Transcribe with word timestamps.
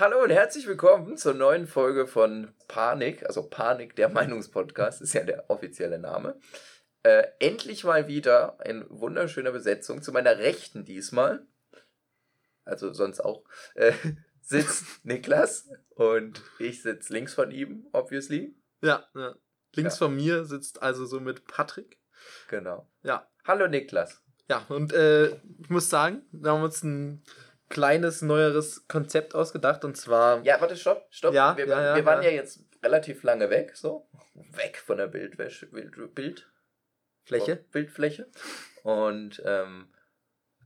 Hallo 0.00 0.22
und 0.22 0.30
herzlich 0.30 0.68
willkommen 0.68 1.16
zur 1.16 1.34
neuen 1.34 1.66
Folge 1.66 2.06
von 2.06 2.54
Panik, 2.68 3.26
also 3.26 3.42
Panik, 3.42 3.96
der 3.96 4.08
Meinungspodcast, 4.08 5.02
ist 5.02 5.12
ja 5.12 5.24
der 5.24 5.50
offizielle 5.50 5.98
Name. 5.98 6.38
Äh, 7.02 7.24
endlich 7.40 7.82
mal 7.82 8.06
wieder 8.06 8.58
in 8.64 8.86
wunderschöner 8.90 9.50
Besetzung, 9.50 10.00
zu 10.00 10.12
meiner 10.12 10.38
Rechten 10.38 10.84
diesmal, 10.84 11.44
also 12.64 12.92
sonst 12.92 13.18
auch, 13.18 13.42
äh, 13.74 13.92
sitzt 14.40 15.04
Niklas 15.04 15.68
und 15.96 16.42
ich 16.60 16.80
sitze 16.80 17.12
links 17.12 17.34
von 17.34 17.50
ihm, 17.50 17.88
obviously. 17.90 18.54
Ja, 18.80 19.04
ja. 19.16 19.34
Links 19.74 19.98
ja. 19.98 20.06
von 20.06 20.14
mir 20.14 20.44
sitzt 20.44 20.80
also 20.80 21.06
somit 21.06 21.44
Patrick. 21.48 21.98
Genau. 22.46 22.88
Ja. 23.02 23.28
Hallo 23.44 23.66
Niklas. 23.66 24.22
Ja, 24.48 24.64
und 24.68 24.92
äh, 24.92 25.30
ich 25.58 25.70
muss 25.70 25.90
sagen, 25.90 26.22
wir 26.30 26.52
haben 26.52 26.62
uns 26.62 26.84
ein 26.84 27.24
kleines, 27.68 28.22
neueres 28.22 28.86
Konzept 28.88 29.34
ausgedacht 29.34 29.84
und 29.84 29.96
zwar. 29.96 30.42
Ja, 30.44 30.60
warte, 30.60 30.76
stopp, 30.76 31.06
stopp. 31.10 31.34
Ja, 31.34 31.56
wir, 31.56 31.66
ja, 31.66 31.82
ja, 31.82 31.96
wir 31.96 32.04
waren 32.04 32.22
ja. 32.22 32.30
jetzt 32.30 32.60
relativ 32.82 33.22
lange 33.22 33.50
weg, 33.50 33.76
so. 33.76 34.08
Weg 34.52 34.78
von 34.78 34.98
der 34.98 35.08
Bildwäsche, 35.08 35.66
Bild, 35.66 36.14
Bild. 36.14 36.48
Fläche. 37.24 37.56
Bildfläche. 37.72 38.26
Und, 38.82 39.42
ähm, 39.44 39.88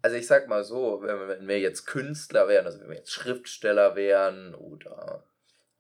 also 0.01 0.17
ich 0.17 0.27
sag 0.27 0.49
mal 0.49 0.65
so, 0.65 1.03
wenn, 1.03 1.29
wenn 1.29 1.49
wir 1.49 1.59
jetzt 1.59 1.87
Künstler 1.87 2.49
wären, 2.49 2.67
also 2.67 2.81
wenn 2.81 2.89
wir 2.89 2.97
jetzt 2.97 3.13
Schriftsteller 3.13 3.97
wären 3.97 4.55
oder 4.55 5.25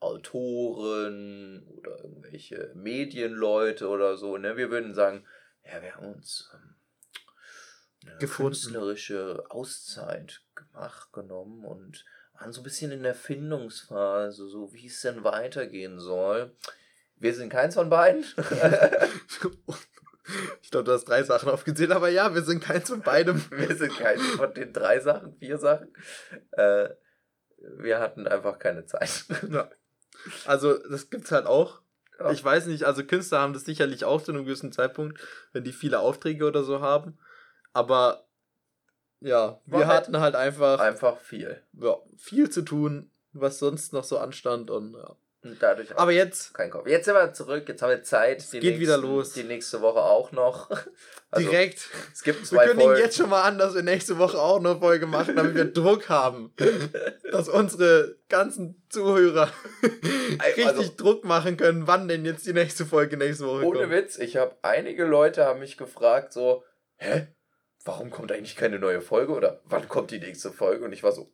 Autoren 0.00 1.66
oder 1.68 2.02
irgendwelche 2.02 2.72
Medienleute 2.74 3.88
oder 3.88 4.16
so, 4.16 4.36
ne, 4.36 4.56
wir 4.56 4.70
würden 4.70 4.94
sagen, 4.94 5.27
ja, 5.64 5.80
wir 5.82 5.94
haben 5.94 6.14
uns 6.14 6.50
ähm, 6.54 6.74
eine 8.06 8.18
Gefunden. 8.18 8.52
künstlerische 8.52 9.44
Auszeit 9.48 10.41
gemacht, 10.55 11.12
genommen 11.12 11.65
und 11.65 12.05
waren 12.38 12.52
so 12.52 12.61
ein 12.61 12.65
bisschen 12.65 12.92
in 12.92 13.02
der 13.02 13.15
Findungsphase, 13.15 14.48
so 14.48 14.73
wie 14.73 14.87
es 14.87 15.01
denn 15.01 15.25
weitergehen 15.25 15.98
soll. 16.01 16.52
Wir 17.16 17.34
sind 17.34 17.50
keins 17.50 17.75
von 17.75 17.89
beiden. 17.89 18.25
ich 20.62 20.70
glaube, 20.70 20.84
du 20.84 20.92
hast 20.92 21.05
drei 21.05 21.22
Sachen 21.22 21.48
aufgezählt, 21.50 21.92
aber 21.92 22.09
ja, 22.09 22.34
wir 22.34 22.42
sind 22.42 22.62
keins 22.62 22.89
von 22.89 23.00
beidem. 23.00 23.44
wir 23.50 23.77
sind 23.77 23.97
keins 23.97 24.22
von 24.31 24.53
den 24.55 24.72
drei 24.72 25.00
Sachen, 25.00 25.36
vier 25.39 25.59
Sachen. 25.59 25.94
Äh, 26.53 26.89
wir 27.59 28.00
hatten 28.00 28.27
einfach 28.27 28.59
keine 28.59 28.87
Zeit. 28.87 29.25
Ja. 29.50 29.70
Also, 30.47 30.78
das 30.89 31.11
gibt's 31.11 31.33
halt 31.33 31.47
auch. 31.47 31.83
Ja. 32.19 32.31
Ich 32.31 32.44
weiß 32.44 32.66
nicht, 32.66 32.84
also 32.84 33.05
Künstler 33.05 33.41
haben 33.41 33.53
das 33.53 33.64
sicherlich 33.64 34.05
auch 34.05 34.22
zu 34.22 34.33
einem 34.33 34.44
gewissen 34.44 34.72
Zeitpunkt, 34.72 35.20
wenn 35.53 35.64
die 35.64 35.72
viele 35.72 36.00
Aufträge 36.00 36.44
oder 36.44 36.62
so 36.62 36.81
haben. 36.81 37.19
Aber 37.72 38.27
ja, 39.23 39.61
War 39.67 39.81
wir 39.81 39.87
halt 39.87 39.97
hatten 40.03 40.20
halt 40.20 40.34
einfach. 40.34 40.81
Einfach 40.81 41.19
viel. 41.19 41.62
Ja, 41.81 41.98
viel 42.17 42.51
zu 42.51 42.62
tun, 42.62 43.11
was 43.33 43.59
sonst 43.59 43.92
noch 43.92 44.05
so 44.05 44.19
anstand 44.19 44.70
und 44.70 44.95
ja. 44.95 45.17
Und 45.45 45.61
dadurch 45.61 45.97
Aber 45.97 46.12
jetzt. 46.12 46.55
Kein 46.55 46.70
Kopf. 46.70 46.87
Jetzt 46.87 47.06
sind 47.06 47.15
wir 47.15 47.33
zurück, 47.33 47.65
jetzt 47.67 47.83
haben 47.83 47.91
wir 47.91 48.03
Zeit. 48.05 48.41
Es 48.41 48.53
geht 48.53 48.62
nächsten, 48.62 48.81
wieder 48.81 48.97
los. 48.97 49.33
Die 49.33 49.43
nächste 49.43 49.81
Woche 49.81 50.00
auch 50.00 50.33
noch. 50.33 50.70
Also, 51.34 51.48
Direkt. 51.48 51.89
Es 52.12 52.23
gibt 52.23 52.47
zwei 52.47 52.67
Wir 52.67 52.73
kündigen 52.73 52.97
jetzt 52.98 53.17
schon 53.17 53.31
mal 53.31 53.41
an, 53.41 53.56
dass 53.56 53.75
wir 53.75 53.83
nächste 53.83 54.19
Woche 54.19 54.39
auch 54.39 54.59
eine 54.59 54.77
Folge 54.77 55.06
machen, 55.06 55.34
damit 55.34 55.55
wir 55.55 55.65
Druck 55.73 56.11
haben. 56.11 56.53
dass 57.31 57.48
unsere 57.48 58.17
ganzen 58.28 58.83
Zuhörer 58.91 59.50
richtig 60.39 60.67
also, 60.67 60.93
Druck 60.95 61.25
machen 61.25 61.56
können, 61.56 61.87
wann 61.87 62.06
denn 62.06 62.27
jetzt 62.27 62.45
die 62.45 62.53
nächste 62.53 62.84
Folge 62.84 63.17
nächste 63.17 63.47
Woche 63.47 63.65
ohne 63.65 63.78
kommt. 63.78 63.78
Ohne 63.78 63.91
Witz, 63.91 64.19
ich 64.19 64.37
habe 64.37 64.56
einige 64.61 65.06
Leute 65.06 65.47
haben 65.47 65.61
mich 65.61 65.78
gefragt 65.78 66.34
so, 66.34 66.65
hä? 66.97 67.28
Warum 67.84 68.11
kommt 68.11 68.30
eigentlich 68.30 68.56
keine 68.56 68.78
neue 68.78 69.00
Folge 69.00 69.33
oder 69.33 69.61
wann 69.64 69.88
kommt 69.88 70.11
die 70.11 70.20
nächste 70.20 70.52
Folge? 70.52 70.84
Und 70.84 70.92
ich 70.92 71.02
war 71.02 71.12
so, 71.12 71.33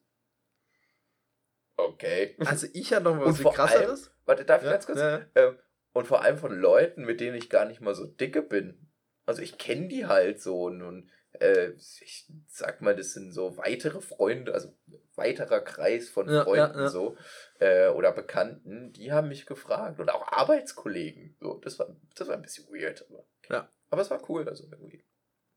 okay. 1.76 2.36
Also 2.38 2.66
ich 2.72 2.92
hatte 2.92 3.04
noch 3.04 3.20
was 3.20 3.42
krasseres. 3.42 4.06
Allem, 4.06 4.16
warte, 4.24 4.44
darf 4.44 4.62
ich 4.62 4.66
ja, 4.66 4.72
ganz 4.72 4.86
kurz? 4.86 4.98
Ja. 4.98 5.26
Ähm, 5.34 5.58
und 5.92 6.06
vor 6.06 6.22
allem 6.22 6.38
von 6.38 6.52
Leuten, 6.52 7.04
mit 7.04 7.20
denen 7.20 7.36
ich 7.36 7.50
gar 7.50 7.64
nicht 7.64 7.80
mal 7.80 7.94
so 7.94 8.06
dicke 8.06 8.42
bin. 8.42 8.88
Also 9.26 9.42
ich 9.42 9.58
kenne 9.58 9.88
die 9.88 10.06
halt 10.06 10.40
so 10.40 10.64
und, 10.64 10.80
und 10.82 11.10
äh, 11.32 11.72
ich 12.00 12.26
sag 12.46 12.80
mal, 12.80 12.96
das 12.96 13.12
sind 13.12 13.32
so 13.32 13.56
weitere 13.58 14.00
Freunde, 14.00 14.54
also 14.54 14.74
weiterer 15.16 15.60
Kreis 15.60 16.08
von 16.08 16.28
ja, 16.28 16.44
Freunden 16.44 16.88
so 16.88 17.16
äh, 17.58 17.88
oder 17.88 18.12
Bekannten, 18.12 18.92
die 18.92 19.12
haben 19.12 19.28
mich 19.28 19.46
gefragt 19.46 20.00
und 20.00 20.10
auch 20.10 20.32
Arbeitskollegen. 20.32 21.36
So, 21.40 21.58
das 21.58 21.78
war, 21.78 21.94
das 22.14 22.28
war 22.28 22.36
ein 22.36 22.42
bisschen 22.42 22.68
weird, 22.68 23.04
aber, 23.10 23.24
ja. 23.50 23.70
aber 23.90 24.02
es 24.02 24.10
war 24.10 24.22
cool, 24.30 24.48
also 24.48 24.64
irgendwie. 24.70 25.04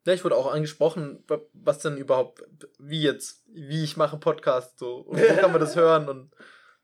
Ja, 0.06 0.14
ich 0.14 0.24
wurde 0.24 0.36
auch 0.36 0.52
angesprochen, 0.52 1.24
was 1.54 1.80
denn 1.80 1.98
überhaupt, 1.98 2.44
wie 2.80 3.04
jetzt, 3.04 3.44
wie 3.48 3.84
ich 3.84 3.98
mache 3.98 4.18
Podcast 4.18 4.80
so 4.80 4.98
und 4.98 5.20
wo 5.20 5.36
kann 5.36 5.52
man 5.52 5.62
das 5.62 5.76
hören 5.78 6.10
und 6.10 6.32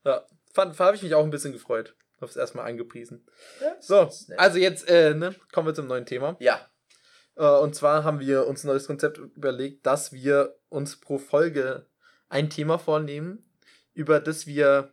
ja, 0.04 0.24
fand, 0.54 0.78
habe 0.78 0.96
ich 0.96 1.02
mich 1.02 1.14
auch 1.14 1.24
ein 1.24 1.30
bisschen 1.30 1.52
gefreut. 1.52 1.96
Hab's 2.20 2.36
erstmal 2.36 2.66
angepriesen. 2.66 3.24
Ja, 3.60 3.76
so, 3.80 4.10
also 4.36 4.58
jetzt 4.58 4.88
äh, 4.88 5.14
ne, 5.14 5.34
kommen 5.52 5.68
wir 5.68 5.74
zum 5.74 5.86
neuen 5.86 6.06
Thema. 6.06 6.36
Ja. 6.40 6.68
Äh, 7.36 7.46
und 7.46 7.74
zwar 7.74 8.04
haben 8.04 8.20
wir 8.20 8.46
uns 8.46 8.64
ein 8.64 8.68
neues 8.68 8.86
Konzept 8.86 9.18
überlegt, 9.18 9.86
dass 9.86 10.12
wir 10.12 10.56
uns 10.68 10.98
pro 11.00 11.18
Folge 11.18 11.86
ein 12.28 12.50
Thema 12.50 12.78
vornehmen, 12.78 13.48
über 13.94 14.20
das 14.20 14.46
wir 14.46 14.92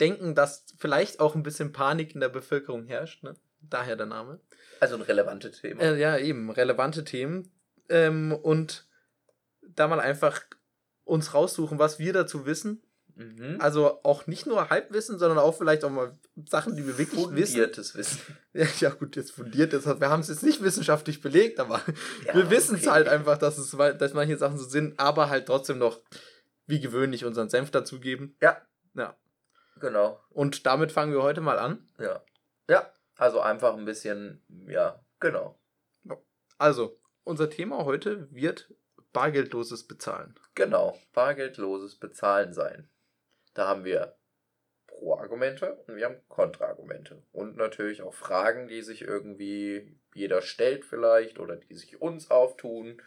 denken, 0.00 0.34
dass 0.34 0.66
vielleicht 0.78 1.20
auch 1.20 1.34
ein 1.36 1.44
bisschen 1.44 1.72
Panik 1.72 2.14
in 2.14 2.20
der 2.20 2.28
Bevölkerung 2.28 2.86
herrscht. 2.86 3.22
Ne? 3.22 3.34
Daher 3.62 3.96
der 3.96 4.06
Name. 4.06 4.40
Also 4.80 4.96
ein 4.96 5.02
relevante 5.02 5.50
Thema. 5.50 5.82
Äh, 5.82 6.00
ja, 6.00 6.18
eben, 6.18 6.50
relevante 6.50 7.04
Themen. 7.04 7.50
Ähm, 7.88 8.32
und 8.32 8.86
da 9.62 9.88
mal 9.88 10.00
einfach 10.00 10.42
uns 11.04 11.34
raussuchen, 11.34 11.78
was 11.78 11.98
wir 11.98 12.12
dazu 12.12 12.46
wissen 12.46 12.82
Mhm. 13.16 13.58
Also 13.60 14.00
auch 14.04 14.26
nicht 14.26 14.46
nur 14.46 14.70
Halbwissen, 14.70 15.18
sondern 15.18 15.38
auch 15.38 15.56
vielleicht 15.56 15.84
auch 15.84 15.90
mal 15.90 16.12
Sachen, 16.48 16.76
die 16.76 16.86
wir 16.86 16.98
wirklich 16.98 17.22
Fundiertes 17.22 17.94
wissen. 17.94 18.20
Wissen. 18.20 18.36
Ja, 18.54 18.66
ja, 18.80 18.90
gut, 18.90 19.16
jetzt 19.16 19.32
fundiert 19.32 19.72
ist. 19.72 19.86
Wir 19.86 20.10
haben 20.10 20.20
es 20.20 20.28
jetzt 20.28 20.42
nicht 20.42 20.62
wissenschaftlich 20.62 21.22
belegt, 21.22 21.58
aber 21.58 21.80
ja, 22.26 22.34
wir 22.34 22.50
wissen 22.50 22.74
es 22.74 22.82
okay. 22.82 22.90
halt 22.90 23.08
einfach, 23.08 23.38
dass 23.38 23.56
es, 23.56 23.70
dass 23.70 24.12
manche 24.12 24.36
Sachen 24.36 24.58
so 24.58 24.64
sind, 24.64 25.00
aber 25.00 25.30
halt 25.30 25.46
trotzdem 25.46 25.78
noch 25.78 26.00
wie 26.66 26.78
gewöhnlich 26.78 27.24
unseren 27.24 27.48
Senf 27.48 27.70
dazugeben. 27.70 28.36
Ja. 28.42 28.60
Ja. 28.94 29.16
Genau. 29.80 30.20
Und 30.28 30.66
damit 30.66 30.92
fangen 30.92 31.12
wir 31.12 31.22
heute 31.22 31.40
mal 31.40 31.58
an. 31.58 31.88
Ja. 31.98 32.22
Ja. 32.68 32.92
Also 33.16 33.40
einfach 33.40 33.76
ein 33.76 33.84
bisschen, 33.84 34.42
ja, 34.66 35.04
genau. 35.20 35.58
Also, 36.58 37.00
unser 37.24 37.50
Thema 37.50 37.84
heute 37.84 38.32
wird 38.32 38.72
bargeldloses 39.12 39.86
Bezahlen. 39.86 40.34
Genau, 40.54 40.98
bargeldloses 41.12 41.96
Bezahlen 41.96 42.52
sein. 42.52 42.88
Da 43.54 43.66
haben 43.66 43.84
wir 43.84 44.16
Pro-Argumente 44.86 45.74
und 45.86 45.96
wir 45.96 46.06
haben 46.06 46.20
Kontra-Argumente. 46.28 47.22
Und 47.32 47.56
natürlich 47.56 48.02
auch 48.02 48.14
Fragen, 48.14 48.68
die 48.68 48.82
sich 48.82 49.02
irgendwie 49.02 49.98
jeder 50.14 50.42
stellt 50.42 50.84
vielleicht 50.84 51.38
oder 51.38 51.56
die 51.56 51.74
sich 51.74 52.00
uns 52.00 52.30
auftun. 52.30 53.02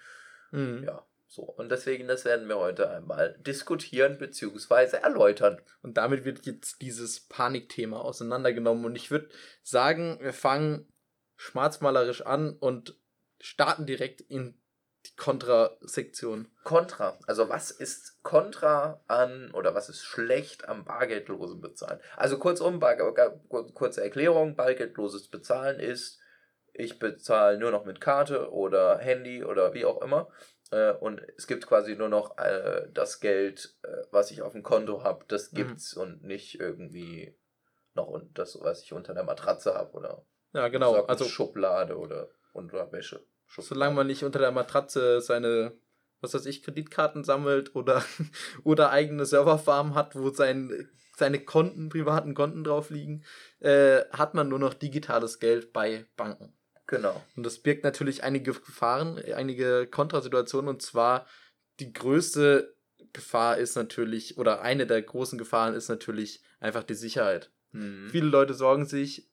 Mhm. 0.52 0.84
Ja, 0.84 1.06
so. 1.36 1.44
Und 1.44 1.70
deswegen, 1.70 2.08
das 2.08 2.26
werden 2.26 2.48
wir 2.48 2.58
heute 2.58 2.90
einmal 2.90 3.38
diskutieren 3.40 4.18
bzw. 4.18 4.98
erläutern. 4.98 5.62
Und 5.82 5.98
damit 5.98 6.26
wird 6.26 6.46
jetzt 6.46 6.82
dieses 6.82 7.20
Panikthema 7.20 8.00
auseinandergenommen. 8.00 8.86
Und 8.86 8.96
ich 8.96 9.12
würde 9.12 9.30
sagen, 9.62 10.18
wir 10.22 10.34
fangen 10.34 10.92
schwarzmalerisch 11.36 12.22
an 12.26 12.58
und 12.58 12.98
starten 13.40 13.86
direkt 13.86 14.22
in 14.22 14.60
die 15.06 15.16
Kontrasektion. 15.16 16.48
Kontra. 16.64 17.20
Also 17.28 17.50
was 17.50 17.70
ist 17.70 18.24
Kontra 18.24 19.04
an 19.08 19.52
oder 19.52 19.76
was 19.76 19.90
ist 19.90 20.04
schlecht 20.04 20.68
am 20.68 20.86
bargeldlosen 20.86 21.62
Bezahlen? 21.62 22.00
Also 22.18 22.40
kurzum, 22.40 22.80
bar, 22.80 22.96
kurze 23.74 24.02
Erklärung, 24.02 24.56
bargeldloses 24.56 25.28
Bezahlen 25.28 25.80
ist, 25.80 26.20
ich 26.74 27.00
bezahle 27.00 27.58
nur 27.58 27.72
noch 27.72 27.86
mit 27.86 28.02
Karte 28.02 28.52
oder 28.52 28.98
Handy 28.98 29.44
oder 29.44 29.74
wie 29.74 29.86
auch 29.86 30.02
immer. 30.02 30.30
Äh, 30.72 30.94
und 30.94 31.22
es 31.38 31.48
gibt 31.48 31.68
quasi 31.68 31.96
nur 31.96 32.10
noch 32.10 32.38
äh, 32.38 32.88
das 32.94 33.20
Geld, 33.20 33.76
äh, 33.84 34.04
was 34.12 34.32
ich 34.32 34.42
auf 34.42 34.54
dem 34.54 34.64
Konto 34.64 35.04
habe, 35.04 35.26
das 35.28 35.52
mhm. 35.52 35.58
gibt's 35.58 35.96
mhm. 35.96 36.02
und 36.02 36.24
nicht 36.24 36.60
irgendwie 36.60 37.38
noch 37.94 38.22
das, 38.34 38.60
was 38.62 38.84
ich 38.84 38.94
unter 38.94 39.14
der 39.14 39.24
Matratze 39.24 39.74
habe 39.74 39.94
oder 39.94 40.26
ja, 40.54 40.68
genau. 40.70 41.04
also 41.06 41.26
Schublade 41.26 41.98
oder 41.98 42.30
unter 42.54 42.92
Wäsche. 42.92 43.26
Solange 43.48 43.96
man 43.96 44.08
nicht 44.08 44.24
unter 44.24 44.40
der 44.40 44.52
Matratze 44.52 45.22
seine, 45.22 45.74
was 46.22 46.34
weiß 46.34 46.46
ich, 46.46 46.64
Kreditkarten 46.64 47.24
sammelt 47.24 47.76
oder, 47.76 48.04
oder 48.64 48.90
eigene 48.92 49.26
Serverfarm 49.26 49.96
hat, 49.96 50.16
wo 50.16 50.30
sein, 50.30 50.90
seine 51.16 51.40
Konten, 51.40 51.90
privaten 51.90 52.34
Konten 52.34 52.64
drauf 52.64 52.90
liegen, 52.90 53.24
äh, 53.60 54.02
hat 54.12 54.34
man 54.34 54.50
nur 54.50 54.60
noch 54.60 54.74
digitales 54.74 55.40
Geld 55.40 55.74
bei 55.74 56.06
Banken. 56.16 56.58
Genau. 56.88 57.24
Und 57.36 57.46
das 57.46 57.60
birgt 57.60 57.84
natürlich 57.84 58.24
einige 58.24 58.54
Gefahren, 58.54 59.20
einige 59.34 59.88
Kontrasituationen 59.88 60.70
und 60.70 60.82
zwar 60.82 61.26
die 61.80 61.92
größte 61.94 62.76
Gefahr 63.12 63.58
ist 63.58 63.76
natürlich, 63.76 64.38
oder 64.38 64.62
eine 64.62 64.86
der 64.86 65.02
großen 65.02 65.38
Gefahren 65.38 65.74
ist 65.74 65.90
natürlich 65.90 66.42
einfach 66.60 66.84
die 66.84 66.94
Sicherheit. 66.94 67.52
Mhm. 67.72 68.10
Viele 68.10 68.28
Leute 68.28 68.54
sorgen 68.54 68.86
sich, 68.86 69.30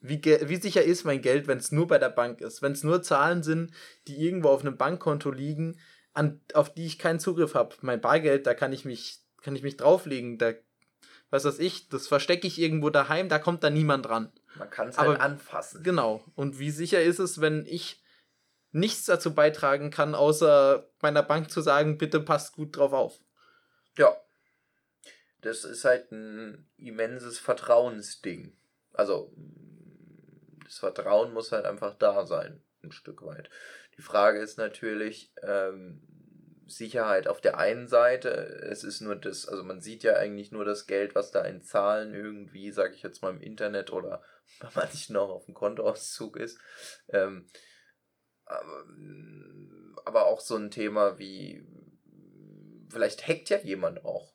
wie, 0.00 0.20
wie 0.24 0.56
sicher 0.56 0.82
ist 0.82 1.04
mein 1.04 1.22
Geld, 1.22 1.46
wenn 1.46 1.58
es 1.58 1.70
nur 1.70 1.86
bei 1.86 1.98
der 1.98 2.10
Bank 2.10 2.40
ist? 2.40 2.60
Wenn 2.60 2.72
es 2.72 2.82
nur 2.82 3.02
Zahlen 3.02 3.42
sind, 3.42 3.72
die 4.08 4.16
irgendwo 4.16 4.48
auf 4.48 4.62
einem 4.62 4.76
Bankkonto 4.76 5.30
liegen, 5.30 5.78
an, 6.12 6.40
auf 6.54 6.74
die 6.74 6.86
ich 6.86 6.98
keinen 6.98 7.20
Zugriff 7.20 7.54
habe. 7.54 7.76
Mein 7.82 8.00
Bargeld, 8.00 8.46
da 8.46 8.52
kann 8.52 8.72
ich 8.72 8.84
mich 8.84 9.22
kann 9.42 9.56
ich 9.56 9.62
mich 9.62 9.76
drauflegen, 9.76 10.38
da, 10.38 10.54
was 11.30 11.44
weiß 11.44 11.58
ich, 11.58 11.88
das 11.88 12.06
verstecke 12.06 12.46
ich 12.46 12.60
irgendwo 12.60 12.90
daheim, 12.90 13.28
da 13.28 13.38
kommt 13.38 13.62
da 13.62 13.70
niemand 13.70 14.06
dran. 14.06 14.32
Man 14.56 14.70
kann 14.70 14.88
es 14.88 14.98
halt 14.98 15.20
anfassen. 15.20 15.82
Genau. 15.82 16.24
Und 16.34 16.58
wie 16.58 16.70
sicher 16.70 17.02
ist 17.02 17.18
es, 17.18 17.40
wenn 17.40 17.66
ich 17.66 18.02
nichts 18.70 19.04
dazu 19.04 19.34
beitragen 19.34 19.90
kann, 19.90 20.14
außer 20.14 20.90
meiner 21.00 21.22
Bank 21.22 21.50
zu 21.50 21.60
sagen, 21.60 21.98
bitte 21.98 22.20
passt 22.20 22.54
gut 22.54 22.76
drauf 22.76 22.92
auf? 22.92 23.20
Ja. 23.96 24.16
Das 25.40 25.64
ist 25.64 25.84
halt 25.84 26.12
ein 26.12 26.70
immenses 26.76 27.38
Vertrauensding. 27.38 28.56
Also, 28.92 29.32
das 30.64 30.78
Vertrauen 30.78 31.32
muss 31.32 31.52
halt 31.52 31.64
einfach 31.64 31.94
da 31.94 32.26
sein, 32.26 32.62
ein 32.82 32.92
Stück 32.92 33.22
weit. 33.24 33.50
Die 33.96 34.02
Frage 34.02 34.40
ist 34.40 34.56
natürlich, 34.56 35.32
ähm, 35.42 36.02
Sicherheit 36.76 37.28
auf 37.28 37.40
der 37.40 37.58
einen 37.58 37.88
Seite, 37.88 38.30
es 38.30 38.84
ist 38.84 39.00
nur 39.00 39.16
das, 39.16 39.46
also 39.46 39.62
man 39.62 39.80
sieht 39.80 40.02
ja 40.02 40.14
eigentlich 40.14 40.52
nur 40.52 40.64
das 40.64 40.86
Geld, 40.86 41.14
was 41.14 41.30
da 41.30 41.42
in 41.42 41.62
Zahlen 41.62 42.14
irgendwie, 42.14 42.70
sage 42.72 42.94
ich 42.94 43.02
jetzt 43.02 43.22
mal 43.22 43.30
im 43.30 43.40
Internet 43.40 43.92
oder 43.92 44.22
bei 44.60 44.68
manchen 44.74 45.16
auch 45.16 45.30
auf 45.30 45.46
dem 45.46 45.54
Kontoauszug 45.54 46.36
ist. 46.36 46.58
Ähm, 47.08 47.46
aber, 48.44 48.84
aber 50.04 50.26
auch 50.26 50.40
so 50.40 50.56
ein 50.56 50.70
Thema 50.70 51.18
wie, 51.18 51.66
vielleicht 52.90 53.26
hackt 53.26 53.50
ja 53.50 53.58
jemand 53.58 54.04
auch. 54.04 54.32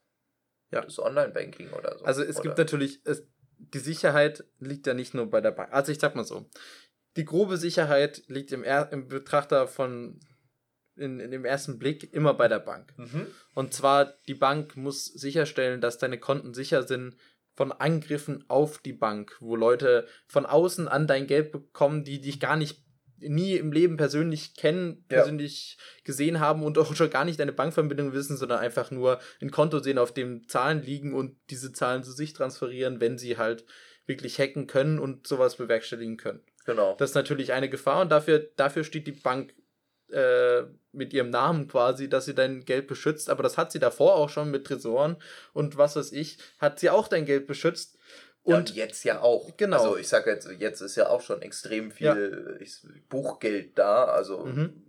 Ja. 0.72 0.82
Das 0.82 1.00
Online-Banking 1.00 1.72
oder 1.72 1.98
so. 1.98 2.06
Also 2.06 2.24
es 2.24 2.38
oder? 2.38 2.44
gibt 2.44 2.58
natürlich, 2.58 3.02
es, 3.06 3.26
die 3.58 3.80
Sicherheit 3.80 4.44
liegt 4.60 4.86
ja 4.88 4.94
nicht 4.94 5.14
nur 5.14 5.30
bei 5.30 5.40
der 5.40 5.52
Bank. 5.52 5.72
Also 5.72 5.92
ich 5.92 6.00
sag 6.00 6.16
mal 6.16 6.26
so, 6.26 6.50
die 7.16 7.26
grobe 7.26 7.58
Sicherheit 7.58 8.24
liegt 8.28 8.52
im, 8.52 8.64
im 8.64 9.08
Betrachter 9.08 9.68
von 9.68 10.20
in, 10.98 11.20
in 11.20 11.32
dem 11.32 11.46
ersten 11.46 11.80
Blick 11.80 12.14
immer 12.14 12.34
bei 12.34 12.48
der 12.48 12.60
Bank. 12.60 12.94
Mhm. 12.98 13.28
Und 13.54 13.74
zwar, 13.74 14.14
die 14.28 14.34
Bank 14.34 14.76
muss 14.78 15.06
sicherstellen, 15.06 15.82
dass 15.82 15.98
deine 15.98 16.20
Konten 16.20 16.54
sicher 16.54 16.84
sind 16.84 17.16
von 17.54 17.72
Angriffen 17.72 18.46
auf 18.50 18.78
die 18.78 18.94
Bank, 18.94 19.36
wo 19.40 19.56
Leute 19.56 20.08
von 20.28 20.46
außen 20.46 20.88
an 20.88 21.08
dein 21.08 21.26
Geld 21.26 21.52
bekommen, 21.52 22.04
die 22.04 22.22
dich 22.22 22.40
gar 22.40 22.56
nicht 22.56 22.84
nie 23.20 23.56
im 23.56 23.72
Leben 23.72 23.98
persönlich 23.98 24.56
kennen, 24.56 25.06
ja. 25.10 25.18
persönlich 25.18 25.78
gesehen 26.04 26.40
haben 26.40 26.64
und 26.64 26.78
auch 26.78 26.96
schon 26.96 27.10
gar 27.10 27.26
nicht 27.26 27.40
deine 27.40 27.52
Bankverbindung 27.52 28.14
wissen, 28.14 28.38
sondern 28.38 28.60
einfach 28.60 28.92
nur 28.92 29.20
ein 29.42 29.52
Konto 29.52 29.80
sehen, 29.80 29.98
auf 29.98 30.14
dem 30.14 30.48
Zahlen 30.48 30.84
liegen 30.84 31.14
und 31.14 31.36
diese 31.50 31.74
Zahlen 31.74 32.04
zu 32.04 32.12
sich 32.12 32.34
transferieren, 32.34 33.02
wenn 33.02 33.18
sie 33.18 33.38
halt 33.38 33.66
wirklich 34.06 34.40
hacken 34.40 34.68
können 34.68 35.00
und 35.00 35.28
sowas 35.28 35.56
bewerkstelligen 35.56 36.18
können. 36.18 36.42
Genau. 36.66 36.96
Das 36.98 37.12
ist 37.12 37.16
natürlich 37.16 37.54
eine 37.54 37.70
Gefahr 37.70 38.02
und 38.02 38.12
dafür, 38.12 38.40
dafür 38.56 38.84
steht 38.84 39.08
die 39.08 39.14
Bank 39.14 39.54
äh, 40.12 40.64
mit 40.92 41.14
ihrem 41.14 41.30
Namen 41.30 41.68
quasi, 41.68 42.10
dass 42.10 42.26
sie 42.26 42.36
dein 42.36 42.66
Geld 42.66 42.88
beschützt, 42.88 43.30
aber 43.30 43.44
das 43.44 43.58
hat 43.58 43.72
sie 43.72 43.80
davor 43.80 44.16
auch 44.16 44.30
schon 44.30 44.50
mit 44.52 44.66
Tresoren 44.66 45.18
und 45.54 45.78
was 45.78 45.96
weiß 45.96 46.12
ich, 46.12 46.38
hat 46.60 46.80
sie 46.80 46.90
auch 46.90 47.08
dein 47.08 47.26
Geld 47.26 47.48
beschützt. 47.48 47.98
Und, 48.44 48.70
ja, 48.70 48.86
jetzt 48.86 49.04
ja 49.04 49.22
auch. 49.22 49.58
Genau. 49.58 49.78
Also 49.78 49.98
ich 49.98 50.08
sage 50.08 50.32
jetzt, 50.32 50.50
jetzt 50.60 50.80
ist 50.80 50.96
ja 50.96 51.10
auch 51.10 51.20
schon 51.22 51.42
extrem 51.42 51.92
viel 51.92 52.58
ja. 52.60 52.90
Buchgeld 53.10 53.78
da, 53.78 54.06
also 54.06 54.46
mhm. 54.46 54.82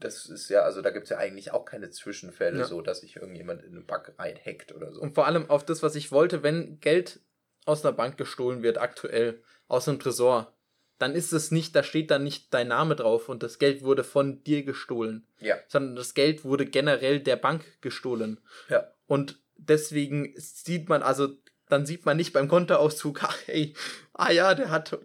das 0.00 0.26
ist 0.26 0.48
ja, 0.48 0.62
also 0.62 0.80
da 0.80 0.90
gibt 0.90 1.04
es 1.04 1.10
ja 1.10 1.18
eigentlich 1.18 1.52
auch 1.52 1.66
keine 1.66 1.90
Zwischenfälle, 1.90 2.60
ja. 2.60 2.64
so 2.64 2.80
dass 2.80 3.00
sich 3.00 3.16
irgendjemand 3.16 3.62
in 3.62 3.72
eine 3.72 3.82
Bank 3.82 4.14
reinhackt 4.18 4.74
oder 4.74 4.90
so. 4.92 5.02
Und 5.02 5.14
vor 5.14 5.26
allem 5.26 5.50
auf 5.50 5.64
das, 5.64 5.82
was 5.82 5.94
ich 5.94 6.12
wollte, 6.12 6.42
wenn 6.42 6.80
Geld 6.80 7.20
aus 7.66 7.84
einer 7.84 7.94
Bank 7.94 8.16
gestohlen 8.16 8.62
wird, 8.62 8.78
aktuell, 8.78 9.42
aus 9.68 9.88
einem 9.88 9.98
Tresor, 9.98 10.54
dann 11.04 11.14
ist 11.14 11.34
es 11.34 11.50
nicht, 11.50 11.76
da 11.76 11.82
steht 11.82 12.10
dann 12.10 12.24
nicht 12.24 12.54
dein 12.54 12.68
Name 12.68 12.96
drauf 12.96 13.28
und 13.28 13.42
das 13.42 13.58
Geld 13.58 13.82
wurde 13.82 14.02
von 14.04 14.42
dir 14.42 14.62
gestohlen. 14.62 15.26
Ja. 15.38 15.56
Sondern 15.68 15.96
das 15.96 16.14
Geld 16.14 16.44
wurde 16.44 16.64
generell 16.64 17.20
der 17.20 17.36
Bank 17.36 17.62
gestohlen. 17.82 18.40
Ja. 18.70 18.90
Und 19.06 19.38
deswegen 19.58 20.32
sieht 20.36 20.88
man, 20.88 21.02
also 21.02 21.28
dann 21.68 21.84
sieht 21.84 22.06
man 22.06 22.16
nicht 22.16 22.32
beim 22.32 22.48
Kontoauszug, 22.48 23.20
hey, 23.44 23.74
ah 24.14 24.30
ja, 24.30 24.54
der 24.54 24.70
hat 24.70 24.98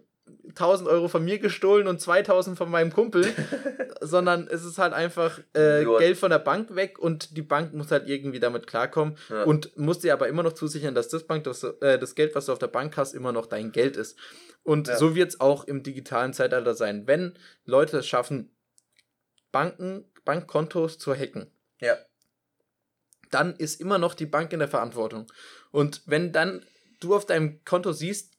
1000 0.50 0.88
Euro 0.88 1.08
von 1.08 1.24
mir 1.24 1.38
gestohlen 1.38 1.86
und 1.86 2.00
2000 2.00 2.56
von 2.56 2.70
meinem 2.70 2.92
Kumpel, 2.92 3.24
sondern 4.00 4.46
es 4.48 4.64
ist 4.64 4.78
halt 4.78 4.92
einfach 4.92 5.38
äh, 5.54 5.84
Geld 5.98 6.16
von 6.18 6.30
der 6.30 6.38
Bank 6.38 6.74
weg 6.74 6.98
und 6.98 7.36
die 7.36 7.42
Bank 7.42 7.72
muss 7.74 7.90
halt 7.90 8.08
irgendwie 8.08 8.40
damit 8.40 8.66
klarkommen 8.66 9.16
ja. 9.28 9.44
und 9.44 9.76
muss 9.76 10.00
dir 10.00 10.12
aber 10.12 10.28
immer 10.28 10.42
noch 10.42 10.52
zusichern, 10.52 10.94
dass 10.94 11.08
das 11.08 11.24
Bank, 11.24 11.44
das, 11.44 11.62
äh, 11.62 11.98
das 11.98 12.14
Geld, 12.14 12.34
was 12.34 12.46
du 12.46 12.52
auf 12.52 12.58
der 12.58 12.68
Bank 12.68 12.96
hast, 12.96 13.14
immer 13.14 13.32
noch 13.32 13.46
dein 13.46 13.72
Geld 13.72 13.96
ist. 13.96 14.18
Und 14.62 14.88
ja. 14.88 14.96
so 14.96 15.14
wird 15.14 15.30
es 15.30 15.40
auch 15.40 15.64
im 15.64 15.82
digitalen 15.82 16.32
Zeitalter 16.32 16.74
sein. 16.74 17.06
Wenn 17.06 17.34
Leute 17.64 17.98
es 17.98 18.06
schaffen, 18.06 18.54
Banken, 19.52 20.04
Bankkontos 20.24 20.98
zu 20.98 21.14
hacken, 21.14 21.50
ja. 21.80 21.96
dann 23.30 23.56
ist 23.56 23.80
immer 23.80 23.98
noch 23.98 24.14
die 24.14 24.26
Bank 24.26 24.52
in 24.52 24.58
der 24.58 24.68
Verantwortung. 24.68 25.26
Und 25.70 26.02
wenn 26.06 26.32
dann 26.32 26.64
du 27.00 27.14
auf 27.14 27.26
deinem 27.26 27.64
Konto 27.64 27.92
siehst, 27.92 28.36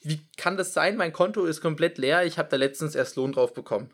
wie 0.00 0.20
kann 0.36 0.56
das 0.56 0.72
sein, 0.72 0.96
mein 0.96 1.12
Konto 1.12 1.44
ist 1.44 1.60
komplett 1.60 1.98
leer, 1.98 2.24
ich 2.24 2.38
habe 2.38 2.48
da 2.48 2.56
letztens 2.56 2.94
erst 2.94 3.16
Lohn 3.16 3.32
drauf 3.32 3.52
bekommen. 3.52 3.90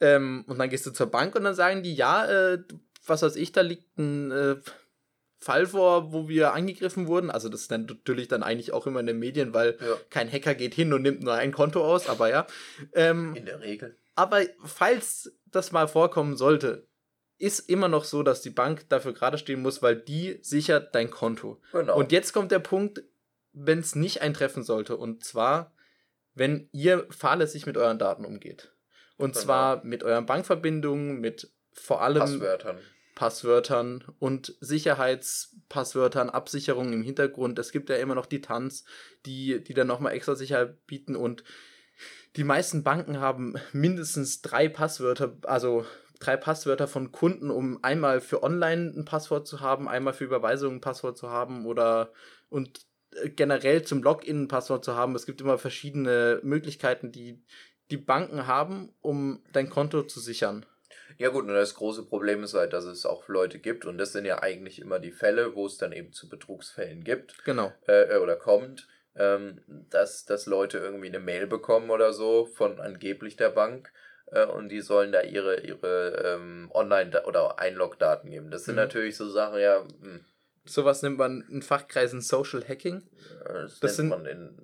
Ähm, 0.00 0.44
und 0.46 0.58
dann 0.58 0.70
gehst 0.70 0.86
du 0.86 0.90
zur 0.90 1.08
Bank 1.08 1.34
und 1.34 1.44
dann 1.44 1.54
sagen 1.54 1.82
die, 1.82 1.94
ja, 1.94 2.26
äh, 2.26 2.62
was 3.06 3.22
weiß 3.22 3.36
ich, 3.36 3.52
da 3.52 3.62
liegt 3.62 3.98
ein 3.98 4.30
äh, 4.30 4.56
Fall 5.40 5.66
vor, 5.66 6.12
wo 6.12 6.28
wir 6.28 6.52
angegriffen 6.52 7.06
wurden. 7.06 7.30
Also 7.30 7.48
das 7.48 7.62
ist 7.62 7.70
dann 7.70 7.86
natürlich 7.86 8.28
dann 8.28 8.42
eigentlich 8.42 8.72
auch 8.72 8.86
immer 8.86 9.00
in 9.00 9.06
den 9.06 9.18
Medien, 9.18 9.54
weil 9.54 9.76
ja. 9.80 9.96
kein 10.10 10.30
Hacker 10.30 10.54
geht 10.54 10.74
hin 10.74 10.92
und 10.92 11.02
nimmt 11.02 11.22
nur 11.22 11.34
ein 11.34 11.52
Konto 11.52 11.84
aus, 11.84 12.08
aber 12.08 12.28
ja. 12.28 12.46
Ähm, 12.92 13.34
in 13.34 13.46
der 13.46 13.60
Regel. 13.60 13.96
Aber 14.14 14.40
falls 14.64 15.32
das 15.46 15.72
mal 15.72 15.86
vorkommen 15.86 16.36
sollte, 16.36 16.88
ist 17.38 17.60
immer 17.70 17.86
noch 17.86 18.04
so, 18.04 18.24
dass 18.24 18.42
die 18.42 18.50
Bank 18.50 18.88
dafür 18.88 19.12
gerade 19.12 19.38
stehen 19.38 19.62
muss, 19.62 19.80
weil 19.80 19.94
die 19.94 20.38
sichert 20.42 20.94
dein 20.94 21.10
Konto. 21.10 21.60
Genau. 21.70 21.96
Und 21.96 22.10
jetzt 22.10 22.32
kommt 22.32 22.50
der 22.50 22.58
Punkt, 22.58 23.02
wenn 23.52 23.78
es 23.78 23.94
nicht 23.94 24.22
eintreffen 24.22 24.62
sollte, 24.62 24.96
und 24.96 25.24
zwar, 25.24 25.74
wenn 26.34 26.68
ihr 26.72 27.06
fahrlässig 27.10 27.66
mit 27.66 27.76
euren 27.76 27.98
Daten 27.98 28.24
umgeht. 28.24 28.72
Und 29.16 29.32
genau. 29.32 29.44
zwar 29.44 29.84
mit 29.84 30.04
euren 30.04 30.26
Bankverbindungen, 30.26 31.20
mit 31.20 31.52
vor 31.72 32.02
allem 32.02 32.20
Passwörtern. 32.20 32.78
Passwörtern 33.14 34.04
und 34.20 34.54
Sicherheitspasswörtern, 34.60 36.30
Absicherungen 36.30 36.92
im 36.92 37.02
Hintergrund. 37.02 37.58
Es 37.58 37.72
gibt 37.72 37.90
ja 37.90 37.96
immer 37.96 38.14
noch 38.14 38.26
die 38.26 38.40
Tanz, 38.40 38.84
die, 39.26 39.62
die 39.62 39.74
dann 39.74 39.88
nochmal 39.88 40.12
extra 40.12 40.36
Sicherheit 40.36 40.86
bieten 40.86 41.16
und 41.16 41.42
die 42.36 42.44
meisten 42.44 42.84
Banken 42.84 43.18
haben 43.18 43.54
mindestens 43.72 44.40
drei 44.40 44.68
Passwörter, 44.68 45.36
also 45.42 45.84
drei 46.20 46.36
Passwörter 46.36 46.86
von 46.86 47.10
Kunden, 47.10 47.50
um 47.50 47.82
einmal 47.82 48.20
für 48.20 48.42
online 48.42 48.92
ein 48.96 49.04
Passwort 49.04 49.48
zu 49.48 49.60
haben, 49.60 49.88
einmal 49.88 50.12
für 50.12 50.24
Überweisungen 50.24 50.76
ein 50.76 50.80
Passwort 50.80 51.16
zu 51.16 51.30
haben 51.30 51.66
oder 51.66 52.12
und 52.48 52.86
generell 53.36 53.82
zum 53.82 54.02
Login 54.02 54.42
ein 54.42 54.48
Passwort 54.48 54.84
zu 54.84 54.94
haben. 54.94 55.14
Es 55.14 55.26
gibt 55.26 55.40
immer 55.40 55.58
verschiedene 55.58 56.40
Möglichkeiten, 56.42 57.12
die 57.12 57.42
die 57.90 57.96
Banken 57.96 58.46
haben, 58.46 58.92
um 59.00 59.42
dein 59.52 59.70
Konto 59.70 60.02
zu 60.02 60.20
sichern. 60.20 60.66
Ja 61.16 61.30
gut, 61.30 61.44
und 61.44 61.54
das 61.54 61.74
große 61.74 62.04
Problem 62.04 62.44
ist 62.44 62.54
halt, 62.54 62.72
dass 62.72 62.84
es 62.84 63.06
auch 63.06 63.28
Leute 63.28 63.58
gibt 63.58 63.86
und 63.86 63.98
das 63.98 64.12
sind 64.12 64.24
ja 64.24 64.42
eigentlich 64.42 64.80
immer 64.80 64.98
die 64.98 65.10
Fälle, 65.10 65.54
wo 65.54 65.66
es 65.66 65.78
dann 65.78 65.92
eben 65.92 66.12
zu 66.12 66.28
Betrugsfällen 66.28 67.02
gibt. 67.02 67.44
Genau. 67.44 67.72
Äh, 67.86 68.18
oder 68.18 68.36
kommt, 68.36 68.86
ähm, 69.16 69.62
dass, 69.90 70.26
dass 70.26 70.46
Leute 70.46 70.78
irgendwie 70.78 71.08
eine 71.08 71.18
Mail 71.18 71.46
bekommen 71.46 71.90
oder 71.90 72.12
so 72.12 72.46
von 72.46 72.78
angeblich 72.78 73.36
der 73.36 73.48
Bank 73.48 73.90
äh, 74.26 74.44
und 74.44 74.68
die 74.68 74.80
sollen 74.80 75.10
da 75.10 75.22
ihre, 75.22 75.60
ihre 75.60 76.22
ähm, 76.24 76.70
Online- 76.72 77.24
oder 77.24 77.58
Einlog-Daten 77.58 78.30
geben. 78.30 78.50
Das 78.50 78.64
sind 78.64 78.74
mhm. 78.74 78.82
natürlich 78.82 79.16
so 79.16 79.28
Sachen, 79.28 79.60
ja... 79.60 79.84
Mh. 80.00 80.20
Sowas 80.68 81.02
nennt 81.02 81.18
man 81.18 81.44
in 81.48 81.62
Fachkreisen 81.62 82.20
Social 82.20 82.62
Hacking. 82.66 83.02
Das, 83.44 83.80
das 83.80 83.98
nennt 83.98 84.10
man 84.10 84.26
in 84.26 84.58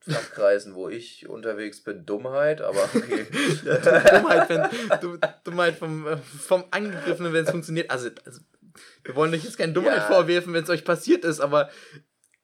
Fachkreisen, 0.00 0.74
wo 0.74 0.88
ich 0.88 1.28
unterwegs 1.28 1.82
bin, 1.82 2.04
Dummheit, 2.04 2.60
aber 2.60 2.88
okay. 2.94 3.26
Dummheit, 4.12 4.48
wenn, 4.50 5.20
Dummheit 5.44 5.76
vom, 5.76 6.06
äh, 6.06 6.16
vom 6.16 6.64
Angegriffenen, 6.70 7.32
wenn 7.32 7.44
es 7.44 7.50
funktioniert. 7.50 7.90
Also, 7.90 8.10
also, 8.24 8.40
wir 9.02 9.14
wollen 9.14 9.32
euch 9.32 9.44
jetzt 9.44 9.56
keine 9.56 9.72
Dummheit 9.72 9.96
ja. 9.96 10.06
vorwerfen, 10.06 10.52
wenn 10.52 10.64
es 10.64 10.70
euch 10.70 10.84
passiert 10.84 11.24
ist, 11.24 11.40
aber 11.40 11.70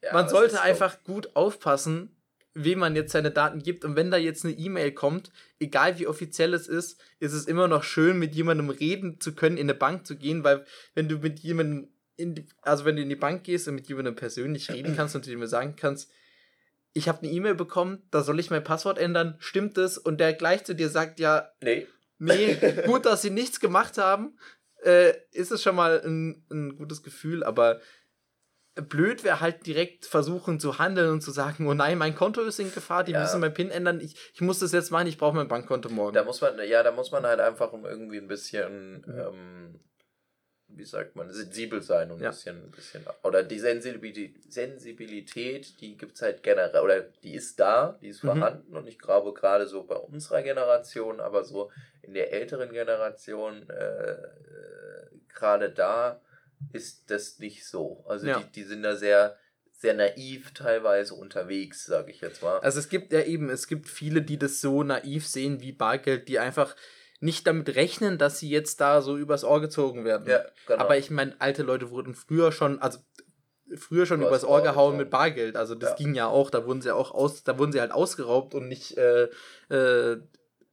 ja, 0.01 0.13
man 0.13 0.27
sollte 0.27 0.61
einfach 0.61 0.93
so. 0.93 1.13
gut 1.13 1.35
aufpassen, 1.35 2.15
wem 2.53 2.79
man 2.79 2.95
jetzt 2.95 3.11
seine 3.11 3.31
Daten 3.31 3.61
gibt. 3.61 3.85
Und 3.85 3.95
wenn 3.95 4.11
da 4.11 4.17
jetzt 4.17 4.43
eine 4.43 4.53
E-Mail 4.53 4.91
kommt, 4.91 5.31
egal 5.59 5.99
wie 5.99 6.07
offiziell 6.07 6.53
es 6.53 6.67
ist, 6.67 6.99
ist 7.19 7.33
es 7.33 7.45
immer 7.45 7.67
noch 7.67 7.83
schön, 7.83 8.17
mit 8.17 8.35
jemandem 8.35 8.69
reden 8.69 9.19
zu 9.19 9.33
können, 9.33 9.57
in 9.57 9.69
eine 9.69 9.75
Bank 9.75 10.05
zu 10.05 10.17
gehen, 10.17 10.43
weil 10.43 10.65
wenn 10.95 11.07
du 11.07 11.19
mit 11.19 11.39
jemandem, 11.39 11.89
die, 12.25 12.45
also 12.61 12.85
wenn 12.85 12.95
du 12.95 13.01
in 13.01 13.09
die 13.09 13.15
Bank 13.15 13.43
gehst 13.43 13.67
und 13.67 13.75
mit 13.75 13.87
jemandem 13.87 14.15
persönlich 14.15 14.71
reden 14.71 14.95
kannst 14.95 15.15
und 15.15 15.25
dir 15.25 15.47
sagen 15.47 15.75
kannst, 15.75 16.11
ich 16.93 17.07
habe 17.07 17.19
eine 17.19 17.31
E-Mail 17.31 17.55
bekommen, 17.55 18.03
da 18.11 18.21
soll 18.21 18.39
ich 18.39 18.49
mein 18.49 18.63
Passwort 18.63 18.97
ändern, 18.97 19.35
stimmt 19.39 19.77
es? 19.77 19.97
Und 19.97 20.19
der 20.19 20.33
gleich 20.33 20.63
zu 20.63 20.75
dir 20.75 20.89
sagt, 20.89 21.19
ja, 21.19 21.49
nee, 21.61 21.87
nee 22.19 22.55
gut, 22.85 23.05
dass 23.05 23.21
sie 23.21 23.29
nichts 23.29 23.59
gemacht 23.59 23.97
haben, 23.97 24.37
äh, 24.83 25.13
ist 25.31 25.51
es 25.51 25.63
schon 25.63 25.75
mal 25.75 26.01
ein, 26.03 26.45
ein 26.49 26.77
gutes 26.77 27.03
Gefühl, 27.03 27.43
aber 27.43 27.79
blöd 28.75 29.23
wäre 29.23 29.41
halt 29.41 29.65
direkt 29.65 30.05
versuchen 30.05 30.59
zu 30.59 30.79
handeln 30.79 31.11
und 31.11 31.21
zu 31.21 31.31
sagen, 31.31 31.67
oh 31.67 31.73
nein, 31.73 31.97
mein 31.97 32.15
Konto 32.15 32.41
ist 32.41 32.59
in 32.59 32.73
Gefahr, 32.73 33.03
die 33.03 33.11
ja. 33.11 33.21
müssen 33.21 33.41
mein 33.41 33.53
PIN 33.53 33.69
ändern, 33.69 33.99
ich, 33.99 34.15
ich 34.33 34.41
muss 34.41 34.59
das 34.59 34.71
jetzt 34.71 34.91
machen, 34.91 35.07
ich 35.07 35.17
brauche 35.17 35.35
mein 35.35 35.49
Bankkonto 35.49 35.89
morgen. 35.89 36.13
Da 36.13 36.23
muss 36.23 36.41
man, 36.41 36.55
ja, 36.67 36.81
da 36.81 36.91
muss 36.91 37.11
man 37.11 37.25
halt 37.25 37.39
einfach 37.39 37.73
irgendwie 37.73 38.17
ein 38.17 38.27
bisschen, 38.27 39.03
mhm. 39.05 39.19
ähm, 39.19 39.79
wie 40.75 40.85
sagt 40.85 41.15
man, 41.15 41.31
sensibel 41.31 41.81
sein 41.81 42.11
und 42.11 42.21
ein 42.21 42.29
bisschen, 42.29 42.63
ein 42.63 42.71
bisschen. 42.71 43.03
Oder 43.23 43.43
die 43.43 43.59
Sensibilität, 43.59 44.51
Sensibilität 44.51 45.79
die 45.81 45.97
gibt 45.97 46.15
es 46.15 46.21
halt 46.21 46.43
generell, 46.43 46.81
oder 46.81 47.01
die 47.01 47.35
ist 47.35 47.59
da, 47.59 47.97
die 48.01 48.09
ist 48.09 48.23
mhm. 48.23 48.27
vorhanden. 48.29 48.75
Und 48.75 48.87
ich 48.87 48.99
glaube, 48.99 49.33
gerade 49.33 49.67
so 49.67 49.83
bei 49.83 49.95
unserer 49.95 50.41
Generation, 50.41 51.19
aber 51.19 51.43
so 51.43 51.71
in 52.01 52.13
der 52.13 52.33
älteren 52.33 52.71
Generation, 52.71 53.69
äh, 53.69 54.17
gerade 55.33 55.71
da 55.71 56.21
ist 56.73 57.09
das 57.09 57.39
nicht 57.39 57.65
so. 57.65 58.03
Also 58.07 58.27
ja. 58.27 58.39
die, 58.39 58.51
die 58.51 58.63
sind 58.63 58.83
da 58.83 58.95
sehr 58.95 59.37
sehr 59.81 59.95
naiv 59.95 60.53
teilweise 60.53 61.15
unterwegs, 61.15 61.85
sage 61.85 62.11
ich 62.11 62.21
jetzt 62.21 62.43
mal. 62.43 62.59
Also 62.59 62.77
es 62.77 62.87
gibt 62.87 63.11
ja 63.11 63.23
eben, 63.23 63.49
es 63.49 63.65
gibt 63.65 63.89
viele, 63.89 64.21
die 64.21 64.37
das 64.37 64.61
so 64.61 64.83
naiv 64.83 65.27
sehen 65.27 65.59
wie 65.59 65.71
Bargeld, 65.71 66.27
die 66.27 66.37
einfach 66.37 66.75
nicht 67.21 67.47
damit 67.47 67.75
rechnen, 67.75 68.17
dass 68.17 68.39
sie 68.39 68.49
jetzt 68.49 68.81
da 68.81 69.01
so 69.01 69.15
übers 69.15 69.43
Ohr 69.43 69.61
gezogen 69.61 70.03
werden. 70.03 70.27
Ja, 70.27 70.43
genau. 70.67 70.79
Aber 70.81 70.97
ich 70.97 71.09
meine, 71.11 71.35
alte 71.39 71.63
Leute 71.63 71.91
wurden 71.91 72.15
früher 72.15 72.51
schon, 72.51 72.79
also 72.79 72.99
früher 73.77 74.05
schon 74.05 74.21
übers 74.21 74.43
Ohr 74.43 74.61
gehauen 74.61 74.97
mit 74.97 75.09
Bargeld. 75.11 75.55
Also 75.55 75.75
das 75.75 75.91
ja. 75.91 75.95
ging 75.95 76.15
ja 76.15 76.27
auch, 76.27 76.49
da 76.49 76.65
wurden 76.65 76.81
sie 76.81 76.93
auch 76.93 77.11
aus, 77.11 77.43
da 77.43 77.57
wurden 77.57 77.71
sie 77.71 77.79
halt 77.79 77.91
ausgeraubt 77.91 78.55
und 78.55 78.67
nicht 78.67 78.97
äh, 78.97 79.29
äh, 79.69 80.19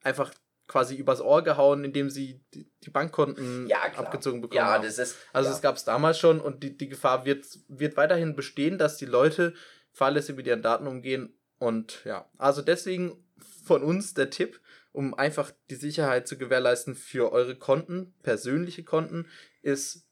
einfach 0.03 0.33
quasi 0.67 0.97
übers 0.97 1.21
Ohr 1.21 1.43
gehauen, 1.43 1.85
indem 1.85 2.11
sie 2.11 2.41
die, 2.55 2.67
Bankkonten 2.91 3.67
ja, 3.67 3.83
abgezogen 3.97 4.41
bekommen 4.41 4.57
ja, 4.57 4.73
haben. 4.73 4.85
Das 4.85 4.99
ist, 4.99 5.17
also 5.35 5.51
ja. 5.51 5.55
es 5.55 5.61
gab 5.61 5.77
es 5.77 5.85
damals 5.85 6.19
schon 6.19 6.41
und 6.41 6.63
die, 6.63 6.77
die 6.77 6.89
Gefahr 6.89 7.27
wird, 7.27 7.47
wird 7.69 7.99
weiterhin 7.99 8.35
bestehen, 8.35 8.79
dass 8.79 8.97
die 8.97 9.05
Leute 9.05 9.53
fahrlässig 9.93 10.37
mit 10.37 10.47
ihren 10.47 10.63
Daten 10.63 10.87
umgehen. 10.87 11.39
Und 11.59 12.03
ja, 12.07 12.27
also 12.39 12.63
deswegen 12.63 13.23
von 13.65 13.83
uns 13.83 14.15
der 14.15 14.31
Tipp, 14.31 14.61
um 14.93 15.15
einfach 15.15 15.53
die 15.71 15.77
Sicherheit 15.77 16.27
zu 16.27 16.39
gewährleisten 16.39 16.95
für 16.95 17.33
eure 17.33 17.57
Konten, 17.57 18.15
persönliche 18.23 18.85
Konten, 18.85 19.27
ist 19.63 20.07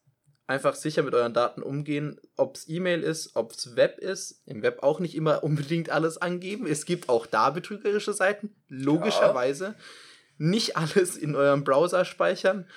einfach 0.45 0.75
sicher 0.75 1.03
mit 1.03 1.13
euren 1.13 1.33
Daten 1.33 1.61
umgehen, 1.61 2.21
ob 2.37 2.55
es 2.55 2.69
E-Mail 2.69 3.03
ist, 3.03 3.35
ob 3.35 3.51
es 3.51 3.75
Web 3.75 3.99
ist. 3.99 4.41
Im 4.45 4.61
Web 4.61 4.83
auch 4.83 4.99
nicht 4.99 5.15
immer 5.15 5.43
unbedingt 5.43 5.89
alles 5.89 6.17
angeben. 6.17 6.67
Es 6.67 6.85
gibt 6.85 7.09
auch 7.09 7.25
da 7.25 7.49
betrügerische 7.49 8.13
Seiten, 8.13 8.55
logischerweise. 8.69 9.65
Ja 9.65 9.75
nicht 10.37 10.77
alles 10.77 11.17
in 11.17 11.35
eurem 11.35 11.63
Browser 11.63 12.05
speichern. 12.05 12.67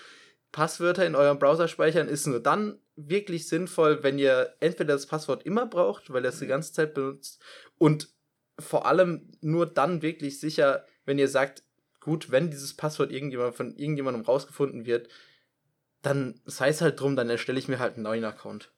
Passwörter 0.53 1.07
in 1.07 1.15
eurem 1.15 1.39
Browser 1.39 1.69
speichern 1.69 2.09
ist 2.09 2.27
nur 2.27 2.41
dann 2.41 2.79
wirklich 2.97 3.49
sinnvoll, 3.49 4.03
wenn 4.03 4.19
ihr 4.19 4.55
entweder 4.61 4.95
das 4.95 5.07
Passwort 5.07 5.45
immer 5.47 5.67
braucht, 5.67 6.13
weil 6.13 6.25
ihr 6.25 6.31
es 6.31 6.41
die 6.41 6.47
ganze 6.47 6.73
Zeit 6.73 6.95
benutzt 6.95 7.41
und 7.79 8.09
vor 8.59 8.87
allem 8.87 9.31
nur 9.41 9.67
dann 9.67 10.03
wirklich 10.03 10.41
sicher, 10.41 10.85
wenn 11.07 11.19
ihr 11.19 11.29
sagt, 11.29 11.63
gut, 12.01 12.31
wenn 12.31 12.51
dieses 12.51 12.75
Passwort 12.75 13.13
irgendjemand 13.13 13.55
von 13.55 13.77
irgendjemandem 13.77 14.25
rausgefunden 14.25 14.87
wird, 14.87 15.09
dann 16.03 16.41
sei 16.47 16.69
es 16.69 16.81
halt 16.81 16.99
drum, 16.99 17.15
dann 17.17 17.31
erstelle 17.31 17.59
ich 17.59 17.69
mir 17.69 17.79
halt 17.79 17.95
einen 17.95 18.05
neuen 18.05 18.25
Account. 18.25 18.73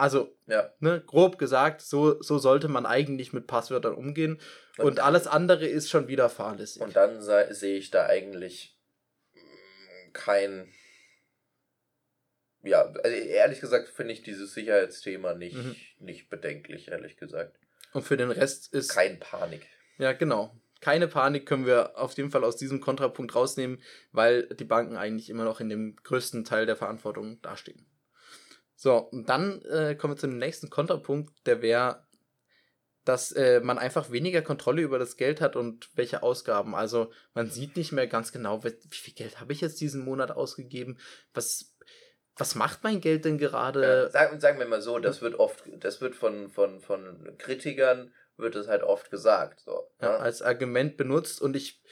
Also, 0.00 0.34
ja. 0.46 0.72
ne, 0.80 1.02
grob 1.06 1.38
gesagt, 1.38 1.82
so, 1.82 2.22
so 2.22 2.38
sollte 2.38 2.68
man 2.68 2.86
eigentlich 2.86 3.32
mit 3.34 3.46
Passwörtern 3.46 3.94
umgehen. 3.94 4.40
Und, 4.78 4.86
und 4.86 5.00
alles 5.00 5.26
andere 5.26 5.66
ist 5.66 5.90
schon 5.90 6.08
wieder 6.08 6.30
fahrlässig. 6.30 6.80
Und 6.80 6.96
dann 6.96 7.20
sehe 7.20 7.76
ich 7.76 7.90
da 7.90 8.06
eigentlich 8.06 8.78
mm, 9.34 10.12
kein. 10.14 10.72
Ja, 12.62 12.84
also 12.84 13.16
ehrlich 13.16 13.60
gesagt 13.60 13.88
finde 13.88 14.14
ich 14.14 14.22
dieses 14.22 14.54
Sicherheitsthema 14.54 15.34
nicht, 15.34 15.56
mhm. 15.56 15.76
nicht 15.98 16.30
bedenklich, 16.30 16.88
ehrlich 16.88 17.16
gesagt. 17.18 17.58
Und 17.92 18.02
für 18.02 18.16
den 18.16 18.30
Rest 18.30 18.72
ist. 18.72 18.88
Kein 18.88 19.20
Panik. 19.20 19.66
Ja, 19.98 20.12
genau. 20.12 20.58
Keine 20.80 21.08
Panik 21.08 21.46
können 21.46 21.66
wir 21.66 21.98
auf 21.98 22.16
jeden 22.16 22.30
Fall 22.30 22.44
aus 22.44 22.56
diesem 22.56 22.80
Kontrapunkt 22.80 23.34
rausnehmen, 23.34 23.82
weil 24.12 24.46
die 24.48 24.64
Banken 24.64 24.96
eigentlich 24.96 25.28
immer 25.28 25.44
noch 25.44 25.60
in 25.60 25.68
dem 25.68 25.96
größten 25.96 26.44
Teil 26.44 26.66
der 26.66 26.76
Verantwortung 26.76 27.40
dastehen. 27.42 27.86
So, 28.76 28.96
und 28.96 29.28
dann 29.28 29.60
äh, 29.66 29.94
kommen 29.94 30.14
wir 30.14 30.18
zu 30.18 30.26
dem 30.26 30.38
nächsten 30.38 30.70
Kontrapunkt, 30.70 31.34
der 31.46 31.60
wäre, 31.60 32.06
dass 33.04 33.30
äh, 33.32 33.60
man 33.60 33.76
einfach 33.76 34.10
weniger 34.10 34.40
Kontrolle 34.40 34.80
über 34.80 34.98
das 34.98 35.18
Geld 35.18 35.42
hat 35.42 35.54
und 35.54 35.90
welche 35.96 36.22
Ausgaben. 36.22 36.74
Also 36.74 37.12
man 37.34 37.50
sieht 37.50 37.76
nicht 37.76 37.92
mehr 37.92 38.06
ganz 38.06 38.32
genau, 38.32 38.64
wie 38.64 38.72
viel 38.88 39.12
Geld 39.12 39.38
habe 39.38 39.52
ich 39.52 39.60
jetzt 39.60 39.82
diesen 39.82 40.02
Monat 40.02 40.30
ausgegeben, 40.30 40.98
was, 41.34 41.76
was 42.36 42.54
macht 42.54 42.82
mein 42.82 43.02
Geld 43.02 43.26
denn 43.26 43.36
gerade? 43.36 43.82
Ja, 43.82 44.10
sagen, 44.10 44.40
sagen 44.40 44.58
wir 44.58 44.66
mal 44.66 44.80
so, 44.80 44.98
das 44.98 45.20
wird 45.20 45.34
oft, 45.34 45.62
das 45.78 46.00
wird 46.00 46.14
von, 46.14 46.48
von, 46.48 46.80
von 46.80 47.36
Kritikern, 47.36 48.14
wird 48.40 48.56
es 48.56 48.68
halt 48.68 48.82
oft 48.82 49.10
gesagt. 49.10 49.60
So, 49.60 49.88
ja, 50.00 50.12
ja, 50.12 50.18
ne? 50.18 50.18
als 50.18 50.42
Argument 50.42 50.96
benutzt 50.96 51.40
und 51.40 51.56
ich, 51.56 51.82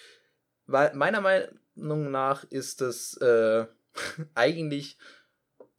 weil 0.67 0.95
meiner 0.95 1.21
Meinung 1.21 2.11
nach 2.11 2.45
ist 2.45 2.83
es 2.83 3.17
äh, 3.19 3.67
eigentlich 4.35 4.99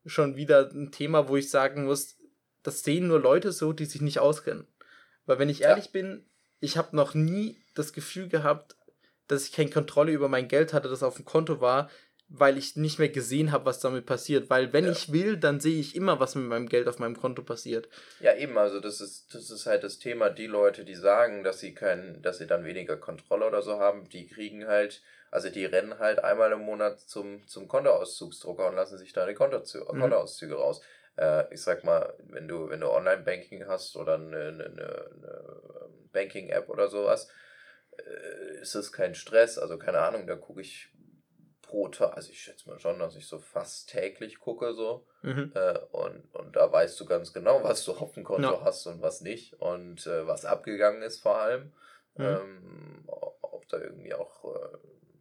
schon 0.06 0.36
wieder 0.36 0.70
ein 0.72 0.92
Thema, 0.92 1.28
wo 1.28 1.36
ich 1.36 1.50
sagen 1.50 1.86
muss, 1.86 2.18
das 2.64 2.84
sehen 2.84 3.08
nur 3.08 3.20
Leute 3.20 3.52
so, 3.52 3.74
die 3.74 3.86
sich 3.86 4.02
nicht 4.02 4.20
auskennen. 4.20 4.68
Weil 5.26 5.40
wenn 5.40 5.50
ich 5.50 5.62
ehrlich 5.62 5.86
ja. 5.86 5.92
bin, 5.92 6.26
ich 6.60 6.78
habe 6.78 6.96
noch 6.96 7.14
nie 7.14 7.62
das 7.76 7.94
Gefühl 7.94 8.28
gehabt, 8.28 8.76
dass 9.28 9.46
ich 9.46 9.52
keine 9.52 9.70
Kontrolle 9.70 10.12
über 10.12 10.28
mein 10.28 10.48
Geld 10.48 10.74
hatte, 10.74 10.90
das 10.90 11.04
auf 11.04 11.16
dem 11.16 11.26
Konto 11.26 11.62
war, 11.62 11.90
weil 12.30 12.58
ich 12.58 12.76
nicht 12.76 13.00
mehr 13.00 13.10
gesehen 13.10 13.52
habe, 13.52 13.66
was 13.66 13.80
damit 13.80 14.06
passiert. 14.06 14.50
Weil 14.50 14.72
wenn 14.72 14.86
ja. 14.86 14.92
ich 14.92 15.12
will, 15.12 15.38
dann 15.38 15.60
sehe 15.60 15.80
ich 15.80 15.96
immer, 15.96 16.20
was 16.20 16.36
mit 16.36 16.46
meinem 16.46 16.70
Geld 16.70 16.88
auf 16.88 17.00
meinem 17.00 17.18
Konto 17.18 17.42
passiert. 17.42 17.90
Ja, 18.20 18.36
eben, 18.36 18.58
also 18.58 18.80
das 18.80 19.02
ist, 19.02 19.34
das 19.34 19.50
ist 19.50 19.66
halt 19.66 19.84
das 19.84 20.00
Thema, 20.00 20.30
die 20.30 20.48
Leute, 20.48 20.86
die 20.86 20.96
sagen, 20.96 21.44
dass 21.44 21.60
sie 21.60 21.74
kein, 21.74 22.22
dass 22.22 22.38
sie 22.38 22.48
dann 22.48 22.66
weniger 22.66 22.98
Kontrolle 22.98 23.48
oder 23.48 23.62
so 23.62 23.80
haben, 23.80 24.08
die 24.10 24.28
kriegen 24.28 24.68
halt 24.68 25.02
also 25.32 25.50
die 25.50 25.66
rennen 25.66 26.00
halt 26.00 26.24
einmal 26.24 26.52
im 26.52 26.62
Monat 26.62 27.00
zum, 27.00 27.46
zum 27.48 27.68
Kontoauszugsdrucker 27.68 28.68
und 28.68 28.76
lassen 28.76 28.98
sich 28.98 29.14
da 29.14 29.26
die 29.26 29.36
Kontoauszüge, 29.36 29.86
mhm. 29.94 30.00
Kontoauszüge 30.00 30.56
raus. 30.56 30.82
Äh, 31.18 31.54
ich 31.54 31.62
sag 31.62 31.84
mal, 31.84 32.14
wenn 32.30 32.48
du, 32.48 32.70
wenn 32.70 32.80
du 32.80 32.90
Online-Banking 32.90 33.68
hast 33.68 33.96
oder 33.96 34.16
eine, 34.16 34.48
eine, 34.48 34.66
eine 34.66 35.60
Banking-App 36.12 36.70
oder 36.70 36.88
sowas, 36.88 37.30
äh, 37.98 38.62
ist 38.62 38.76
es 38.76 38.92
kein 38.92 39.14
Stress. 39.14 39.60
Also 39.60 39.78
keine 39.78 40.00
Ahnung, 40.00 40.26
da 40.26 40.36
gucke 40.36 40.62
ich 40.62 40.90
pro 41.70 41.88
Tag, 41.88 42.16
also 42.16 42.32
ich 42.32 42.42
schätze 42.42 42.68
mal 42.68 42.80
schon, 42.80 42.98
dass 42.98 43.16
ich 43.16 43.28
so 43.28 43.38
fast 43.38 43.90
täglich 43.90 44.40
gucke 44.40 44.74
so. 44.74 45.06
Mhm. 45.22 45.52
Äh, 45.54 45.78
und, 45.92 46.34
und 46.34 46.56
da 46.56 46.72
weißt 46.72 47.00
du 47.00 47.06
ganz 47.06 47.32
genau, 47.32 47.64
was 47.64 47.86
du 47.86 47.94
auf 47.94 48.14
dem 48.14 48.24
Konto 48.24 48.52
ja. 48.52 48.62
hast 48.64 48.88
und 48.88 49.02
was 49.02 49.22
nicht 49.22 49.54
und 49.62 50.08
äh, 50.08 50.26
was 50.26 50.46
abgegangen 50.46 51.04
ist 51.04 51.22
vor 51.22 51.40
allem. 51.40 51.72
Mhm. 52.16 52.26
Ähm, 52.26 53.04
ob 53.08 53.68
da 53.70 53.78
irgendwie 53.78 54.16
auch 54.16 54.46
äh, 54.46 54.78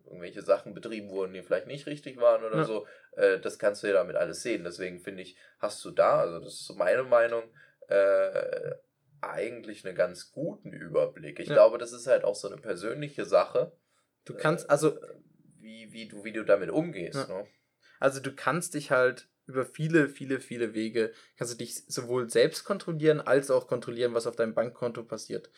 irgendwelche 0.06 0.40
Sachen 0.40 0.72
betrieben 0.72 1.10
wurden, 1.10 1.34
die 1.34 1.42
vielleicht 1.42 1.66
nicht 1.66 1.86
richtig 1.86 2.18
waren 2.18 2.42
oder 2.42 2.58
ja. 2.58 2.64
so. 2.64 2.86
Äh, 3.12 3.38
das 3.40 3.58
kannst 3.58 3.82
du 3.82 3.88
ja 3.88 3.92
damit 3.92 4.16
alles 4.16 4.42
sehen. 4.42 4.64
Deswegen 4.64 5.00
finde 5.00 5.22
ich, 5.22 5.36
hast 5.58 5.84
du 5.84 5.90
da, 5.90 6.20
also 6.20 6.38
das 6.38 6.54
ist 6.54 6.66
so 6.66 6.74
meine 6.74 7.02
Meinung, 7.02 7.42
äh, 7.88 8.72
eigentlich 9.20 9.84
einen 9.84 9.96
ganz 9.96 10.32
guten 10.32 10.72
Überblick. 10.72 11.40
Ich 11.40 11.48
ja. 11.48 11.54
glaube, 11.54 11.76
das 11.76 11.92
ist 11.92 12.06
halt 12.06 12.24
auch 12.24 12.36
so 12.36 12.48
eine 12.48 12.56
persönliche 12.56 13.26
Sache. 13.26 13.72
Du 14.24 14.34
kannst, 14.34 14.70
also. 14.70 14.98
Wie, 15.68 15.92
wie, 15.92 16.08
du, 16.08 16.24
wie 16.24 16.32
du 16.32 16.44
damit 16.44 16.70
umgehst. 16.70 17.28
Ja. 17.28 17.42
Ne? 17.42 17.46
Also 18.00 18.20
du 18.20 18.34
kannst 18.34 18.72
dich 18.72 18.90
halt 18.90 19.28
über 19.46 19.66
viele, 19.66 20.08
viele, 20.08 20.40
viele 20.40 20.72
Wege, 20.72 21.12
kannst 21.36 21.52
du 21.52 21.58
dich 21.58 21.84
sowohl 21.86 22.30
selbst 22.30 22.64
kontrollieren, 22.64 23.20
als 23.20 23.50
auch 23.50 23.66
kontrollieren, 23.66 24.14
was 24.14 24.26
auf 24.26 24.36
deinem 24.36 24.54
Bankkonto 24.54 25.02
passiert. 25.02 25.50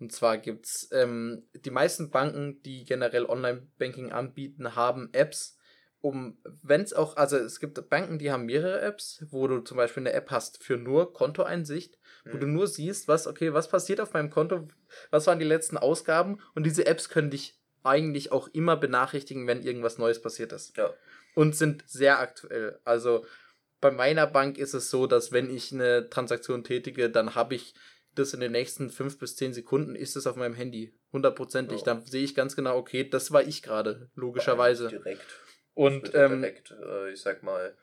Und 0.00 0.12
zwar 0.12 0.38
gibt's 0.38 0.88
ähm, 0.92 1.44
die 1.52 1.70
meisten 1.70 2.10
Banken, 2.10 2.62
die 2.62 2.84
generell 2.84 3.26
Online-Banking 3.26 4.12
anbieten, 4.12 4.74
haben 4.74 5.10
Apps, 5.12 5.58
um, 6.00 6.38
wenn 6.62 6.82
es 6.82 6.94
auch, 6.94 7.16
also 7.16 7.36
es 7.36 7.58
gibt 7.58 7.88
Banken, 7.90 8.18
die 8.18 8.30
haben 8.30 8.46
mehrere 8.46 8.80
Apps, 8.80 9.24
wo 9.30 9.48
du 9.48 9.60
zum 9.60 9.76
Beispiel 9.76 10.02
eine 10.02 10.12
App 10.12 10.30
hast 10.30 10.62
für 10.62 10.76
nur 10.76 11.12
Kontoeinsicht, 11.12 11.98
mhm. 12.24 12.32
wo 12.32 12.38
du 12.38 12.46
nur 12.46 12.68
siehst, 12.68 13.08
was, 13.08 13.26
okay, 13.26 13.52
was 13.52 13.68
passiert 13.68 14.00
auf 14.00 14.12
meinem 14.12 14.30
Konto, 14.30 14.68
was 15.10 15.26
waren 15.26 15.40
die 15.40 15.44
letzten 15.44 15.76
Ausgaben 15.76 16.40
und 16.54 16.64
diese 16.64 16.86
Apps 16.86 17.08
können 17.08 17.30
dich 17.30 17.57
eigentlich 17.82 18.32
auch 18.32 18.48
immer 18.48 18.76
benachrichtigen, 18.76 19.46
wenn 19.46 19.62
irgendwas 19.62 19.98
Neues 19.98 20.20
passiert 20.20 20.52
ist. 20.52 20.76
Ja. 20.76 20.92
Und 21.34 21.56
sind 21.56 21.84
sehr 21.86 22.18
aktuell. 22.18 22.78
Also 22.84 23.24
bei 23.80 23.90
meiner 23.90 24.26
Bank 24.26 24.58
ist 24.58 24.74
es 24.74 24.90
so, 24.90 25.06
dass 25.06 25.32
wenn 25.32 25.54
ich 25.54 25.72
eine 25.72 26.08
Transaktion 26.10 26.64
tätige, 26.64 27.10
dann 27.10 27.34
habe 27.34 27.54
ich 27.54 27.74
das 28.14 28.34
in 28.34 28.40
den 28.40 28.52
nächsten 28.52 28.90
fünf 28.90 29.18
bis 29.18 29.36
zehn 29.36 29.52
Sekunden 29.52 29.94
ist 29.94 30.16
es 30.16 30.26
auf 30.26 30.36
meinem 30.36 30.54
Handy. 30.54 30.92
Hundertprozentig. 31.12 31.82
Oh. 31.82 31.84
Dann 31.84 32.04
sehe 32.04 32.24
ich 32.24 32.34
ganz 32.34 32.56
genau, 32.56 32.76
okay, 32.76 33.08
das 33.08 33.32
war 33.32 33.42
ich 33.42 33.62
gerade, 33.62 34.10
logischerweise. 34.14 34.88
Direkt. 34.88 35.26
Und 35.74 36.12
ähm, 36.14 36.40
direkt, 36.40 36.72
äh, 36.72 37.12
ich 37.12 37.20
sag 37.20 37.42
mal, 37.42 37.76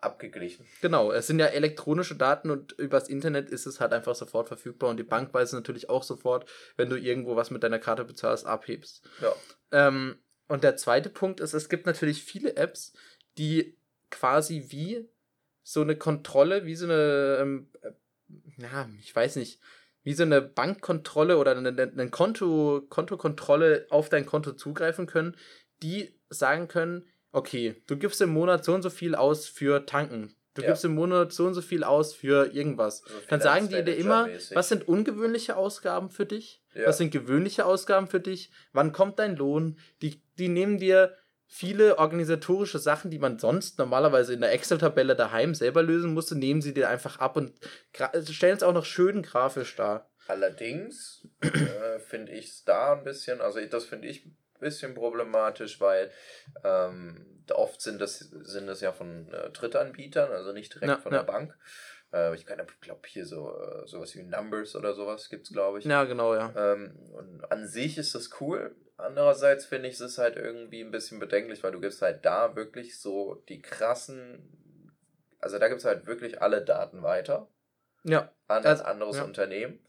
abgeglichen. 0.00 0.66
Genau, 0.80 1.12
es 1.12 1.26
sind 1.26 1.38
ja 1.38 1.46
elektronische 1.46 2.16
Daten 2.16 2.50
und 2.50 2.72
übers 2.72 3.08
Internet 3.08 3.50
ist 3.50 3.66
es 3.66 3.80
halt 3.80 3.92
einfach 3.92 4.14
sofort 4.14 4.48
verfügbar 4.48 4.90
und 4.90 4.96
die 4.96 5.04
Bank 5.04 5.32
weiß 5.34 5.52
natürlich 5.52 5.88
auch 5.88 6.02
sofort, 6.02 6.48
wenn 6.76 6.88
du 6.88 6.96
irgendwo 6.96 7.36
was 7.36 7.50
mit 7.50 7.62
deiner 7.62 7.78
Karte 7.78 8.04
bezahlst, 8.04 8.46
abhebst. 8.46 9.08
Ja. 9.20 9.34
Ähm, 9.72 10.18
und 10.48 10.64
der 10.64 10.76
zweite 10.76 11.10
Punkt 11.10 11.40
ist, 11.40 11.54
es 11.54 11.68
gibt 11.68 11.86
natürlich 11.86 12.22
viele 12.22 12.56
Apps, 12.56 12.92
die 13.38 13.76
quasi 14.10 14.66
wie 14.68 15.08
so 15.62 15.82
eine 15.82 15.96
Kontrolle, 15.96 16.64
wie 16.64 16.74
so 16.74 16.86
eine 16.86 17.38
ähm, 17.40 17.70
ja, 18.56 18.88
ich 19.00 19.14
weiß 19.14 19.36
nicht, 19.36 19.60
wie 20.02 20.14
so 20.14 20.22
eine 20.22 20.40
Bankkontrolle 20.40 21.38
oder 21.38 21.56
eine, 21.56 21.68
eine 21.68 22.10
Konto, 22.10 22.82
Kontokontrolle 22.88 23.86
auf 23.90 24.08
dein 24.08 24.26
Konto 24.26 24.52
zugreifen 24.52 25.06
können, 25.06 25.36
die 25.82 26.18
sagen 26.28 26.68
können, 26.68 27.06
okay, 27.32 27.82
du 27.86 27.96
gibst 27.96 28.20
im 28.20 28.30
Monat 28.30 28.64
so 28.64 28.74
und 28.74 28.82
so 28.82 28.90
viel 28.90 29.14
aus 29.14 29.46
für 29.46 29.86
Tanken. 29.86 30.34
Du 30.54 30.62
ja. 30.62 30.68
gibst 30.68 30.84
im 30.84 30.94
Monat 30.94 31.32
so 31.32 31.46
und 31.46 31.54
so 31.54 31.62
viel 31.62 31.84
aus 31.84 32.12
für 32.12 32.52
irgendwas. 32.52 32.98
So 32.98 33.14
Dann 33.28 33.40
sagen 33.40 33.68
die 33.68 33.84
dir 33.84 33.96
immer, 33.96 34.28
was 34.52 34.68
sind 34.68 34.88
ungewöhnliche 34.88 35.56
Ausgaben 35.56 36.10
für 36.10 36.26
dich? 36.26 36.62
Ja. 36.74 36.88
Was 36.88 36.98
sind 36.98 37.12
gewöhnliche 37.12 37.64
Ausgaben 37.64 38.08
für 38.08 38.20
dich? 38.20 38.50
Wann 38.72 38.92
kommt 38.92 39.20
dein 39.20 39.36
Lohn? 39.36 39.78
Die, 40.02 40.20
die 40.38 40.48
nehmen 40.48 40.78
dir 40.78 41.14
viele 41.46 41.98
organisatorische 41.98 42.78
Sachen, 42.78 43.10
die 43.10 43.18
man 43.18 43.38
sonst 43.38 43.78
normalerweise 43.78 44.34
in 44.34 44.40
der 44.40 44.52
Excel-Tabelle 44.52 45.16
daheim 45.16 45.54
selber 45.54 45.82
lösen 45.82 46.14
musste, 46.14 46.36
nehmen 46.36 46.62
sie 46.62 46.74
dir 46.74 46.88
einfach 46.88 47.18
ab 47.18 47.36
und 47.36 47.52
stellen 48.28 48.56
es 48.56 48.62
auch 48.62 48.72
noch 48.72 48.84
schön 48.84 49.22
grafisch 49.22 49.74
dar. 49.76 50.10
Allerdings 50.28 51.26
äh, 51.40 51.98
finde 51.98 52.32
ich 52.32 52.46
es 52.46 52.64
da 52.64 52.92
ein 52.92 53.02
bisschen, 53.02 53.40
also 53.40 53.60
das 53.64 53.84
finde 53.84 54.06
ich 54.06 54.28
bisschen 54.60 54.94
problematisch, 54.94 55.80
weil 55.80 56.10
ähm, 56.64 57.44
oft 57.52 57.80
sind 57.80 58.00
das, 58.00 58.18
sind 58.18 58.66
das 58.66 58.80
ja 58.80 58.92
von 58.92 59.28
äh, 59.32 59.50
Drittanbietern, 59.50 60.30
also 60.30 60.52
nicht 60.52 60.74
direkt 60.74 60.88
ja, 60.90 60.98
von 60.98 61.12
ja. 61.12 61.18
der 61.18 61.32
Bank. 61.32 61.56
Äh, 62.12 62.34
ich 62.34 62.46
glaube 62.46 63.00
hier 63.06 63.26
so 63.26 63.56
äh, 63.56 63.86
sowas 63.86 64.14
wie 64.14 64.22
Numbers 64.22 64.76
oder 64.76 64.94
sowas 64.94 65.28
gibt 65.28 65.46
es, 65.46 65.52
glaube 65.52 65.78
ich. 65.78 65.84
Ja, 65.84 66.04
genau, 66.04 66.34
ja. 66.34 66.52
Ähm, 66.56 66.96
und 67.12 67.50
an 67.50 67.66
sich 67.66 67.98
ist 67.98 68.14
das 68.14 68.30
cool. 68.40 68.74
Andererseits 68.96 69.64
finde 69.64 69.88
ich 69.88 69.98
es 69.98 70.18
halt 70.18 70.36
irgendwie 70.36 70.82
ein 70.82 70.90
bisschen 70.90 71.18
bedenklich, 71.18 71.62
weil 71.62 71.72
du 71.72 71.80
gibst 71.80 72.02
halt 72.02 72.24
da 72.24 72.54
wirklich 72.54 73.00
so 73.00 73.42
die 73.48 73.62
krassen, 73.62 74.92
also 75.38 75.58
da 75.58 75.68
gibt 75.68 75.80
es 75.80 75.86
halt 75.86 76.06
wirklich 76.06 76.42
alle 76.42 76.62
Daten 76.62 77.02
weiter. 77.02 77.48
Ja. 78.04 78.30
An 78.46 78.64
ein 78.64 78.80
anderes 78.80 79.16
ja. 79.16 79.24
Unternehmen. 79.24 79.80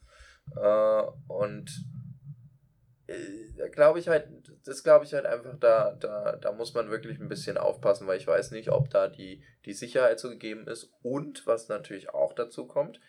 Äh, 0.55 1.03
und 1.27 1.69
glaube 3.71 3.99
ich 3.99 4.07
halt, 4.07 4.27
das 4.65 4.83
glaube 4.83 5.05
ich 5.05 5.13
halt 5.13 5.25
einfach, 5.25 5.57
da, 5.59 5.91
da, 5.99 6.35
da 6.35 6.51
muss 6.51 6.73
man 6.73 6.89
wirklich 6.89 7.19
ein 7.19 7.29
bisschen 7.29 7.57
aufpassen, 7.57 8.07
weil 8.07 8.17
ich 8.17 8.27
weiß 8.27 8.51
nicht, 8.51 8.69
ob 8.69 8.89
da 8.89 9.07
die, 9.07 9.43
die 9.65 9.73
Sicherheit 9.73 10.19
so 10.19 10.29
gegeben 10.29 10.67
ist. 10.67 10.91
Und 11.01 11.45
was 11.47 11.69
natürlich 11.69 12.09
auch 12.13 12.33
dazu 12.33 12.67
kommt, 12.67 12.99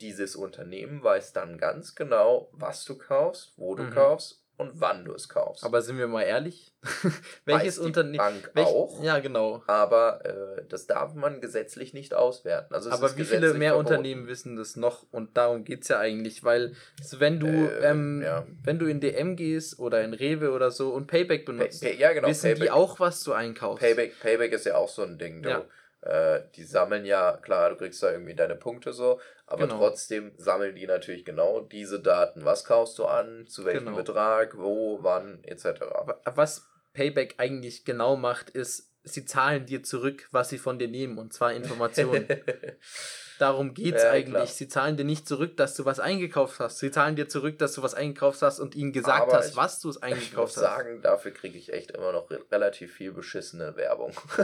dieses 0.00 0.36
Unternehmen 0.36 1.02
weiß 1.02 1.32
dann 1.32 1.58
ganz 1.58 1.94
genau, 1.94 2.50
was 2.52 2.84
du 2.84 2.96
kaufst, 2.96 3.52
wo 3.56 3.74
du 3.74 3.84
mhm. 3.84 3.90
kaufst 3.90 4.44
und 4.58 4.72
wann 4.80 5.04
du 5.04 5.14
es 5.14 5.28
kaufst. 5.28 5.64
Aber 5.64 5.82
sind 5.82 5.98
wir 5.98 6.08
mal 6.08 6.22
ehrlich? 6.22 6.72
Welches 7.44 7.78
Unternehmen? 7.78 8.18
Bank 8.18 8.50
welch, 8.54 8.66
auch. 8.66 9.02
Ja, 9.02 9.20
genau. 9.20 9.62
Aber 9.68 10.24
äh, 10.24 10.64
das 10.68 10.88
darf 10.88 11.14
man 11.14 11.40
gesetzlich 11.40 11.94
nicht 11.94 12.12
auswerten. 12.12 12.74
Also 12.74 12.90
aber 12.90 13.16
wie 13.16 13.24
viele 13.24 13.54
mehr 13.54 13.74
verboten. 13.74 13.94
Unternehmen 13.94 14.26
wissen 14.26 14.56
das 14.56 14.74
noch? 14.74 15.06
Und 15.12 15.36
darum 15.36 15.64
geht 15.64 15.82
es 15.82 15.88
ja 15.88 16.00
eigentlich, 16.00 16.42
weil 16.42 16.74
wenn 17.18 17.38
du, 17.38 17.46
äh, 17.46 17.90
ähm, 17.90 18.20
ja. 18.22 18.46
wenn 18.64 18.80
du 18.80 18.86
in 18.86 19.00
DM 19.00 19.36
gehst 19.36 19.78
oder 19.78 20.02
in 20.02 20.12
Rewe 20.12 20.50
oder 20.50 20.72
so 20.72 20.90
und 20.90 21.06
Payback 21.06 21.46
benutzt, 21.46 21.80
Pay, 21.80 21.92
Pay, 21.92 22.00
ja, 22.00 22.12
genau, 22.12 22.26
wissen 22.26 22.50
Payback. 22.50 22.62
die 22.62 22.70
auch, 22.72 22.98
was 22.98 23.22
du 23.22 23.32
einkaufst. 23.32 23.80
Payback, 23.80 24.18
Payback 24.20 24.52
ist 24.52 24.66
ja 24.66 24.76
auch 24.76 24.88
so 24.88 25.02
ein 25.02 25.18
Ding. 25.18 25.42
Du, 25.42 25.50
ja. 25.50 25.64
Äh, 26.00 26.42
die 26.56 26.64
sammeln 26.64 27.04
ja, 27.04 27.36
klar, 27.36 27.70
du 27.70 27.76
kriegst 27.76 28.02
da 28.02 28.10
irgendwie 28.10 28.34
deine 28.34 28.56
Punkte 28.56 28.92
so, 28.92 29.20
aber 29.48 29.66
genau. 29.66 29.78
trotzdem 29.78 30.32
sammeln 30.36 30.74
die 30.74 30.86
natürlich 30.86 31.24
genau 31.24 31.60
diese 31.60 32.00
Daten. 32.00 32.44
Was 32.44 32.64
kaufst 32.64 32.98
du 32.98 33.06
an, 33.06 33.46
zu 33.46 33.64
welchem 33.64 33.86
genau. 33.86 33.96
Betrag, 33.96 34.58
wo, 34.58 34.98
wann, 35.02 35.42
etc. 35.44 35.80
Was 36.24 36.68
Payback 36.92 37.36
eigentlich 37.38 37.84
genau 37.84 38.16
macht, 38.16 38.50
ist, 38.50 38.92
sie 39.04 39.24
zahlen 39.24 39.64
dir 39.66 39.82
zurück, 39.82 40.28
was 40.32 40.50
sie 40.50 40.58
von 40.58 40.78
dir 40.78 40.88
nehmen, 40.88 41.18
und 41.18 41.32
zwar 41.32 41.52
Informationen. 41.54 42.26
Darum 43.38 43.72
geht 43.72 43.94
es 43.94 44.02
ja, 44.02 44.10
eigentlich. 44.10 44.32
Klar. 44.32 44.46
Sie 44.46 44.68
zahlen 44.68 44.96
dir 44.96 45.04
nicht 45.04 45.28
zurück, 45.28 45.56
dass 45.56 45.74
du 45.74 45.84
was 45.84 46.00
eingekauft 46.00 46.58
hast. 46.58 46.78
Sie 46.78 46.90
zahlen 46.90 47.14
dir 47.14 47.28
zurück, 47.28 47.58
dass 47.58 47.72
du 47.74 47.82
was 47.82 47.94
eingekauft 47.94 48.42
hast 48.42 48.58
und 48.58 48.74
ihnen 48.74 48.92
gesagt 48.92 49.22
Aber 49.22 49.34
hast, 49.34 49.50
ich, 49.50 49.56
was 49.56 49.80
du 49.80 49.88
es 49.90 50.02
eingekauft 50.02 50.32
ich 50.32 50.36
muss 50.36 50.56
hast. 50.56 50.62
sagen, 50.62 51.02
dafür 51.02 51.30
kriege 51.30 51.56
ich 51.56 51.72
echt 51.72 51.92
immer 51.92 52.12
noch 52.12 52.28
relativ 52.50 52.92
viel 52.94 53.12
beschissene 53.12 53.76
Werbung. 53.76 54.12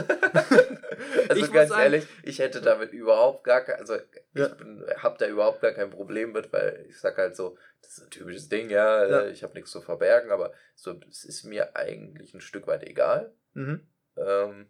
also 1.29 1.43
ich 1.43 1.51
ganz 1.51 1.71
ehrlich, 1.71 2.05
ich 2.23 2.39
hätte 2.39 2.61
damit 2.61 2.93
überhaupt 2.93 3.43
gar 3.43 3.61
kein, 3.61 3.79
also 3.79 3.95
ja. 4.33 4.47
ich 4.47 5.03
habe 5.03 5.17
da 5.19 5.27
überhaupt 5.27 5.61
gar 5.61 5.71
kein 5.71 5.89
Problem 5.89 6.31
mit, 6.31 6.53
weil 6.53 6.85
ich 6.87 6.99
sag 6.99 7.17
halt 7.17 7.35
so, 7.35 7.57
das 7.81 7.97
ist 7.97 8.03
ein 8.05 8.09
typisches 8.09 8.49
Ding, 8.49 8.69
ja, 8.69 9.05
ja. 9.05 9.27
ich 9.27 9.43
habe 9.43 9.53
nichts 9.53 9.71
zu 9.71 9.81
verbergen, 9.81 10.31
aber 10.31 10.53
so, 10.75 10.99
es 11.09 11.25
ist 11.25 11.43
mir 11.43 11.75
eigentlich 11.75 12.33
ein 12.33 12.41
Stück 12.41 12.67
weit 12.67 12.83
egal. 12.83 13.33
Mhm. 13.53 13.87
Ähm, 14.17 14.67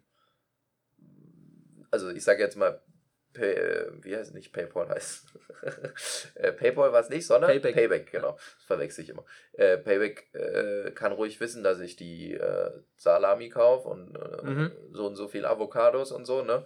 also 1.90 2.10
ich 2.10 2.24
sage 2.24 2.42
jetzt 2.42 2.56
mal, 2.56 2.82
Pay, 3.36 3.52
äh, 3.52 3.90
wie 4.02 4.16
heißt 4.16 4.30
es 4.30 4.34
nicht, 4.34 4.52
PayPal 4.52 4.88
heißt. 4.88 5.24
Äh, 6.36 6.52
PayPal 6.52 6.92
war 6.92 7.00
es 7.00 7.08
nicht, 7.08 7.26
sondern 7.26 7.50
Payback. 7.50 7.74
Payback, 7.74 8.12
genau. 8.12 8.32
Das 8.32 8.64
verwechsel 8.66 9.02
ich 9.02 9.10
immer. 9.10 9.24
Äh, 9.54 9.78
Payback 9.78 10.32
äh, 10.34 10.90
kann 10.92 11.12
ruhig 11.12 11.40
wissen, 11.40 11.64
dass 11.64 11.80
ich 11.80 11.96
die 11.96 12.34
äh, 12.34 12.70
Salami 12.96 13.48
kaufe 13.48 13.88
und 13.88 14.12
mhm. 14.44 14.70
so 14.92 15.06
und 15.06 15.16
so 15.16 15.26
viel 15.28 15.44
Avocados 15.44 16.12
und 16.12 16.24
so, 16.24 16.42
ne? 16.42 16.64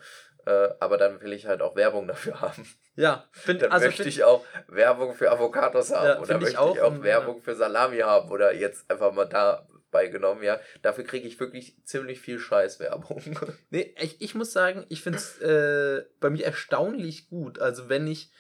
aber 0.81 0.97
dann 0.97 1.21
will 1.21 1.35
ich 1.35 1.47
halt 1.47 1.61
auch 1.61 1.77
Werbung 1.77 2.09
dafür 2.09 2.41
haben. 2.41 2.67
Ja, 2.97 3.27
find, 3.31 3.61
dann 3.61 3.73
also 3.73 3.87
möchte 3.87 4.09
ich 4.09 4.25
auch 4.25 4.45
Werbung 4.69 5.15
für 5.15 5.31
Avocados 5.31 5.93
haben 5.93 6.07
ja, 6.07 6.19
oder 6.19 6.39
möchte 6.39 6.51
ich 6.51 6.59
auch, 6.59 6.75
ich 6.75 6.81
auch 6.81 7.03
Werbung 7.03 7.43
für 7.43 7.55
Salami 7.55 7.99
haben 7.99 8.31
oder 8.31 8.55
jetzt 8.55 8.91
einfach 8.91 9.13
mal 9.13 9.27
da 9.27 9.69
beigenommen, 9.91 10.43
ja. 10.43 10.61
Dafür 10.83 11.05
kriege 11.05 11.27
ich 11.27 11.41
wirklich 11.41 11.77
ziemlich 11.85 12.21
viel 12.21 12.39
Scheißwerbung. 12.39 13.39
Nee, 13.71 13.95
ich, 14.01 14.21
ich 14.21 14.35
muss 14.35 14.53
sagen, 14.53 14.85
ich 14.89 15.03
finde 15.03 15.19
es 15.19 15.39
äh, 15.39 16.05
bei 16.19 16.31
mir 16.31 16.45
erstaunlich 16.45 17.29
gut. 17.29 17.59
Also 17.59 17.89
wenn 17.89 18.07
ich 18.07 18.31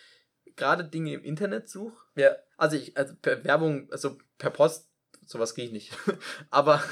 gerade 0.57 0.85
Dinge 0.85 1.15
im 1.15 1.23
Internet 1.23 1.69
suche, 1.69 1.97
ja. 2.17 2.37
also 2.57 2.77
ich, 2.77 2.97
also 2.97 3.15
per 3.21 3.45
Werbung, 3.45 3.89
also 3.93 4.19
per 4.39 4.51
Post, 4.51 4.91
sowas 5.27 5.55
kriege 5.55 5.69
ich 5.69 5.73
nicht. 5.73 5.93
Aber 6.51 6.83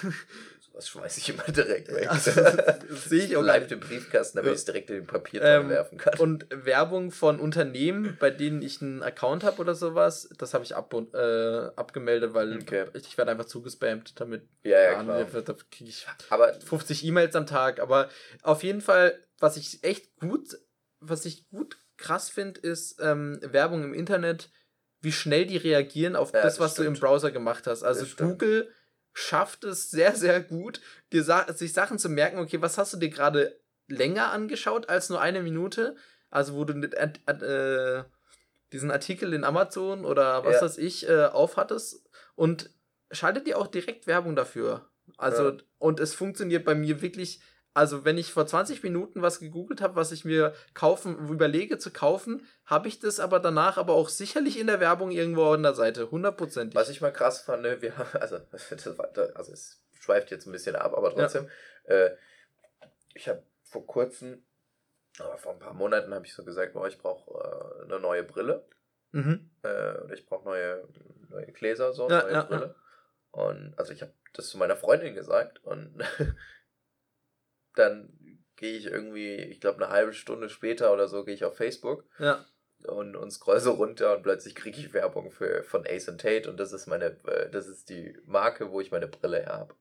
das 0.79 0.91
schmeiße 0.91 1.19
ich 1.19 1.29
immer 1.31 1.43
direkt 1.43 1.93
weg. 1.93 2.09
Also, 2.09 2.31
das 2.41 3.05
sehe 3.07 3.25
ich 3.25 3.37
auch. 3.37 3.43
Bleibt 3.43 3.73
im 3.73 3.81
Briefkasten, 3.81 4.37
damit 4.37 4.53
ich 4.53 4.59
es 4.59 4.65
direkt 4.65 4.91
in 4.91 4.97
den 4.99 5.07
Papiertonne 5.09 5.53
ähm, 5.53 5.69
werfen 5.71 5.99
kann. 5.99 6.17
Und 6.21 6.47
Werbung 6.51 7.11
von 7.11 7.41
Unternehmen, 7.41 8.17
bei 8.21 8.31
denen 8.31 8.63
ich 8.63 8.81
einen 8.81 9.03
Account 9.03 9.43
habe 9.43 9.61
oder 9.61 9.75
sowas, 9.75 10.29
das 10.39 10.55
habe 10.55 10.63
ich 10.63 10.77
ab, 10.77 10.95
äh, 10.95 11.71
abgemeldet, 11.75 12.33
weil 12.33 12.59
okay. 12.59 12.87
ich 12.95 13.19
werde 13.19 13.33
einfach 13.33 13.47
zugespammt 13.47 14.21
damit. 14.21 14.49
Ja, 14.63 14.81
ja, 14.81 15.03
klar. 15.03 15.25
Da 15.25 15.57
kriege 15.69 15.91
ich 15.91 16.07
aber 16.31 16.55
50 16.55 17.05
E-Mails 17.05 17.35
am 17.35 17.47
Tag. 17.47 17.81
Aber 17.81 18.09
auf 18.43 18.63
jeden 18.63 18.81
Fall, 18.81 19.19
was 19.41 19.57
ich 19.57 19.83
echt 19.83 20.15
gut, 20.21 20.61
was 21.01 21.25
ich 21.25 21.49
gut 21.49 21.77
krass 21.97 22.31
finde, 22.31 22.61
ist 22.61 23.01
ähm, 23.01 23.41
Werbung 23.43 23.83
im 23.83 23.95
Internet, 23.95 24.49
wie 25.01 25.11
schnell 25.11 25.45
die 25.45 25.57
reagieren 25.57 26.15
auf 26.15 26.33
ja, 26.33 26.41
das, 26.41 26.55
das, 26.55 26.61
was 26.61 26.73
stimmt. 26.75 26.87
du 26.87 26.93
im 26.93 27.01
Browser 27.01 27.33
gemacht 27.33 27.67
hast. 27.67 27.83
Also 27.83 28.07
Google 28.17 28.73
schafft 29.19 29.65
es 29.65 29.91
sehr, 29.91 30.15
sehr 30.15 30.41
gut, 30.41 30.81
dir 31.13 31.25
sich 31.25 31.73
Sachen 31.73 31.99
zu 31.99 32.09
merken, 32.09 32.39
okay, 32.39 32.63
was 32.63 32.79
hast 32.79 32.93
du 32.93 32.99
dir 32.99 33.11
gerade 33.11 33.59
länger 33.89 34.31
angeschaut 34.31 34.89
als 34.89 35.11
nur 35.11 35.21
eine 35.21 35.43
Minute? 35.43 35.97
Also 36.31 36.55
wo 36.55 36.65
du 36.65 36.75
äh, 36.75 37.11
äh, 37.33 38.05
diesen 38.73 38.91
Artikel 38.93 39.35
in 39.35 39.43
Amazon 39.45 40.05
oder 40.05 40.45
was 40.45 40.57
ja. 40.57 40.63
weiß 40.63 40.79
ich 40.79 41.09
äh, 41.09 41.25
aufhattest 41.25 42.09
und 42.37 42.71
schaltet 43.11 43.47
dir 43.49 43.59
auch 43.59 43.67
direkt 43.67 44.07
Werbung 44.07 44.37
dafür. 44.37 44.89
Also, 45.17 45.51
ja. 45.51 45.57
und 45.79 46.01
es 46.01 46.15
funktioniert 46.15 46.65
bei 46.65 46.75
mir 46.75 47.01
wirklich 47.01 47.41
also, 47.75 48.05
wenn 48.05 48.19
ich 48.19 48.33
vor 48.33 48.47
20 48.47 48.83
Minuten 48.83 49.23
was 49.23 49.39
gegoogelt 49.39 49.81
habe, 49.81 49.95
was 49.95 50.11
ich 50.11 50.25
mir 50.25 50.55
kaufen, 50.75 51.29
überlege 51.29 51.79
zu 51.79 51.93
kaufen, 51.93 52.47
habe 52.65 52.89
ich 52.89 52.99
das 52.99 53.21
aber 53.21 53.39
danach 53.41 53.79
aber 53.79 53.95
auch 53.95 54.09
sicherlich 54.09 54.59
in 54.59 54.67
der 54.67 54.81
Werbung 54.81 55.11
irgendwo 55.11 55.53
an 55.53 55.63
der 55.63 55.75
Seite, 55.75 56.11
hundertprozentig. 56.11 56.75
Was 56.75 56.89
ich 56.89 57.01
mal 57.01 57.13
krass 57.13 57.41
fand, 57.41 57.63
ne, 57.63 57.81
wir 57.81 57.97
haben, 57.97 58.09
also, 58.21 58.39
also 58.51 59.53
es 59.53 59.81
schweift 59.93 60.31
jetzt 60.31 60.47
ein 60.47 60.53
bisschen 60.53 60.77
ab, 60.77 60.97
aber 60.97 61.15
trotzdem, 61.15 61.49
ja. 61.87 61.95
äh, 61.95 62.17
ich 63.15 63.29
habe 63.29 63.43
vor 63.63 63.87
kurzem, 63.87 64.45
aber 65.19 65.39
vor 65.39 65.53
ein 65.53 65.59
paar 65.59 65.75
Monaten 65.75 66.15
habe 66.15 66.27
ich 66.27 66.35
so 66.35 66.45
gesagt, 66.45 66.73
boah, 66.73 66.89
ich 66.89 66.99
brauche 66.99 67.31
äh, 67.31 67.85
eine 67.85 68.01
neue 68.01 68.25
Brille. 68.25 68.67
Mhm. 69.13 69.51
Äh, 69.63 69.69
oder 69.69 70.15
ich 70.15 70.27
brauche 70.27 70.45
neue, 70.45 70.87
neue 71.29 71.53
Gläser, 71.53 71.93
so, 71.93 72.09
ja, 72.09 72.23
neue 72.23 72.33
ja, 72.33 72.43
Brille. 72.43 72.75
Und 73.31 73.75
also 73.77 73.93
ich 73.93 74.03
habe 74.03 74.13
das 74.33 74.49
zu 74.49 74.59
meiner 74.59 74.77
Freundin 74.77 75.15
gesagt 75.15 75.63
und 75.65 76.03
dann 77.79 78.13
gehe 78.57 78.77
ich 78.77 78.87
irgendwie, 78.87 79.37
ich 79.37 79.61
glaube 79.61 79.83
eine 79.83 79.93
halbe 79.93 80.13
Stunde 80.13 80.49
später 80.49 80.93
oder 80.93 81.09
so, 81.09 81.25
gehe 81.25 81.35
ich 81.35 81.45
auf 81.45 81.57
Facebook. 81.57 82.05
Ja. 82.19 82.45
Und, 82.85 83.17
und 83.17 83.31
scroll 83.33 83.59
so 83.59 83.73
runter 83.73 84.17
und 84.17 84.23
plötzlich 84.23 84.55
kriege 84.55 84.79
ich 84.79 84.93
Werbung 84.93 85.33
für, 85.33 85.65
von 85.65 85.85
Ace 85.85 86.09
and 86.09 86.21
Tate 86.21 86.49
und 86.49 86.61
das 86.61 86.73
ist 86.73 86.87
meine, 86.87 87.17
äh, 87.27 87.51
das 87.51 87.67
ist 87.67 87.89
die 87.89 88.17
Marke, 88.25 88.71
wo 88.71 88.81
ich 88.81 88.93
meine 88.93 89.09
Brille 89.09 89.39
her 89.39 89.53
habe. 89.53 89.75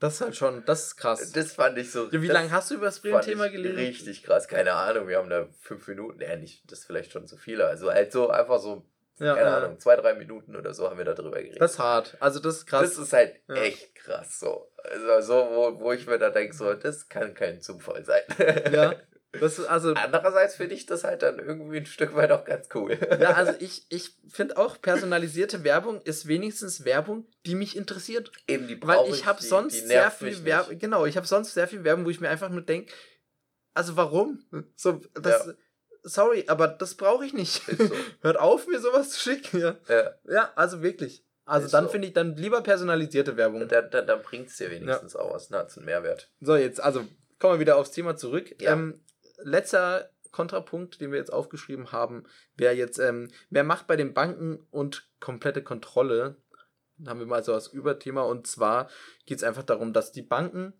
Das 0.00 0.14
ist 0.14 0.20
halt 0.20 0.36
schon, 0.36 0.64
das 0.64 0.88
ist 0.88 0.96
krass. 0.96 1.30
Das 1.30 1.52
fand 1.52 1.78
ich 1.78 1.92
so. 1.92 2.10
Ja, 2.10 2.20
wie 2.20 2.26
lange 2.26 2.50
hast 2.50 2.70
du 2.70 2.74
über 2.74 2.86
das 2.86 3.00
Brillenthema 3.00 3.46
gelesen? 3.48 3.76
Richtig 3.76 4.24
krass, 4.24 4.48
keine 4.48 4.72
Ahnung. 4.72 5.06
Wir 5.06 5.18
haben 5.18 5.30
da 5.30 5.48
fünf 5.60 5.86
Minuten, 5.86 6.20
ja, 6.20 6.34
nicht, 6.36 6.70
das 6.70 6.80
ist 6.80 6.86
vielleicht 6.86 7.12
schon 7.12 7.28
zu 7.28 7.36
viele. 7.36 7.66
Also 7.66 7.92
halt 7.92 8.10
so 8.10 8.28
einfach 8.28 8.58
so 8.58 8.84
ja, 9.18 9.34
keine 9.34 9.54
Ahnung, 9.54 9.78
zwei, 9.78 9.94
drei 9.96 10.14
Minuten 10.14 10.56
oder 10.56 10.74
so 10.74 10.90
haben 10.90 10.98
wir 10.98 11.04
da 11.04 11.14
drüber 11.14 11.38
geredet. 11.38 11.60
Das 11.60 11.74
ist 11.74 11.78
hart. 11.78 12.16
Also 12.18 12.40
das 12.40 12.56
ist 12.56 12.66
krass. 12.66 12.82
Das 12.82 12.98
ist 12.98 13.12
halt 13.12 13.36
ja. 13.48 13.54
echt 13.54 13.94
krass 13.94 14.40
so. 14.40 14.68
Also 14.90 15.20
so, 15.20 15.34
wo, 15.50 15.80
wo 15.80 15.92
ich 15.92 16.06
mir 16.06 16.18
da 16.18 16.30
denke, 16.30 16.54
so, 16.54 16.74
das 16.74 17.08
kann 17.08 17.34
kein 17.34 17.60
Zufall 17.60 18.04
sein. 18.04 18.22
ja. 18.72 18.94
Das 19.40 19.58
ist 19.58 19.66
also, 19.66 19.94
Andererseits 19.94 20.56
finde 20.56 20.74
ich 20.74 20.86
das 20.86 21.04
halt 21.04 21.22
dann 21.22 21.38
irgendwie 21.38 21.78
ein 21.78 21.86
Stück 21.86 22.14
weit 22.14 22.30
auch 22.30 22.44
ganz 22.44 22.68
cool. 22.74 22.98
Ja, 23.20 23.32
also 23.32 23.52
ich, 23.58 23.86
ich 23.88 24.16
finde 24.28 24.56
auch, 24.56 24.80
personalisierte 24.80 25.64
Werbung 25.64 26.00
ist 26.02 26.26
wenigstens 26.28 26.84
Werbung, 26.84 27.26
die 27.46 27.54
mich 27.54 27.76
interessiert. 27.76 28.30
Eben 28.46 28.68
die 28.68 28.80
Weil 28.82 29.08
ich 29.08 29.26
habe 29.26 29.42
sonst 29.42 29.74
die 29.74 29.86
sehr 29.86 30.10
viel 30.10 30.44
Werbung, 30.44 30.78
genau, 30.78 31.06
ich 31.06 31.16
habe 31.16 31.26
sonst 31.26 31.54
sehr 31.54 31.68
viel 31.68 31.84
Werbung, 31.84 32.04
wo 32.04 32.10
ich 32.10 32.20
mir 32.20 32.28
einfach 32.28 32.48
nur 32.48 32.62
denke, 32.62 32.92
also 33.74 33.96
warum? 33.96 34.44
So, 34.76 35.00
das, 35.14 35.46
ja. 35.46 35.52
sorry, 36.04 36.44
aber 36.46 36.68
das 36.68 36.94
brauche 36.94 37.26
ich 37.26 37.32
nicht. 37.32 37.62
So. 37.66 37.90
Hört 38.20 38.38
auf, 38.38 38.68
mir 38.68 38.80
sowas 38.80 39.10
zu 39.10 39.20
schicken. 39.20 39.58
Ja, 39.58 39.76
ja. 39.88 40.14
ja 40.28 40.52
also 40.54 40.80
wirklich. 40.80 41.23
Also 41.44 41.68
dann 41.68 41.84
so. 41.84 41.90
finde 41.90 42.08
ich 42.08 42.14
dann 42.14 42.36
lieber 42.36 42.62
personalisierte 42.62 43.36
Werbung. 43.36 43.68
Da, 43.68 43.82
da, 43.82 44.02
dann 44.02 44.22
bringt 44.22 44.48
es 44.48 44.56
dir 44.56 44.70
wenigstens 44.70 45.12
ja. 45.12 45.20
auch 45.20 45.34
was, 45.34 45.50
ne? 45.50 45.66
Einen 45.76 45.84
Mehrwert. 45.84 46.30
So, 46.40 46.56
jetzt, 46.56 46.82
also 46.82 47.04
kommen 47.38 47.54
wir 47.54 47.60
wieder 47.60 47.76
aufs 47.76 47.90
Thema 47.90 48.16
zurück. 48.16 48.60
Ja. 48.60 48.72
Ähm, 48.72 49.04
letzter 49.38 50.10
Kontrapunkt, 50.32 51.00
den 51.00 51.12
wir 51.12 51.18
jetzt 51.18 51.32
aufgeschrieben 51.32 51.92
haben, 51.92 52.24
wäre 52.56 52.74
jetzt, 52.74 52.98
ähm, 52.98 53.30
wer 53.50 53.64
macht 53.64 53.86
bei 53.86 53.96
den 53.96 54.14
Banken 54.14 54.66
und 54.70 55.08
komplette 55.20 55.62
Kontrolle? 55.62 56.36
Dann 56.96 57.08
haben 57.08 57.20
wir 57.20 57.26
mal 57.26 57.44
so 57.44 57.54
als 57.54 57.68
Überthema 57.68 58.22
und 58.22 58.46
zwar 58.46 58.88
geht 59.26 59.38
es 59.38 59.44
einfach 59.44 59.62
darum, 59.62 59.92
dass 59.92 60.12
die 60.12 60.22
Banken, 60.22 60.74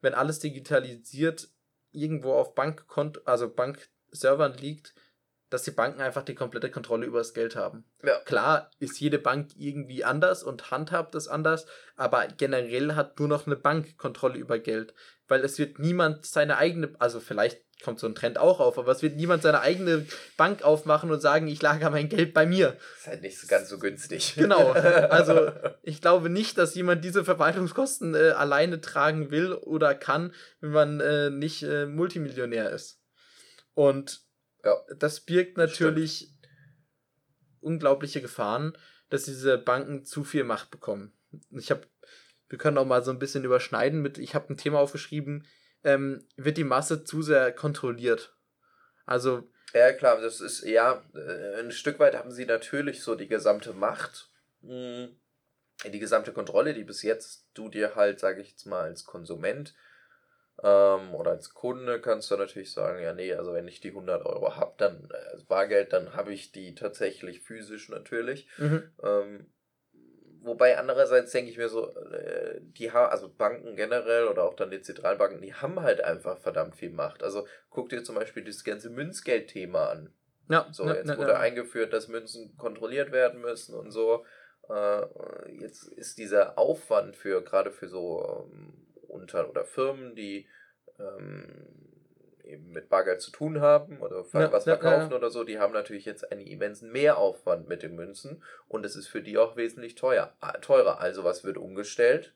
wenn 0.00 0.14
alles 0.14 0.38
digitalisiert 0.40 1.48
irgendwo 1.90 2.34
auf 2.34 2.54
Bankkonto, 2.54 3.20
also 3.24 3.52
Bankservern 3.52 4.54
liegt, 4.54 4.94
dass 5.52 5.64
die 5.64 5.70
Banken 5.70 6.00
einfach 6.00 6.22
die 6.22 6.34
komplette 6.34 6.70
Kontrolle 6.70 7.04
über 7.04 7.18
das 7.18 7.34
Geld 7.34 7.56
haben. 7.56 7.84
Ja. 8.02 8.18
Klar 8.20 8.70
ist 8.78 8.98
jede 9.00 9.18
Bank 9.18 9.50
irgendwie 9.56 10.04
anders 10.04 10.42
und 10.42 10.70
handhabt 10.70 11.14
es 11.14 11.28
anders, 11.28 11.66
aber 11.96 12.26
generell 12.28 12.94
hat 12.94 13.18
nur 13.18 13.28
noch 13.28 13.46
eine 13.46 13.56
Bank 13.56 13.98
Kontrolle 13.98 14.38
über 14.38 14.58
Geld, 14.58 14.94
weil 15.28 15.44
es 15.44 15.58
wird 15.58 15.78
niemand 15.78 16.24
seine 16.24 16.56
eigene, 16.56 16.94
also 16.98 17.20
vielleicht 17.20 17.60
kommt 17.82 17.98
so 17.98 18.06
ein 18.06 18.14
Trend 18.14 18.38
auch 18.38 18.60
auf, 18.60 18.78
aber 18.78 18.92
es 18.92 19.02
wird 19.02 19.16
niemand 19.16 19.42
seine 19.42 19.60
eigene 19.60 20.06
Bank 20.36 20.62
aufmachen 20.62 21.10
und 21.10 21.20
sagen, 21.20 21.48
ich 21.48 21.60
lagere 21.60 21.90
mein 21.90 22.08
Geld 22.08 22.32
bei 22.32 22.46
mir. 22.46 22.76
Ist 22.96 23.08
halt 23.08 23.22
nicht 23.22 23.38
so 23.38 23.46
ganz 23.46 23.68
so 23.68 23.78
günstig. 23.78 24.34
Genau. 24.42 24.70
Also 24.70 25.50
ich 25.82 26.00
glaube 26.00 26.30
nicht, 26.30 26.58
dass 26.58 26.74
jemand 26.74 27.04
diese 27.04 27.24
Verwaltungskosten 27.24 28.14
äh, 28.14 28.30
alleine 28.30 28.80
tragen 28.80 29.30
will 29.30 29.52
oder 29.52 29.94
kann, 29.94 30.32
wenn 30.60 30.70
man 30.70 31.00
äh, 31.00 31.30
nicht 31.30 31.62
äh, 31.64 31.86
Multimillionär 31.86 32.70
ist. 32.70 33.00
Und 33.74 34.22
ja, 34.64 34.76
das 34.96 35.20
birgt 35.20 35.56
natürlich 35.56 36.16
stimmt. 36.16 36.48
unglaubliche 37.60 38.20
Gefahren, 38.20 38.76
dass 39.10 39.24
diese 39.24 39.58
Banken 39.58 40.04
zu 40.04 40.24
viel 40.24 40.44
Macht 40.44 40.70
bekommen. 40.70 41.12
Ich 41.50 41.70
habe, 41.70 41.86
wir 42.48 42.58
können 42.58 42.78
auch 42.78 42.86
mal 42.86 43.02
so 43.02 43.10
ein 43.10 43.18
bisschen 43.18 43.44
überschneiden 43.44 44.00
mit, 44.00 44.18
ich 44.18 44.34
habe 44.34 44.52
ein 44.52 44.56
Thema 44.56 44.78
aufgeschrieben, 44.78 45.46
ähm, 45.84 46.26
wird 46.36 46.56
die 46.56 46.64
Masse 46.64 47.04
zu 47.04 47.22
sehr 47.22 47.52
kontrolliert. 47.52 48.36
Also. 49.04 49.50
Ja, 49.74 49.92
klar, 49.92 50.20
das 50.20 50.40
ist, 50.40 50.62
ja, 50.64 51.04
äh, 51.14 51.60
ein 51.60 51.72
Stück 51.72 51.98
weit 51.98 52.14
haben 52.14 52.30
sie 52.30 52.44
natürlich 52.44 53.02
so 53.02 53.14
die 53.14 53.28
gesamte 53.28 53.72
Macht, 53.72 54.30
mhm. 54.60 55.16
die 55.90 55.98
gesamte 55.98 56.32
Kontrolle, 56.32 56.74
die 56.74 56.84
bis 56.84 57.02
jetzt 57.02 57.48
du 57.54 57.68
dir 57.68 57.94
halt, 57.96 58.20
sage 58.20 58.42
ich 58.42 58.50
jetzt 58.50 58.66
mal, 58.66 58.82
als 58.82 59.04
Konsument 59.04 59.74
ähm, 60.62 61.14
oder 61.14 61.32
als 61.32 61.54
Kunde 61.54 62.00
kannst 62.00 62.30
du 62.30 62.36
natürlich 62.36 62.72
sagen, 62.72 63.02
ja, 63.02 63.12
nee, 63.12 63.34
also 63.34 63.52
wenn 63.52 63.66
ich 63.66 63.80
die 63.80 63.88
100 63.88 64.24
Euro 64.24 64.56
habe, 64.56 64.74
dann 64.76 65.08
äh, 65.10 65.32
als 65.32 65.44
Bargeld, 65.44 65.92
dann 65.92 66.14
habe 66.14 66.32
ich 66.32 66.52
die 66.52 66.74
tatsächlich 66.74 67.40
physisch 67.40 67.88
natürlich. 67.88 68.48
Mhm. 68.58 68.84
Ähm, 69.02 69.46
wobei 70.42 70.78
andererseits 70.78 71.32
denke 71.32 71.50
ich 71.50 71.58
mir 71.58 71.68
so, 71.68 71.92
äh, 71.96 72.60
die 72.60 72.92
haben, 72.92 73.10
also 73.10 73.28
Banken 73.28 73.74
generell 73.74 74.28
oder 74.28 74.44
auch 74.44 74.54
dann 74.54 74.70
die 74.70 74.80
Zentralbanken, 74.80 75.42
die 75.42 75.54
haben 75.54 75.82
halt 75.82 76.00
einfach 76.00 76.38
verdammt 76.38 76.76
viel 76.76 76.90
Macht. 76.90 77.24
Also 77.24 77.46
guck 77.68 77.88
dir 77.88 78.04
zum 78.04 78.14
Beispiel 78.14 78.44
das 78.44 78.62
ganze 78.62 78.90
Münzgeldthema 78.90 79.86
an. 79.86 80.14
Ja, 80.48 80.68
so, 80.70 80.84
ne, 80.84 80.94
jetzt 80.94 81.06
ne, 81.06 81.18
wurde 81.18 81.32
ne. 81.32 81.38
eingeführt, 81.38 81.92
dass 81.92 82.06
Münzen 82.06 82.56
kontrolliert 82.56 83.10
werden 83.10 83.40
müssen 83.40 83.74
und 83.74 83.90
so. 83.90 84.24
Äh, 84.68 85.06
jetzt 85.60 85.88
ist 85.88 86.18
dieser 86.18 86.56
Aufwand 86.56 87.16
für, 87.16 87.42
gerade 87.42 87.72
für 87.72 87.88
so 87.88 88.48
ähm, 88.52 88.81
Unter- 89.12 89.48
oder 89.48 89.64
Firmen, 89.64 90.14
die 90.14 90.48
ähm, 90.98 91.92
eben 92.44 92.70
mit 92.70 92.88
Bargeld 92.88 93.20
zu 93.20 93.30
tun 93.30 93.60
haben 93.60 93.98
oder 94.00 94.24
ja, 94.32 94.52
was 94.52 94.64
verkaufen 94.64 95.04
ja, 95.04 95.10
ja. 95.10 95.16
oder 95.16 95.30
so, 95.30 95.44
die 95.44 95.58
haben 95.58 95.72
natürlich 95.72 96.04
jetzt 96.04 96.30
einen 96.30 96.46
immensen 96.46 96.90
Mehraufwand 96.90 97.68
mit 97.68 97.82
den 97.82 97.94
Münzen 97.94 98.42
und 98.68 98.84
es 98.84 98.96
ist 98.96 99.08
für 99.08 99.22
die 99.22 99.38
auch 99.38 99.56
wesentlich 99.56 99.94
teuer, 99.94 100.34
teurer. 100.60 101.00
Also 101.00 101.24
was 101.24 101.44
wird 101.44 101.56
umgestellt? 101.56 102.34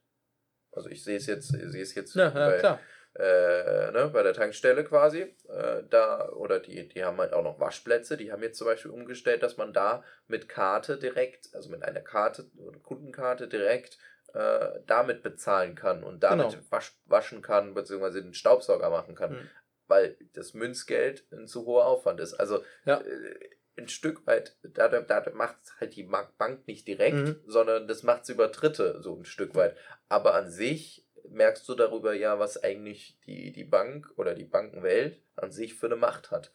Also 0.73 0.89
ich 0.91 1.03
sehe 1.03 1.17
es 1.17 1.27
jetzt, 1.27 1.55
ich 1.55 1.71
sehe 1.71 1.83
es 1.83 1.95
jetzt 1.95 2.15
bei, 2.15 2.79
äh, 3.19 3.91
ne, 3.93 4.11
bei 4.12 4.23
der 4.23 4.35
Tankstelle 4.35 4.85
quasi, 4.85 5.35
äh, 5.49 5.83
da, 5.89 6.29
oder 6.31 6.61
die, 6.61 6.89
die 6.89 7.03
haben 7.03 7.17
halt 7.19 7.33
auch 7.33 7.43
noch 7.43 7.59
Waschplätze, 7.59 8.17
die 8.17 8.31
haben 8.31 8.43
jetzt 8.43 8.59
zum 8.59 8.67
Beispiel 8.67 8.91
umgestellt, 8.91 9.43
dass 9.43 9.57
man 9.57 9.73
da 9.73 10.05
mit 10.29 10.49
Karte 10.49 10.99
direkt, 10.99 11.55
also 11.55 11.71
mit 11.71 11.83
einer 11.83 12.01
Karte 12.01 12.51
oder 12.59 12.79
Kundenkarte 12.79 13.49
direkt 13.49 13.99
äh, 14.37 14.81
damit 14.87 15.22
bezahlen 15.22 15.75
kann 15.75 16.05
und 16.05 16.22
damit 16.22 16.51
genau. 16.51 16.62
wasch, 16.70 16.92
waschen 17.07 17.42
kann, 17.42 17.75
beziehungsweise 17.75 18.22
den 18.22 18.35
Staubsauger 18.35 18.90
machen 18.90 19.14
kann. 19.14 19.33
Mhm 19.33 19.51
weil 19.88 20.16
das 20.33 20.55
Münzgeld 20.55 21.27
ein 21.33 21.46
zu 21.46 21.66
hoher 21.66 21.87
Aufwand 21.87 22.20
ist. 22.20 22.35
Also 22.35 22.62
ja. 22.85 23.01
äh, 23.01 23.51
ein 23.77 23.88
Stück 23.88 24.27
weit, 24.27 24.57
da, 24.62 24.88
da 24.88 25.31
macht 25.35 25.57
halt 25.81 25.96
die 25.96 26.05
Bank 26.05 26.66
nicht 26.66 26.88
direkt, 26.88 27.16
mhm. 27.16 27.40
sondern 27.46 27.87
das 27.87 28.03
macht 28.03 28.22
es 28.22 28.31
über 28.31 28.49
Dritte 28.49 29.03
so 29.03 29.14
ein 29.14 29.25
Stück 29.25 29.55
weit. 29.55 29.77
Aber 30.09 30.35
an 30.35 30.51
sich 30.51 31.07
merkst 31.29 31.68
du 31.68 31.75
darüber 31.75 32.14
ja, 32.14 32.38
was 32.38 32.62
eigentlich 32.62 33.18
die, 33.27 33.53
die 33.53 33.64
Bank 33.64 34.11
oder 34.16 34.35
die 34.35 34.44
Bankenwelt 34.44 35.20
an 35.35 35.53
sich 35.53 35.75
für 35.75 35.87
eine 35.87 35.96
Macht 35.96 36.31
hat. 36.31 36.53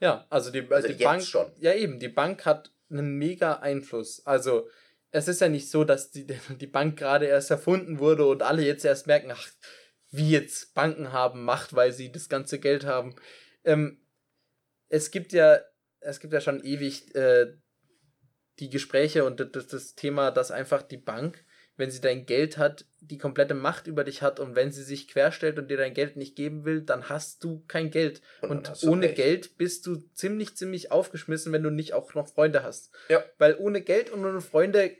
Ja, 0.00 0.26
also 0.30 0.50
die, 0.50 0.66
also 0.68 0.88
die 0.88 1.04
Bank 1.04 1.22
schon. 1.22 1.52
Ja, 1.58 1.74
eben, 1.74 2.00
die 2.00 2.08
Bank 2.08 2.44
hat 2.44 2.72
einen 2.90 3.18
mega 3.18 3.54
Einfluss. 3.54 4.26
Also 4.26 4.68
es 5.14 5.28
ist 5.28 5.40
ja 5.40 5.48
nicht 5.48 5.70
so, 5.70 5.84
dass 5.84 6.10
die, 6.10 6.26
die 6.60 6.66
Bank 6.66 6.98
gerade 6.98 7.26
erst 7.26 7.50
erfunden 7.50 7.98
wurde 8.00 8.26
und 8.26 8.42
alle 8.42 8.62
jetzt 8.62 8.84
erst 8.84 9.06
merken, 9.06 9.30
ach, 9.32 9.48
wie 10.10 10.30
jetzt 10.30 10.74
Banken 10.74 11.12
haben 11.12 11.44
Macht, 11.44 11.74
weil 11.74 11.92
sie 11.92 12.10
das 12.10 12.28
ganze 12.28 12.58
Geld 12.58 12.84
haben. 12.84 13.14
Ähm, 13.64 14.00
es 14.88 15.10
gibt 15.10 15.32
ja, 15.32 15.60
es 16.00 16.20
gibt 16.20 16.32
ja 16.32 16.40
schon 16.40 16.62
ewig 16.62 17.14
äh, 17.14 17.46
die 18.58 18.70
Gespräche 18.70 19.24
und 19.24 19.40
das, 19.54 19.68
das 19.68 19.94
Thema, 19.94 20.30
dass 20.30 20.50
einfach 20.50 20.82
die 20.82 20.98
Bank, 20.98 21.44
wenn 21.76 21.90
sie 21.90 22.00
dein 22.00 22.26
Geld 22.26 22.58
hat, 22.58 22.84
die 23.00 23.18
komplette 23.18 23.54
Macht 23.54 23.86
über 23.86 24.04
dich 24.04 24.22
hat 24.22 24.38
und 24.38 24.54
wenn 24.54 24.72
sie 24.72 24.82
sich 24.82 25.08
querstellt 25.08 25.58
und 25.58 25.68
dir 25.68 25.76
dein 25.76 25.94
Geld 25.94 26.16
nicht 26.16 26.36
geben 26.36 26.64
will, 26.64 26.82
dann 26.82 27.08
hast 27.08 27.42
du 27.42 27.64
kein 27.66 27.90
Geld. 27.90 28.20
Und, 28.42 28.68
und 28.68 28.84
ohne 28.84 29.06
recht. 29.06 29.16
Geld 29.16 29.56
bist 29.58 29.86
du 29.86 29.96
ziemlich, 30.14 30.56
ziemlich 30.56 30.92
aufgeschmissen, 30.92 31.52
wenn 31.52 31.62
du 31.62 31.70
nicht 31.70 31.92
auch 31.92 32.14
noch 32.14 32.28
Freunde 32.28 32.62
hast. 32.62 32.92
Ja. 33.08 33.24
Weil 33.38 33.56
ohne 33.58 33.80
Geld 33.80 34.10
und 34.10 34.24
ohne 34.24 34.40
Freunde, 34.40 34.96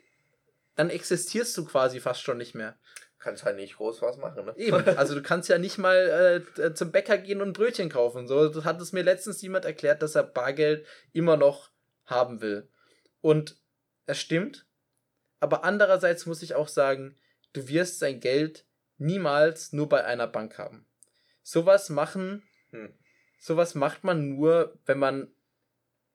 dann 0.77 0.91
existierst 0.91 1.57
du 1.57 1.65
quasi 1.65 2.01
fast 2.01 2.23
schon 2.23 2.39
nicht 2.39 2.55
mehr 2.55 2.79
kannst 3.25 3.45
halt 3.45 3.57
nicht 3.57 3.79
groß 3.79 4.03
was 4.03 4.19
machen, 4.19 4.45
ne? 4.45 4.55
Eben, 4.57 4.87
also 4.99 5.15
du 5.15 5.23
kannst 5.23 5.49
ja 5.49 5.59
nicht 5.59 5.79
mal 5.79 6.45
äh, 6.59 6.75
zum 6.75 6.93
Bäcker 6.93 7.17
gehen 7.17 7.41
und 7.41 7.55
Brötchen 7.55 7.89
kaufen. 7.89 8.29
So 8.29 8.49
das 8.49 8.65
hat 8.65 8.81
es 8.81 8.93
mir 8.93 9.03
letztens 9.03 9.41
jemand 9.41 9.65
erklärt, 9.65 10.03
dass 10.03 10.15
er 10.15 10.25
Bargeld 10.25 10.87
immer 11.13 11.39
noch 11.39 11.71
haben 12.05 12.43
will. 12.43 12.69
Und 13.23 13.57
es 14.07 14.21
stimmt, 14.21 14.67
aber 15.41 15.65
andererseits 15.65 16.27
muss 16.27 16.43
ich 16.43 16.55
auch 16.55 16.69
sagen, 16.69 17.17
du 17.55 17.67
wirst 17.67 17.99
sein 17.99 18.21
Geld 18.21 18.67
niemals 18.99 19.73
nur 19.73 19.89
bei 19.89 20.05
einer 20.05 20.27
Bank 20.27 20.59
haben. 20.59 20.87
Sowas 21.43 21.89
machen, 21.89 22.43
hm. 22.71 22.95
sowas 23.39 23.75
macht 23.75 24.05
man 24.05 24.29
nur, 24.29 24.79
wenn 24.85 24.99
man 24.99 25.35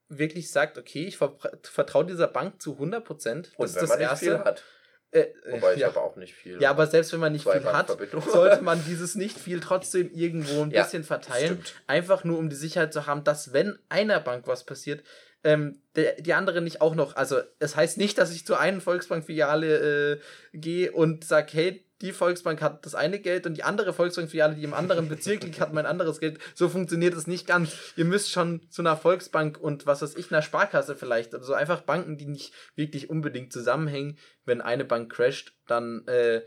wirklich 0.10 0.52
sagt, 0.52 0.78
okay, 0.78 1.06
ich 1.06 1.18
vertraue 1.18 2.06
dieser 2.06 2.28
Bank 2.28 2.62
zu 2.62 2.74
100 2.74 3.04
Prozent. 3.04 3.52
Das 3.58 3.72
ist 3.72 3.82
das 3.82 3.96
Erste. 3.96 4.44
hat. 4.44 4.64
Äh, 5.12 5.28
Wobei 5.50 5.74
ich 5.74 5.80
ja. 5.80 5.88
aber 5.88 6.04
auch 6.04 6.16
nicht 6.18 6.36
viel. 6.36 6.62
Ja, 6.62 6.70
aber 6.70 6.86
selbst 6.86 7.12
wenn 7.14 7.20
man 7.20 7.32
nicht 7.32 7.50
viel 7.50 7.64
hat, 7.64 7.98
sollte 8.32 8.62
man 8.62 8.84
dieses 8.86 9.16
nicht 9.16 9.40
viel 9.40 9.60
trotzdem 9.60 10.12
irgendwo 10.12 10.62
ein 10.62 10.70
ja, 10.70 10.84
bisschen 10.84 11.04
verteilen. 11.04 11.62
Stimmt. 11.62 11.74
Einfach 11.88 12.24
nur, 12.24 12.38
um 12.38 12.50
die 12.50 12.56
Sicherheit 12.56 12.94
zu 12.94 13.08
haben, 13.08 13.24
dass 13.24 13.52
wenn 13.52 13.80
einer 13.90 14.20
Bank 14.20 14.46
was 14.46 14.66
passiert, 14.66 15.04
ähm, 15.44 15.82
der, 15.96 16.22
die 16.22 16.34
andere 16.34 16.62
nicht 16.62 16.82
auch 16.82 16.96
noch. 16.96 17.16
Also, 17.16 17.40
es 17.60 17.76
heißt 17.76 17.98
nicht, 17.98 18.18
dass 18.18 18.32
ich 18.32 18.46
zu 18.46 18.56
einer 18.56 18.82
Volksbank-Filiale 18.82 20.12
äh, 20.14 20.20
gehe 20.54 20.92
und 20.92 21.24
sage, 21.24 21.52
hey, 21.54 21.89
die 22.02 22.14
Volksbank 22.14 22.62
hat 22.62 22.86
das 22.86 22.96
eine 22.96 23.20
Geld 23.20 23.46
und 23.46 23.56
die 23.56 23.64
andere 23.64 23.94
Volksbankfiliale, 23.94 24.56
die 24.56 24.64
im 24.64 24.74
anderen 24.74 25.10
Bezirk 25.10 25.44
liegt, 25.44 25.60
hat 25.60 25.74
mein 25.74 25.86
anderes 25.86 26.20
Geld. 26.20 26.40
So 26.56 26.70
funktioniert 26.70 27.14
es 27.14 27.28
nicht 27.28 27.46
ganz. 27.46 27.76
Ihr 27.98 28.06
müsst 28.06 28.32
schon 28.32 28.70
zu 28.70 28.82
einer 28.82 28.96
Volksbank 28.96 29.58
und 29.58 29.86
was 29.86 30.02
weiß 30.02 30.16
ich, 30.16 30.32
einer 30.32 30.42
Sparkasse 30.42 30.96
vielleicht. 30.96 31.36
Also 31.36 31.54
einfach 31.54 31.82
Banken, 31.82 32.18
die 32.18 32.28
nicht 32.28 32.54
wirklich 32.76 33.10
unbedingt 33.10 33.52
zusammenhängen. 33.52 34.18
Wenn 34.46 34.62
eine 34.62 34.86
Bank 34.86 35.12
crasht, 35.12 35.54
dann 35.68 36.08
äh, 36.08 36.42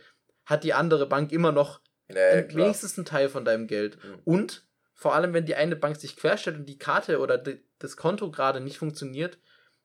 hat 0.47 0.65
die 0.65 0.73
andere 0.73 1.07
Bank 1.07 1.33
immer 1.33 1.53
noch 1.53 1.81
ja, 2.09 2.49
wenigstens 2.55 2.97
einen 2.97 3.05
Teil 3.05 3.29
von 3.29 3.45
deinem 3.45 3.67
Geld. 3.67 4.03
Mhm. 4.03 4.21
Und 4.25 4.67
vor 4.95 5.15
allem, 5.15 5.35
wenn 5.35 5.47
die 5.47 5.55
eine 5.55 5.77
Bank 5.77 5.97
sich 5.97 6.17
querstellt 6.17 6.57
und 6.57 6.67
die 6.67 6.79
Karte 6.79 7.19
oder 7.19 7.37
die, 7.37 7.61
das 7.79 7.97
Konto 7.97 8.31
gerade 8.31 8.61
nicht 8.61 8.79
funktioniert, 8.79 9.39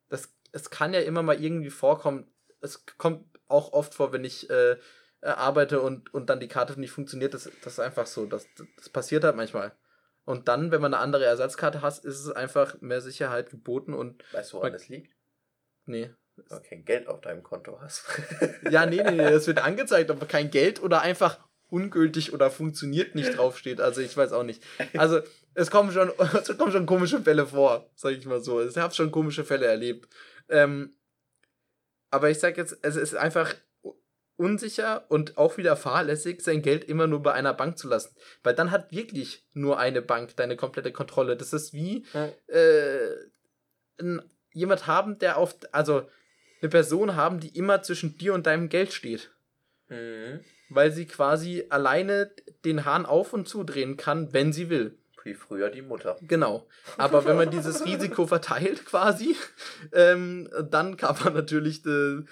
das, 0.10 0.34
es 0.52 0.70
kann 0.70 0.94
ja 0.94 1.02
immer 1.02 1.24
mal 1.24 1.42
irgendwie 1.42 1.72
vorkommen. 1.72 2.32
Es 2.62 2.86
kommt 2.98 3.26
auch 3.48 3.74
oft 3.74 3.94
vor, 3.94 4.14
wenn 4.14 4.24
ich 4.24 4.50
äh, 4.50 4.78
arbeite 5.22 5.82
und, 5.82 6.14
und 6.14 6.30
dann 6.30 6.40
die 6.40 6.48
Karte 6.48 6.80
nicht 6.80 6.92
funktioniert, 6.92 7.34
das, 7.34 7.50
das 7.64 7.74
ist 7.74 7.80
einfach 7.80 8.06
so. 8.06 8.26
Das, 8.26 8.48
das 8.78 8.90
passiert 8.90 9.24
halt 9.24 9.36
manchmal. 9.36 9.74
Und 10.26 10.48
dann, 10.48 10.72
wenn 10.72 10.82
man 10.82 10.94
eine 10.94 11.02
andere 11.02 11.26
Ersatzkarte 11.26 11.82
hat, 11.82 12.00
ist 12.00 12.20
es 12.20 12.32
einfach 12.32 12.82
mehr 12.82 13.02
Sicherheit 13.02 13.50
geboten 13.50 13.94
und. 13.94 14.24
Weißt 14.34 14.52
du, 14.52 14.58
woran 14.58 14.74
das 14.74 14.90
liegt? 14.90 15.16
Nee. 15.86 16.12
Weil 16.36 16.60
du 16.60 16.70
kein 16.70 16.86
Geld 16.86 17.08
auf 17.08 17.22
deinem 17.22 17.44
Konto 17.44 17.80
hast. 17.82 18.06
ja, 18.70 18.86
nee, 18.86 19.02
nee, 19.02 19.12
nee, 19.12 19.32
das 19.32 19.48
wird 19.48 19.60
angezeigt, 19.64 20.12
ob 20.12 20.28
kein 20.28 20.52
Geld 20.52 20.82
oder 20.84 21.02
einfach 21.02 21.40
ungültig 21.70 22.34
oder 22.34 22.52
funktioniert 22.52 23.16
nicht 23.16 23.38
draufsteht. 23.38 23.82
Also 23.82 24.02
ich 24.02 24.16
weiß 24.16 24.32
auch 24.32 24.44
nicht. 24.44 24.64
Also 24.96 25.22
es 25.54 25.72
kommen 25.72 25.92
schon, 25.92 26.12
es 26.34 26.58
kommen 26.58 26.72
schon 26.72 26.86
komische 26.86 27.22
Fälle 27.22 27.46
vor, 27.48 27.90
sag 27.96 28.12
ich 28.12 28.26
mal 28.26 28.42
so. 28.42 28.62
Ich 28.62 28.78
habe 28.78 28.94
schon 28.94 29.12
komische 29.12 29.44
Fälle 29.44 29.66
erlebt. 29.66 30.08
Ähm, 30.50 30.96
aber 32.10 32.30
ich 32.30 32.40
sag 32.40 32.58
jetzt, 32.58 32.78
es 32.84 32.96
ist 32.96 33.16
einfach 33.16 33.54
unsicher 34.38 35.06
und 35.10 35.38
auch 35.38 35.58
wieder 35.58 35.76
fahrlässig, 35.76 36.42
sein 36.42 36.62
Geld 36.62 36.84
immer 36.86 37.08
nur 37.08 37.22
bei 37.22 37.34
einer 37.34 37.54
Bank 37.54 37.78
zu 37.78 37.88
lassen. 37.88 38.16
Weil 38.44 38.54
dann 38.54 38.72
hat 38.72 38.92
wirklich 38.92 39.44
nur 39.54 39.80
eine 39.80 40.02
Bank 40.02 40.36
deine 40.36 40.56
komplette 40.56 40.92
Kontrolle. 40.92 41.36
Das 41.36 41.54
ist 41.54 41.74
wie 41.74 42.06
ja. 42.14 42.30
äh, 42.48 43.16
jemand 44.54 44.88
haben, 44.88 45.18
der 45.20 45.38
auf, 45.38 45.56
also 45.72 46.08
eine 46.62 46.70
Person 46.70 47.16
haben, 47.16 47.40
die 47.40 47.56
immer 47.58 47.82
zwischen 47.82 48.18
dir 48.18 48.34
und 48.34 48.46
deinem 48.46 48.70
Geld 48.70 48.94
steht. 48.94 49.32
Mhm. 49.90 50.42
Weil 50.70 50.92
sie 50.92 51.06
quasi 51.06 51.66
alleine 51.70 52.32
den 52.64 52.86
Hahn 52.86 53.06
auf 53.06 53.34
und 53.34 53.48
zudrehen 53.48 53.98
kann, 53.98 54.34
wenn 54.34 54.54
sie 54.54 54.70
will. 54.70 54.98
Wie 55.24 55.34
früher 55.34 55.70
die 55.70 55.82
Mutter. 55.82 56.18
Genau. 56.22 56.68
Aber 56.98 57.26
wenn 57.26 57.36
man 57.36 57.50
dieses 57.50 57.86
Risiko 57.86 58.28
verteilt 58.28 58.86
quasi, 58.86 59.36
ähm, 59.92 60.50
dann 60.70 60.96
kann 60.96 61.18
man 61.24 61.34
natürlich 61.34 61.86
äh, 61.86 62.24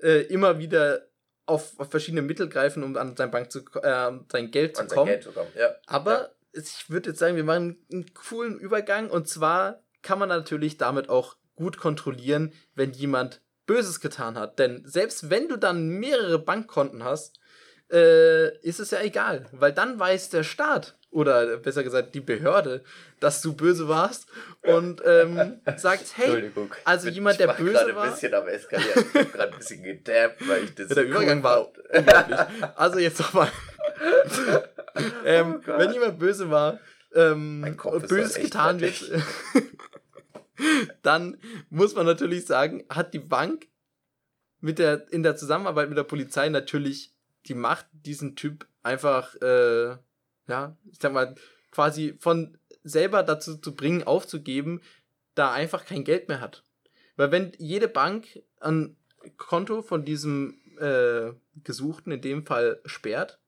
äh, 0.00 0.22
immer 0.28 0.58
wieder 0.58 1.07
auf, 1.48 1.78
auf, 1.78 1.90
verschiedene 1.90 2.22
Mittel 2.22 2.48
greifen, 2.48 2.82
um 2.82 2.96
an 2.96 3.16
sein, 3.16 3.30
Bank 3.30 3.50
zu, 3.50 3.60
äh, 3.82 4.12
sein 4.30 4.50
Geld 4.50 4.76
zu 4.76 4.82
an 4.82 4.88
kommen. 4.88 5.06
Geld 5.06 5.22
zu 5.22 5.32
kommen. 5.32 5.50
Ja. 5.56 5.74
Aber 5.86 6.20
ja. 6.20 6.28
ich 6.52 6.90
würde 6.90 7.10
jetzt 7.10 7.18
sagen, 7.18 7.36
wir 7.36 7.44
machen 7.44 7.84
einen 7.92 8.12
coolen 8.14 8.58
Übergang 8.58 9.10
und 9.10 9.28
zwar 9.28 9.82
kann 10.02 10.18
man 10.18 10.28
natürlich 10.28 10.76
damit 10.76 11.08
auch 11.08 11.36
gut 11.56 11.78
kontrollieren, 11.78 12.52
wenn 12.74 12.92
jemand 12.92 13.40
Böses 13.66 14.00
getan 14.00 14.38
hat. 14.38 14.58
Denn 14.58 14.82
selbst 14.86 15.30
wenn 15.30 15.48
du 15.48 15.56
dann 15.56 15.88
mehrere 15.88 16.38
Bankkonten 16.38 17.04
hast, 17.04 17.40
äh, 17.90 18.56
ist 18.58 18.80
es 18.80 18.90
ja 18.90 19.00
egal, 19.00 19.46
weil 19.52 19.72
dann 19.72 19.98
weiß 19.98 20.30
der 20.30 20.44
Staat 20.44 20.97
oder 21.10 21.56
besser 21.58 21.82
gesagt 21.82 22.14
die 22.14 22.20
Behörde, 22.20 22.84
dass 23.20 23.40
du 23.40 23.54
böse 23.54 23.88
warst 23.88 24.28
und 24.62 25.02
ähm, 25.04 25.60
sagt, 25.76 26.16
hey, 26.16 26.50
also 26.84 27.08
jemand, 27.08 27.40
der 27.40 27.48
böse 27.48 27.94
war. 27.94 28.04
ein 28.04 28.10
bisschen 28.10 28.34
am 28.34 28.46
Eskalieren. 28.46 29.04
Ich 29.06 29.12
bin 29.12 29.32
gerade 29.32 29.52
ein 29.52 29.58
bisschen 29.58 29.82
gedappt, 29.82 30.48
weil 30.48 30.64
ich 30.64 30.74
das. 30.74 30.88
Ja, 30.90 30.94
der 30.96 31.04
Übergang 31.04 31.42
war 31.42 31.68
unglaublich. 31.68 32.38
Also 32.76 32.98
jetzt 32.98 33.18
nochmal. 33.20 33.50
ähm, 35.24 35.60
oh 35.66 35.78
wenn 35.78 35.92
jemand 35.92 36.18
böse 36.18 36.50
war, 36.50 36.78
ähm, 37.14 37.76
Böses 38.08 38.34
getan 38.34 38.80
wird, 38.80 39.10
dann 41.02 41.38
muss 41.70 41.94
man 41.94 42.06
natürlich 42.06 42.46
sagen, 42.46 42.84
hat 42.90 43.14
die 43.14 43.18
Bank 43.18 43.66
mit 44.60 44.78
der, 44.78 45.10
in 45.12 45.22
der 45.22 45.36
Zusammenarbeit 45.36 45.88
mit 45.88 45.98
der 45.98 46.04
Polizei 46.04 46.48
natürlich 46.48 47.14
die 47.46 47.54
Macht, 47.54 47.86
diesen 47.92 48.36
Typ 48.36 48.66
einfach, 48.82 49.34
äh, 49.36 49.96
ja, 50.48 50.76
ich 50.90 50.98
sag 51.00 51.12
mal, 51.12 51.34
quasi 51.70 52.16
von 52.18 52.58
selber 52.82 53.22
dazu 53.22 53.56
zu 53.56 53.74
bringen, 53.74 54.02
aufzugeben, 54.02 54.80
da 55.34 55.52
einfach 55.52 55.84
kein 55.84 56.04
Geld 56.04 56.28
mehr 56.28 56.40
hat. 56.40 56.64
Weil 57.16 57.30
wenn 57.30 57.52
jede 57.58 57.88
Bank 57.88 58.42
ein 58.60 58.96
Konto 59.36 59.82
von 59.82 60.04
diesem 60.04 60.58
äh, 60.80 61.32
Gesuchten 61.62 62.12
in 62.12 62.20
dem 62.20 62.46
Fall 62.46 62.80
sperrt, 62.84 63.38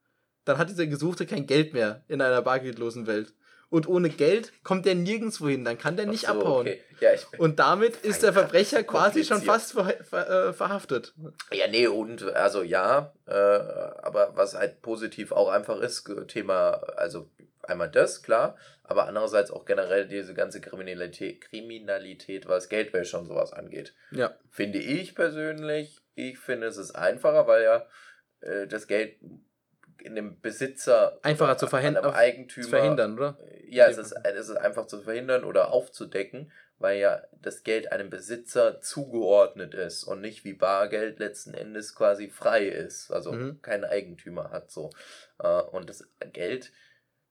dann 0.45 0.59
hat 0.59 0.69
dieser 0.69 0.87
Gesuchte 0.87 1.27
kein 1.27 1.47
Geld 1.47 1.73
mehr 1.73 2.05
in 2.09 2.21
einer 2.21 2.43
bargeldlosen 2.43 3.07
Welt 3.07 3.35
und 3.71 3.89
ohne 3.89 4.11
Geld 4.11 4.53
kommt 4.65 4.85
der 4.85 4.97
nirgendwo 4.97 5.49
hin, 5.49 5.65
dann 5.65 5.79
kann 5.79 5.97
der 5.97 6.07
nicht 6.07 6.27
so, 6.27 6.33
abhauen. 6.33 6.67
Okay. 6.67 6.81
Ja, 7.01 7.11
und 7.39 7.59
damit 7.59 7.97
ist 7.99 8.23
der 8.23 8.33
Verbrecher 8.33 8.83
quasi 8.83 9.25
schon 9.25 9.41
fast 9.41 9.73
ver 9.73 9.95
ver 10.03 10.49
äh, 10.49 10.53
verhaftet. 10.53 11.15
Ja, 11.53 11.67
nee, 11.69 11.87
und 11.87 12.23
also 12.35 12.63
ja, 12.63 13.15
äh, 13.27 13.33
aber 13.33 14.33
was 14.35 14.55
halt 14.55 14.83
positiv 14.83 15.33
auch 15.33 15.49
einfach 15.49 15.81
ist, 15.81 16.11
Thema, 16.29 16.73
also 16.97 17.31
einmal 17.63 17.91
das, 17.91 18.23
klar, 18.23 18.57
aber 18.83 19.07
andererseits 19.07 19.51
auch 19.51 19.65
generell 19.65 20.09
diese 20.09 20.35
ganze 20.35 20.61
Kriminalität, 20.61 21.41
Kriminalität 21.41 22.49
was 22.49 22.69
Geldwäsche 22.69 23.19
und 23.19 23.27
sowas 23.27 23.53
angeht. 23.53 23.95
Ja. 24.11 24.35
Finde 24.51 24.81
ich 24.81 25.15
persönlich, 25.15 26.01
ich 26.17 26.39
finde 26.39 26.67
es 26.67 26.77
ist 26.77 26.93
einfacher, 26.93 27.47
weil 27.47 27.63
ja 27.63 27.87
äh, 28.41 28.67
das 28.67 28.87
Geld 28.87 29.17
in 30.03 30.15
dem 30.15 30.41
Besitzer 30.41 31.19
einfacher 31.23 31.57
zu 31.57 31.67
verhindern, 31.67 32.05
Eigentümer, 32.07 32.65
zu 32.65 32.71
verhindern, 32.71 33.15
oder? 33.15 33.39
Ja, 33.69 33.87
es 33.87 33.99
ist, 33.99 34.13
es 34.13 34.49
ist 34.49 34.57
einfach 34.57 34.87
zu 34.87 35.01
verhindern 35.03 35.45
oder 35.45 35.73
aufzudecken, 35.73 36.51
weil 36.79 36.99
ja 36.99 37.23
das 37.41 37.63
Geld 37.63 37.93
einem 37.93 38.11
Besitzer 38.11 38.81
zugeordnet 38.81 39.75
ist 39.75 40.05
und 40.05 40.21
nicht 40.21 40.45
wie 40.45 40.55
Bargeld 40.55 41.19
letzten 41.19 41.55
Endes 41.55 41.95
quasi 41.95 42.31
frei 42.31 42.67
ist, 42.67 43.11
also 43.13 43.33
mhm. 43.33 43.63
keinen 43.63 43.85
Eigentümer 43.85 44.51
hat 44.51 44.71
so. 44.71 44.91
Äh, 45.39 45.63
und 45.63 45.89
das 45.89 46.09
Geld 46.33 46.73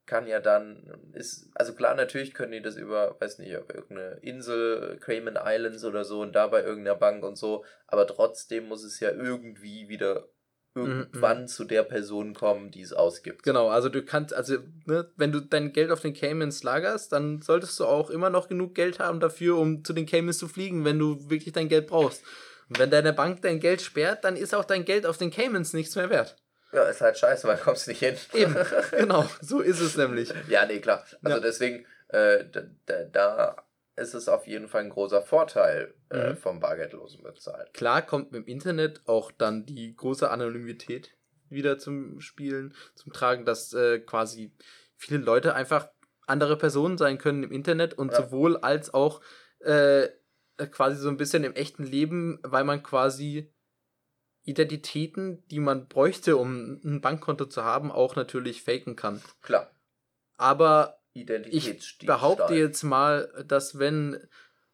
kann 0.05 0.27
ja 0.27 0.39
dann, 0.39 1.11
ist, 1.13 1.51
also 1.53 1.73
klar, 1.75 1.93
natürlich 1.93 2.33
können 2.33 2.51
die 2.51 2.61
das 2.61 2.77
über, 2.77 3.15
weiß 3.19 3.37
nicht, 3.39 3.55
auf 3.55 3.69
irgendeine 3.69 4.19
Insel, 4.21 4.97
Cayman 4.99 5.37
Islands 5.39 5.85
oder 5.85 6.03
so 6.03 6.21
und 6.21 6.33
da 6.33 6.47
bei 6.47 6.63
irgendeiner 6.63 6.97
Bank 6.97 7.23
und 7.23 7.35
so, 7.35 7.63
aber 7.85 8.07
trotzdem 8.07 8.67
muss 8.67 8.83
es 8.83 8.99
ja 8.99 9.11
irgendwie 9.11 9.87
wieder 9.87 10.27
irgendwann 10.75 11.41
mhm. 11.41 11.47
zu 11.47 11.65
der 11.65 11.83
Person 11.83 12.33
kommen, 12.33 12.71
die 12.71 12.81
es 12.81 12.93
ausgibt. 12.93 13.43
Genau, 13.43 13.69
also 13.69 13.89
du 13.89 14.03
kannst, 14.03 14.33
also 14.33 14.57
ne, 14.85 15.09
wenn 15.15 15.31
du 15.31 15.39
dein 15.39 15.73
Geld 15.73 15.91
auf 15.91 16.01
den 16.01 16.13
Caymans 16.13 16.63
lagerst, 16.63 17.11
dann 17.11 17.41
solltest 17.41 17.79
du 17.79 17.85
auch 17.85 18.09
immer 18.09 18.29
noch 18.29 18.47
genug 18.47 18.75
Geld 18.75 18.99
haben 18.99 19.19
dafür, 19.19 19.57
um 19.57 19.83
zu 19.83 19.93
den 19.93 20.05
Caymans 20.05 20.37
zu 20.37 20.47
fliegen, 20.47 20.85
wenn 20.85 20.99
du 20.99 21.29
wirklich 21.29 21.53
dein 21.53 21.69
Geld 21.69 21.87
brauchst. 21.87 22.23
Und 22.69 22.79
wenn 22.79 22.91
deine 22.91 23.13
Bank 23.13 23.41
dein 23.41 23.59
Geld 23.59 23.81
sperrt, 23.81 24.23
dann 24.23 24.35
ist 24.35 24.53
auch 24.53 24.65
dein 24.65 24.85
Geld 24.85 25.05
auf 25.05 25.17
den 25.17 25.31
Caymans 25.31 25.73
nichts 25.73 25.95
mehr 25.95 26.09
wert. 26.09 26.35
Ja, 26.71 26.83
ist 26.83 27.01
halt 27.01 27.17
scheiße, 27.17 27.47
weil 27.47 27.57
du 27.57 27.63
kommst 27.63 27.87
nicht 27.87 27.99
hin. 27.99 28.15
Eben, 28.33 28.55
genau, 28.91 29.27
so 29.41 29.59
ist 29.61 29.79
es 29.79 29.97
nämlich. 29.97 30.31
Ja, 30.49 30.65
nee, 30.65 30.79
klar. 30.79 31.03
Also 31.23 31.37
ja. 31.37 31.43
deswegen, 31.43 31.85
äh, 32.09 32.45
da, 32.85 33.03
da 33.11 33.55
ist 33.99 34.13
es 34.13 34.27
auf 34.27 34.47
jeden 34.47 34.67
Fall 34.67 34.83
ein 34.83 34.89
großer 34.89 35.21
Vorteil 35.21 35.93
äh, 36.09 36.31
mhm. 36.31 36.37
vom 36.37 36.59
bargeldlosen 36.59 37.23
Bezahlen. 37.23 37.67
Klar 37.73 38.01
kommt 38.01 38.31
mit 38.31 38.43
dem 38.43 38.47
Internet 38.47 39.01
auch 39.05 39.31
dann 39.31 39.65
die 39.65 39.95
große 39.95 40.29
Anonymität 40.29 41.15
wieder 41.49 41.77
zum 41.77 42.19
Spielen, 42.21 42.75
zum 42.95 43.11
Tragen, 43.13 43.45
dass 43.45 43.73
äh, 43.73 43.99
quasi 43.99 44.53
viele 44.95 45.19
Leute 45.19 45.55
einfach 45.55 45.89
andere 46.27 46.57
Personen 46.57 46.97
sein 46.97 47.17
können 47.17 47.43
im 47.43 47.51
Internet 47.51 47.95
und 47.95 48.11
ja. 48.11 48.23
sowohl 48.23 48.57
als 48.57 48.93
auch 48.93 49.21
äh, 49.59 50.09
quasi 50.71 50.97
so 51.01 51.09
ein 51.09 51.17
bisschen 51.17 51.43
im 51.43 51.53
echten 51.53 51.83
Leben, 51.83 52.39
weil 52.43 52.63
man 52.63 52.83
quasi 52.83 53.51
Identitäten, 54.43 55.45
die 55.47 55.59
man 55.59 55.87
bräuchte, 55.87 56.37
um 56.37 56.79
ein 56.83 57.01
Bankkonto 57.01 57.45
zu 57.45 57.63
haben, 57.63 57.91
auch 57.91 58.15
natürlich 58.15 58.63
faken 58.63 58.95
kann. 58.95 59.21
Klar. 59.41 59.71
Aber 60.37 60.98
ich 61.23 61.97
behaupte 62.05 62.55
jetzt 62.55 62.83
mal, 62.83 63.31
dass 63.47 63.79
wenn 63.79 64.19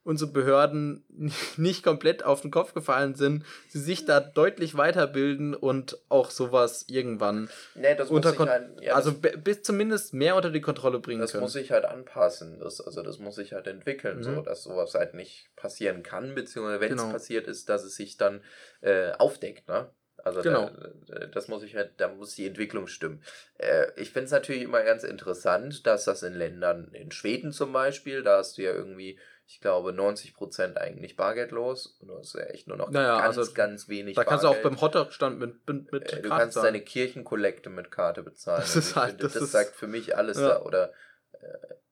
unsere 0.06 0.32
Behörden 0.32 1.04
nicht 1.58 1.84
komplett 1.84 2.24
auf 2.24 2.42
den 2.42 2.52
Kopf 2.52 2.74
gefallen 2.74 3.16
sind, 3.16 3.44
sie 3.68 3.80
sich 3.80 4.06
da 4.06 4.20
deutlich 4.20 4.78
weiterbilden 4.78 5.56
und 5.56 5.98
auch 6.10 6.30
sowas 6.30 6.86
irgendwann 6.88 7.50
nee, 7.74 8.00
unter 8.08 8.38
halt, 8.38 8.82
ja, 8.82 8.94
also 8.94 9.12
bis 9.14 9.64
zumindest 9.64 10.14
mehr 10.14 10.36
unter 10.36 10.52
die 10.52 10.62
Kontrolle 10.62 11.00
bringen 11.00 11.22
das 11.22 11.32
können. 11.32 11.42
Das 11.42 11.54
muss 11.54 11.62
sich 11.62 11.72
halt 11.72 11.86
anpassen, 11.86 12.60
das, 12.60 12.80
also 12.80 13.02
das 13.02 13.18
muss 13.18 13.36
sich 13.36 13.54
halt 13.54 13.66
entwickeln, 13.68 14.20
mhm. 14.20 14.24
so 14.24 14.42
dass 14.42 14.64
sowas 14.64 14.94
halt 14.94 15.16
nicht 15.16 15.50
passieren 15.56 16.04
kann, 16.04 16.36
beziehungsweise 16.36 16.80
wenn 16.80 16.90
genau. 16.90 17.08
es 17.08 17.12
passiert 17.12 17.48
ist, 17.48 17.68
dass 17.68 17.84
es 17.84 17.96
sich 17.96 18.18
dann 18.18 18.42
äh, 18.82 19.12
aufdeckt, 19.14 19.68
ne? 19.68 19.90
Also 20.26 20.42
genau. 20.42 20.72
da, 21.06 21.28
das 21.28 21.48
muss 21.48 21.62
ich 21.62 21.76
halt, 21.76 21.92
da 21.98 22.08
muss 22.08 22.34
die 22.34 22.48
Entwicklung 22.48 22.88
stimmen. 22.88 23.22
Äh, 23.60 23.86
ich 23.96 24.10
finde 24.10 24.26
es 24.26 24.32
natürlich 24.32 24.64
immer 24.64 24.82
ganz 24.82 25.04
interessant, 25.04 25.86
dass 25.86 26.06
das 26.06 26.24
in 26.24 26.34
Ländern, 26.34 26.90
in 26.94 27.12
Schweden 27.12 27.52
zum 27.52 27.72
Beispiel, 27.72 28.24
da 28.24 28.40
hast 28.40 28.58
du 28.58 28.64
ja 28.64 28.72
irgendwie, 28.72 29.20
ich 29.46 29.62
glaube, 29.62 29.92
90% 29.92 30.78
eigentlich 30.78 31.16
bargeldlos. 31.16 31.98
Und 32.02 32.08
du 32.08 32.18
hast 32.18 32.34
ja 32.34 32.42
echt 32.46 32.68
nur 32.68 32.76
noch 32.76 32.90
naja, 32.90 33.22
ganz, 33.22 33.38
also, 33.38 33.54
ganz 33.54 33.88
wenig 33.88 34.16
Da 34.16 34.24
kannst 34.24 34.44
Bargeld. 34.44 34.64
du 34.64 34.68
auch 34.68 34.72
beim 34.72 34.82
Hotdog-Stand 34.82 35.40
mit, 35.40 35.68
mit, 35.68 35.92
mit 35.92 36.12
äh, 36.12 36.24
Du 36.24 36.30
kannst 36.30 36.56
zahlen. 36.56 36.74
deine 36.74 36.82
Kirchenkollekte 36.82 37.70
mit 37.70 37.92
Karte 37.92 38.24
bezahlen. 38.24 38.62
Das, 38.62 38.76
also 38.76 38.80
ist 38.80 38.96
halt, 38.96 39.10
finde, 39.10 39.24
das, 39.26 39.34
das 39.34 39.52
sagt 39.52 39.76
für 39.76 39.88
mich 39.88 40.18
alles 40.18 40.40
ja. 40.40 40.50
da. 40.50 40.62
Oder 40.64 40.90
äh, 40.90 40.94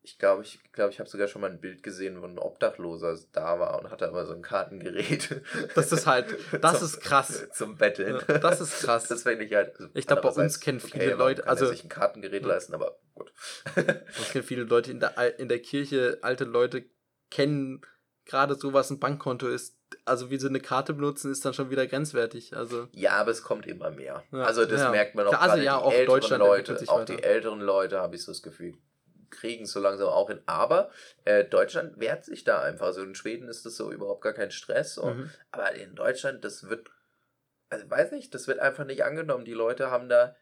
ich 0.06 0.20
glaube, 0.20 0.44
ich 0.44 0.60
glaube, 0.74 0.92
ich 0.92 1.00
habe 1.00 1.10
sogar 1.10 1.28
schon 1.28 1.42
mal 1.42 1.50
ein 1.50 1.62
Bild 1.62 1.82
gesehen, 1.82 2.22
wo 2.22 2.26
ein 2.26 2.38
Obdachloser 2.38 3.18
da 3.32 3.58
war 3.60 3.80
und 3.80 3.90
hatte 3.90 4.08
aber 4.08 4.26
so 4.26 4.34
ein 4.34 4.42
Kartengerät. 4.42 5.42
Das 5.76 5.94
ist 5.94 6.06
halt, 6.06 6.28
das 6.62 6.80
zum, 6.80 6.88
ist 6.88 7.00
krass. 7.00 7.48
Zum 7.54 7.78
Betteln. 7.78 8.20
Ja, 8.28 8.38
das 8.38 8.60
ist 8.60 8.84
krass. 8.84 9.08
Das 9.08 9.24
finde 9.24 9.46
ich 9.46 9.54
halt. 9.54 9.80
Also 9.80 9.90
ich 9.94 10.06
glaube, 10.06 10.22
bei 10.22 10.30
uns 10.30 10.60
kennen 10.60 10.82
viele 10.82 11.06
okay, 11.06 11.14
Leute, 11.14 11.48
also 11.48 11.68
sich 11.68 11.86
ein 11.86 11.90
Kartengerät 11.90 12.44
leisten, 12.44 12.74
aber 12.74 13.00
gut. 13.16 13.32
Es 14.20 14.32
kennen 14.32 14.44
viele 14.44 14.64
Leute 14.64 14.92
in 14.92 15.00
der 15.00 15.40
in 15.40 15.48
der 15.48 15.60
Kirche, 15.60 16.20
alte 16.22 16.44
Leute 16.44 16.86
kennen 17.30 17.82
gerade 18.26 18.56
so, 18.56 18.74
was 18.74 18.90
ein 18.90 19.00
Bankkonto 19.00 19.48
ist. 19.48 19.78
Also 20.06 20.30
wie 20.30 20.38
sie 20.38 20.48
eine 20.48 20.60
Karte 20.60 20.94
benutzen, 20.94 21.32
ist 21.32 21.46
dann 21.46 21.54
schon 21.54 21.70
wieder 21.70 21.88
grenzwertig. 21.88 22.56
Also 22.58 22.88
ja, 22.92 23.12
aber 23.12 23.32
es 23.32 23.44
kommt 23.44 23.68
immer 23.68 23.92
mehr. 23.92 24.24
Ja, 24.32 24.44
also 24.44 24.66
das 24.66 24.82
ja. 24.82 24.92
merkt 24.92 25.16
man 25.16 25.28
auch. 25.28 25.32
Klar, 25.32 25.42
also 25.44 25.64
ja, 25.64 25.78
auch 25.78 25.94
Deutschland 26.06 26.40
Leute, 26.40 26.78
auch 26.88 27.06
die 27.06 27.22
älteren 27.22 27.62
Leute, 27.62 28.00
habe 28.00 28.16
ich 28.16 28.24
so 28.24 28.32
das 28.32 28.42
Gefühl, 28.42 28.76
kriegen 29.34 29.66
so 29.66 29.80
langsam 29.80 30.08
auch 30.08 30.30
hin. 30.30 30.42
Aber 30.46 30.90
äh, 31.26 31.44
Deutschland 31.44 32.00
wehrt 32.00 32.24
sich 32.24 32.44
da 32.44 32.62
einfach. 32.62 32.88
Also 32.88 33.04
in 33.04 33.16
Schweden 33.16 33.50
ist 33.50 33.66
das 33.66 33.76
so 33.76 33.92
überhaupt 33.92 34.22
gar 34.22 34.34
kein 34.34 34.52
Stress. 34.52 34.96
So. 34.96 35.06
Mhm. 35.08 35.30
Aber 35.52 35.74
in 35.74 35.96
Deutschland, 35.96 36.46
das 36.46 36.70
wird, 36.70 36.90
also 37.70 37.90
weiß 37.90 38.12
nicht, 38.12 38.34
das 38.34 38.48
wird 38.48 38.60
einfach 38.60 38.86
nicht 38.86 39.04
angenommen. 39.04 39.46
Die 39.46 39.54
Leute 39.54 39.92
haben 39.92 40.08
da 40.08 40.36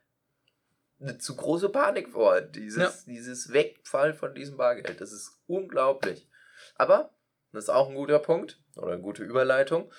eine 0.99 1.17
zu 1.17 1.35
große 1.35 1.69
Panik 1.69 2.09
vor. 2.09 2.41
Dieses, 2.41 2.83
ja. 2.83 2.93
dieses 3.13 3.51
Wegfall 3.51 4.13
von 4.13 4.35
diesem 4.35 4.57
Bargeld. 4.57 5.01
Das 5.01 5.11
ist 5.11 5.39
unglaublich. 5.47 6.29
Aber, 6.75 7.13
das 7.51 7.65
ist 7.65 7.69
auch 7.69 7.89
ein 7.89 7.95
guter 7.95 8.19
Punkt 8.19 8.61
oder 8.75 8.93
eine 8.93 9.01
gute 9.01 9.23
Überleitung 9.23 9.91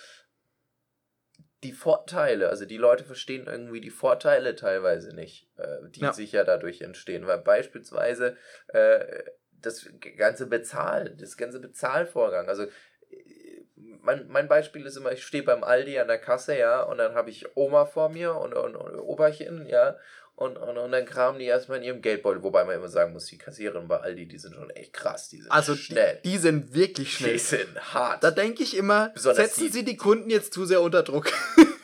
die 1.62 1.72
Vorteile, 1.72 2.48
also 2.48 2.64
die 2.64 2.77
Leute 2.77 3.05
verstehen 3.05 3.46
irgendwie 3.46 3.81
die 3.81 3.90
Vorteile 3.90 4.57
teilweise 4.57 5.14
nicht, 5.14 5.48
äh, 5.57 5.88
die 5.90 6.01
ja. 6.01 6.12
sich 6.12 6.33
ja 6.33 6.44
dadurch 6.44 6.81
entstehen. 6.81 7.27
Weil 7.27 7.38
beispielsweise 7.38 8.37
äh, 8.68 9.25
das 9.61 9.88
ganze 10.16 10.46
Bezahl, 10.46 11.11
das 11.11 11.37
ganze 11.37 11.61
Bezahlvorgang, 11.61 12.48
also 12.48 12.64
äh, 12.64 13.64
mein, 13.77 14.27
mein 14.27 14.48
Beispiel 14.48 14.85
ist 14.85 14.96
immer, 14.96 15.12
ich 15.12 15.25
stehe 15.25 15.44
beim 15.44 15.62
Aldi 15.62 16.01
an 16.01 16.09
der 16.09 16.18
Kasse, 16.18 16.59
ja, 16.59 16.83
und 16.83 16.98
dann 16.98 17.14
habe 17.14 17.31
ich 17.31 17.57
Oma 17.57 17.87
vor 17.87 18.09
mir 18.09 18.35
und, 18.35 18.55
und, 18.55 18.75
und 18.75 18.98
Oberchen, 18.98 19.66
ja, 19.66 19.96
und, 20.35 20.57
und, 20.57 20.79
und 20.79 20.92
dann 20.92 21.05
kramen 21.05 21.38
die 21.38 21.45
erstmal 21.45 21.79
in 21.79 21.85
ihrem 21.85 22.03
Geldbeutel, 22.03 22.42
wobei 22.42 22.64
man 22.64 22.77
immer 22.77 22.88
sagen 22.88 23.12
muss, 23.12 23.27
die 23.27 23.38
Kassiererin 23.38 23.87
bei 23.87 23.99
Aldi, 23.99 24.27
die 24.27 24.38
sind 24.38 24.55
schon 24.55 24.71
echt 24.71 24.92
krass, 24.92 25.29
die 25.29 25.40
sind 25.40 25.53
also 25.53 25.77
schnell. 25.77 26.21
Die, 26.25 26.31
die 26.31 26.38
sind 26.38 26.75
wirklich 26.75 27.14
schnell. 27.14 27.35
Die 27.35 27.38
sind 27.38 27.95
hart. 27.95 28.25
Da 28.25 28.31
denke 28.31 28.62
ich 28.62 28.77
immer, 28.77 29.11
Besonders 29.11 29.45
setzen 29.45 29.66
die, 29.66 29.73
sie 29.73 29.85
die 29.85 29.97
Kunden 29.97 30.31
jetzt 30.31 30.53
zu 30.53 30.64
sehr 30.64 30.81
unter 30.81 31.03
Druck. 31.03 31.31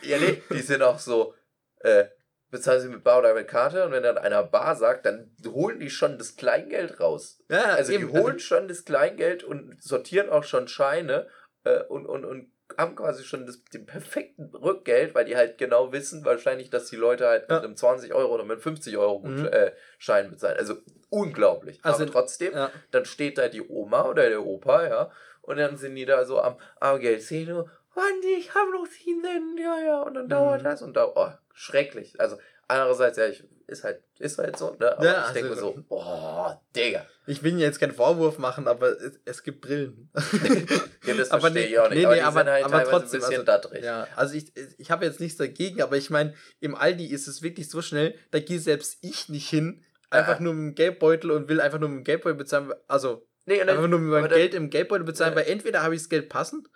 ja, 0.02 0.18
nee, 0.18 0.42
die 0.50 0.62
sind 0.62 0.82
auch 0.82 0.98
so, 0.98 1.34
äh, 1.80 2.06
bezahlen 2.50 2.80
sie 2.80 2.88
mit 2.88 3.04
Bar 3.04 3.18
oder 3.18 3.34
mit 3.34 3.48
Karte 3.48 3.84
und 3.84 3.92
wenn 3.92 4.02
dann 4.02 4.18
einer 4.18 4.42
Bar 4.42 4.74
sagt, 4.76 5.04
dann 5.04 5.30
holen 5.46 5.78
die 5.78 5.90
schon 5.90 6.16
das 6.18 6.36
Kleingeld 6.36 7.00
raus. 7.00 7.42
Ja, 7.50 7.64
also 7.74 7.92
eben. 7.92 8.06
die 8.06 8.18
holen 8.18 8.34
also 8.34 8.38
schon 8.38 8.68
das 8.68 8.84
Kleingeld 8.84 9.44
und 9.44 9.82
sortieren 9.82 10.30
auch 10.30 10.44
schon 10.44 10.68
Scheine 10.68 11.28
äh, 11.64 11.82
und, 11.84 12.06
und, 12.06 12.24
und 12.24 12.50
haben 12.78 12.94
quasi 12.94 13.24
schon 13.24 13.44
das, 13.44 13.62
den 13.64 13.84
perfekten 13.84 14.54
Rückgeld, 14.54 15.14
weil 15.14 15.24
die 15.24 15.36
halt 15.36 15.58
genau 15.58 15.92
wissen, 15.92 16.24
wahrscheinlich, 16.24 16.70
dass 16.70 16.86
die 16.86 16.96
Leute 16.96 17.26
halt 17.26 17.50
ja. 17.50 17.56
mit 17.56 17.64
einem 17.64 17.76
20 17.76 18.14
Euro 18.14 18.32
oder 18.32 18.44
mit 18.44 18.62
50 18.62 18.96
Euro 18.96 19.18
mhm. 19.18 19.46
äh, 19.46 19.72
Schein 19.98 20.30
bezahlen. 20.30 20.56
Also 20.56 20.76
unglaublich. 21.10 21.80
Also, 21.82 22.04
Aber 22.04 22.12
trotzdem, 22.12 22.54
ja. 22.54 22.70
dann 22.92 23.04
steht 23.04 23.36
da 23.36 23.48
die 23.48 23.62
Oma 23.68 24.04
oder 24.08 24.28
der 24.28 24.46
Opa, 24.46 24.86
ja, 24.86 25.10
und 25.42 25.56
dann 25.58 25.76
sind 25.76 25.96
die 25.96 26.06
da 26.06 26.24
so 26.24 26.40
am, 26.40 26.56
am 26.78 27.00
Geld 27.00 27.22
sehen, 27.22 27.48
Mann, 27.48 28.22
ich 28.38 28.54
habe 28.54 28.70
noch 28.70 28.86
sie 28.86 29.14
nennen, 29.14 29.58
ja, 29.58 29.80
ja, 29.80 30.02
und 30.02 30.14
dann 30.14 30.26
mhm. 30.26 30.30
dauert 30.30 30.64
das 30.64 30.82
und 30.82 30.96
da, 30.96 31.10
oh, 31.16 31.32
schrecklich. 31.52 32.20
Also 32.20 32.38
Andererseits, 32.68 33.16
ja, 33.16 33.26
ich, 33.26 33.42
ist 33.66 33.84
halt, 33.84 34.02
ist 34.18 34.38
halt 34.38 34.56
so, 34.56 34.76
ne? 34.78 34.92
Aber 34.92 35.04
ja, 35.04 35.26
ich 35.26 35.32
denke 35.32 35.50
also, 35.50 35.74
so, 35.74 35.84
boah, 35.88 36.62
Digga. 36.76 37.06
Ich 37.26 37.42
will 37.42 37.58
jetzt 37.58 37.78
keinen 37.78 37.92
Vorwurf 37.92 38.38
machen, 38.38 38.68
aber 38.68 38.88
es, 38.90 39.20
es 39.24 39.42
gibt 39.42 39.62
Brillen. 39.62 40.10
ja, 41.04 41.14
das 41.14 41.30
aber 41.32 41.50
nee, 41.50 41.64
ich 41.64 41.78
auch 41.78 41.88
nicht. 41.88 41.98
Nee, 41.98 42.14
nee, 42.14 42.20
aber, 42.20 42.44
halt 42.44 42.64
aber 42.64 42.84
trotzdem, 42.84 43.22
ein 43.22 43.28
bisschen 43.28 43.48
also, 43.48 43.74
Ja, 43.74 44.06
also 44.16 44.34
ich, 44.34 44.52
ich 44.78 44.90
habe 44.90 45.04
jetzt 45.04 45.20
nichts 45.20 45.38
dagegen, 45.38 45.82
aber 45.82 45.96
ich 45.96 46.10
meine, 46.10 46.34
im 46.60 46.74
Aldi 46.74 47.06
ist 47.06 47.26
es 47.26 47.42
wirklich 47.42 47.70
so 47.70 47.80
schnell, 47.82 48.14
da 48.30 48.40
gehe 48.40 48.58
selbst 48.58 48.98
ich 49.02 49.28
nicht 49.28 49.48
hin, 49.48 49.82
einfach 50.10 50.38
ja. 50.38 50.44
nur 50.44 50.54
mit 50.54 50.62
dem 50.62 50.74
Geldbeutel 50.74 51.30
und 51.30 51.48
will 51.48 51.60
einfach 51.60 51.78
nur 51.78 51.88
mit 51.88 51.98
dem 51.98 52.04
Geldbeutel 52.04 52.36
bezahlen, 52.36 52.72
also 52.86 53.26
nee, 53.46 53.60
einfach 53.60 53.86
nur 53.86 53.98
mit 53.98 54.10
meinem 54.10 54.28
Geld 54.28 54.54
im 54.54 54.70
Geldbeutel 54.70 55.04
bezahlen, 55.04 55.34
weil 55.34 55.46
entweder 55.46 55.82
habe 55.82 55.94
ich 55.94 56.02
das 56.02 56.08
Geld 56.08 56.28
passend 56.28 56.68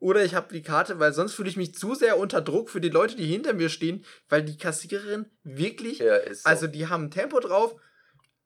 oder 0.00 0.24
ich 0.24 0.34
habe 0.34 0.52
die 0.52 0.62
Karte, 0.62 0.98
weil 0.98 1.12
sonst 1.12 1.34
fühle 1.34 1.48
ich 1.48 1.56
mich 1.56 1.74
zu 1.74 1.94
sehr 1.94 2.18
unter 2.18 2.40
Druck 2.40 2.70
für 2.70 2.80
die 2.80 2.88
Leute, 2.88 3.16
die 3.16 3.26
hinter 3.26 3.52
mir 3.52 3.68
stehen, 3.68 4.04
weil 4.28 4.42
die 4.42 4.56
Kassiererin 4.56 5.26
wirklich, 5.42 5.98
ja, 5.98 6.20
so. 6.32 6.48
also 6.48 6.66
die 6.66 6.86
haben 6.86 7.04
ein 7.04 7.10
Tempo 7.10 7.40
drauf, 7.40 7.74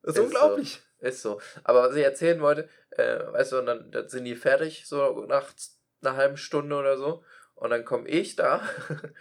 das 0.03 0.15
ist, 0.15 0.19
ist 0.19 0.25
unglaublich. 0.25 0.83
So. 1.01 1.07
Ist 1.07 1.23
so. 1.23 1.41
Aber 1.65 1.89
was 1.89 1.97
ich 1.97 2.05
erzählen 2.05 2.41
wollte, 2.41 2.69
äh, 2.91 3.19
weißt 3.33 3.53
du, 3.53 3.59
und 3.59 3.67
dann, 3.67 3.91
dann 3.91 4.09
sind 4.09 4.25
die 4.25 4.37
fertig, 4.37 4.87
so 4.87 5.27
nach 5.27 5.53
einer 6.01 6.17
halben 6.17 6.37
Stunde 6.37 6.77
oder 6.77 6.97
so, 6.97 7.25
und 7.55 7.71
dann 7.71 7.85
komme 7.85 8.09
ich 8.09 8.37
da, 8.37 8.63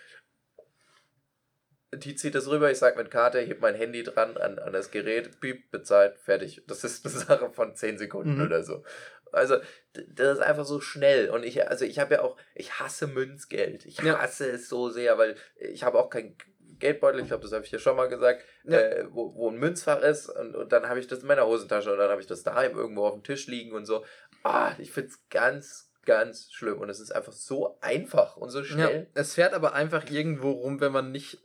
die 1.94 2.16
zieht 2.16 2.36
das 2.36 2.48
rüber, 2.48 2.72
ich 2.72 2.78
sag 2.78 2.96
mit 2.98 3.12
Karte, 3.12 3.40
heb 3.40 3.60
mein 3.62 3.76
Handy 3.76 4.04
dran 4.04 4.38
an, 4.38 4.60
an 4.60 4.74
das 4.74 4.92
Gerät, 4.92 5.40
piep, 5.42 5.72
bezahlt, 5.72 6.18
fertig. 6.20 6.64
Das 6.68 6.84
ist 6.84 7.06
eine 7.06 7.14
Sache 7.14 7.52
von 7.52 7.76
10 7.76 7.98
Sekunden 7.98 8.38
mhm. 8.38 8.46
oder 8.46 8.64
so. 8.64 8.84
Also, 9.32 9.58
das 9.94 10.38
ist 10.38 10.44
einfach 10.44 10.66
so 10.66 10.80
schnell. 10.80 11.30
Und 11.30 11.44
ich, 11.44 11.68
also 11.68 11.86
ich 11.86 12.00
habe 12.00 12.16
ja 12.16 12.22
auch, 12.22 12.38
ich 12.56 12.80
hasse 12.80 13.08
Münzgeld. 13.08 13.86
Ich 13.86 14.02
hasse 14.02 14.48
ja. 14.48 14.54
es 14.54 14.70
so 14.70 14.90
sehr, 14.90 15.18
weil 15.18 15.36
ich 15.56 15.84
habe 15.84 15.98
auch 16.00 16.10
kein 16.10 16.36
Geldbeutel, 16.82 17.22
ich 17.22 17.28
glaube, 17.28 17.44
das 17.44 17.54
habe 17.54 17.64
ich 17.64 17.72
ja 17.72 17.80
schon 17.80 17.96
mal 17.96 18.10
gesagt, 18.10 18.44
ja. 18.64 18.78
äh, 18.78 19.06
wo, 19.12 19.36
wo 19.36 19.50
ein 19.50 19.58
Münzfach 19.58 20.02
ist 20.02 20.30
und, 20.30 20.56
und 20.56 20.72
dann 20.74 20.90
habe 20.90 21.00
ich 21.00 21.08
das 21.08 21.20
in 21.20 21.28
meiner 21.28 21.46
Hosentasche 21.46 21.92
und 21.92 22.00
dann 22.00 22.10
habe 22.10 22.22
ich 22.22 22.28
das 22.28 22.44
daheim 22.44 22.76
irgendwo 22.76 23.06
auf 23.06 23.14
dem 23.14 23.24
Tisch 23.24 23.48
liegen 23.48 23.74
und 23.74 23.86
so. 23.86 24.04
Ah, 24.44 24.74
ich 24.80 24.92
finde 24.92 25.10
es 25.10 25.20
ganz, 25.30 25.91
ganz 26.06 26.52
schlimm. 26.52 26.80
Und 26.80 26.90
es 26.90 27.00
ist 27.00 27.12
einfach 27.12 27.34
so 27.34 27.78
einfach 27.82 28.38
und 28.38 28.50
so 28.50 28.64
schnell. 28.64 29.08
Ja, 29.14 29.22
es 29.22 29.36
fährt 29.36 29.54
aber 29.54 29.74
einfach 29.74 30.10
irgendwo 30.10 30.52
rum, 30.52 30.82
wenn 30.82 30.92
man 30.92 31.12
nicht, 31.12 31.40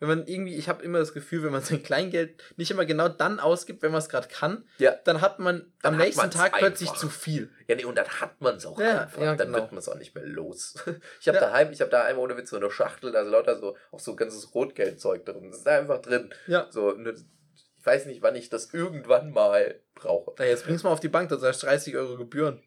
wenn 0.00 0.08
man 0.08 0.26
irgendwie, 0.26 0.56
ich 0.56 0.68
habe 0.68 0.82
immer 0.82 0.98
das 0.98 1.12
Gefühl, 1.12 1.42
wenn 1.44 1.52
man 1.52 1.62
sein 1.62 1.82
Kleingeld 1.82 2.42
nicht 2.56 2.70
immer 2.70 2.84
genau 2.84 3.08
dann 3.08 3.40
ausgibt, 3.40 3.82
wenn 3.82 3.92
man 3.92 4.00
es 4.00 4.08
gerade 4.08 4.28
kann, 4.28 4.64
ja. 4.78 4.94
dann 5.04 5.20
hat 5.20 5.38
man 5.38 5.72
dann 5.82 5.94
am 5.94 6.00
hat 6.00 6.06
nächsten 6.06 6.30
Tag 6.30 6.46
einfach. 6.46 6.58
plötzlich 6.58 6.92
zu 6.94 7.08
viel. 7.08 7.50
Ja, 7.68 7.76
nee, 7.76 7.84
und 7.84 7.96
dann 7.96 8.08
hat 8.08 8.40
man 8.40 8.56
es 8.56 8.66
auch 8.66 8.80
ja, 8.80 9.02
einfach. 9.02 9.20
Ja, 9.20 9.36
dann 9.36 9.48
genau. 9.48 9.58
wird 9.60 9.72
man 9.72 9.78
es 9.78 9.88
auch 9.88 9.98
nicht 9.98 10.14
mehr 10.14 10.26
los. 10.26 10.74
Ich 11.20 11.28
habe 11.28 11.38
daheim, 11.38 11.70
ich 11.72 11.80
habe 11.80 11.90
daheim 11.90 12.18
ohne 12.18 12.36
Witz 12.36 12.50
so 12.50 12.56
eine 12.56 12.70
Schachtel, 12.70 13.14
also 13.14 13.30
lauter 13.30 13.58
so, 13.58 13.76
auch 13.92 14.00
so 14.00 14.16
ganzes 14.16 14.54
Rotgeldzeug 14.54 15.24
drin. 15.24 15.50
Das 15.50 15.58
ist 15.58 15.66
da 15.66 15.78
einfach 15.78 16.00
drin. 16.00 16.32
Ja. 16.46 16.66
So, 16.70 16.94
eine, 16.94 17.10
ich 17.10 17.86
weiß 17.86 18.06
nicht, 18.06 18.22
wann 18.22 18.34
ich 18.34 18.48
das 18.48 18.72
irgendwann 18.74 19.30
mal 19.30 19.80
brauche. 19.94 20.32
Na, 20.38 20.44
jetzt 20.44 20.64
bringst 20.64 20.82
du 20.82 20.88
mal 20.88 20.92
auf 20.92 21.00
die 21.00 21.08
Bank, 21.08 21.28
da 21.28 21.38
sagst 21.38 21.62
30 21.62 21.96
Euro 21.96 22.16
Gebühren. 22.16 22.62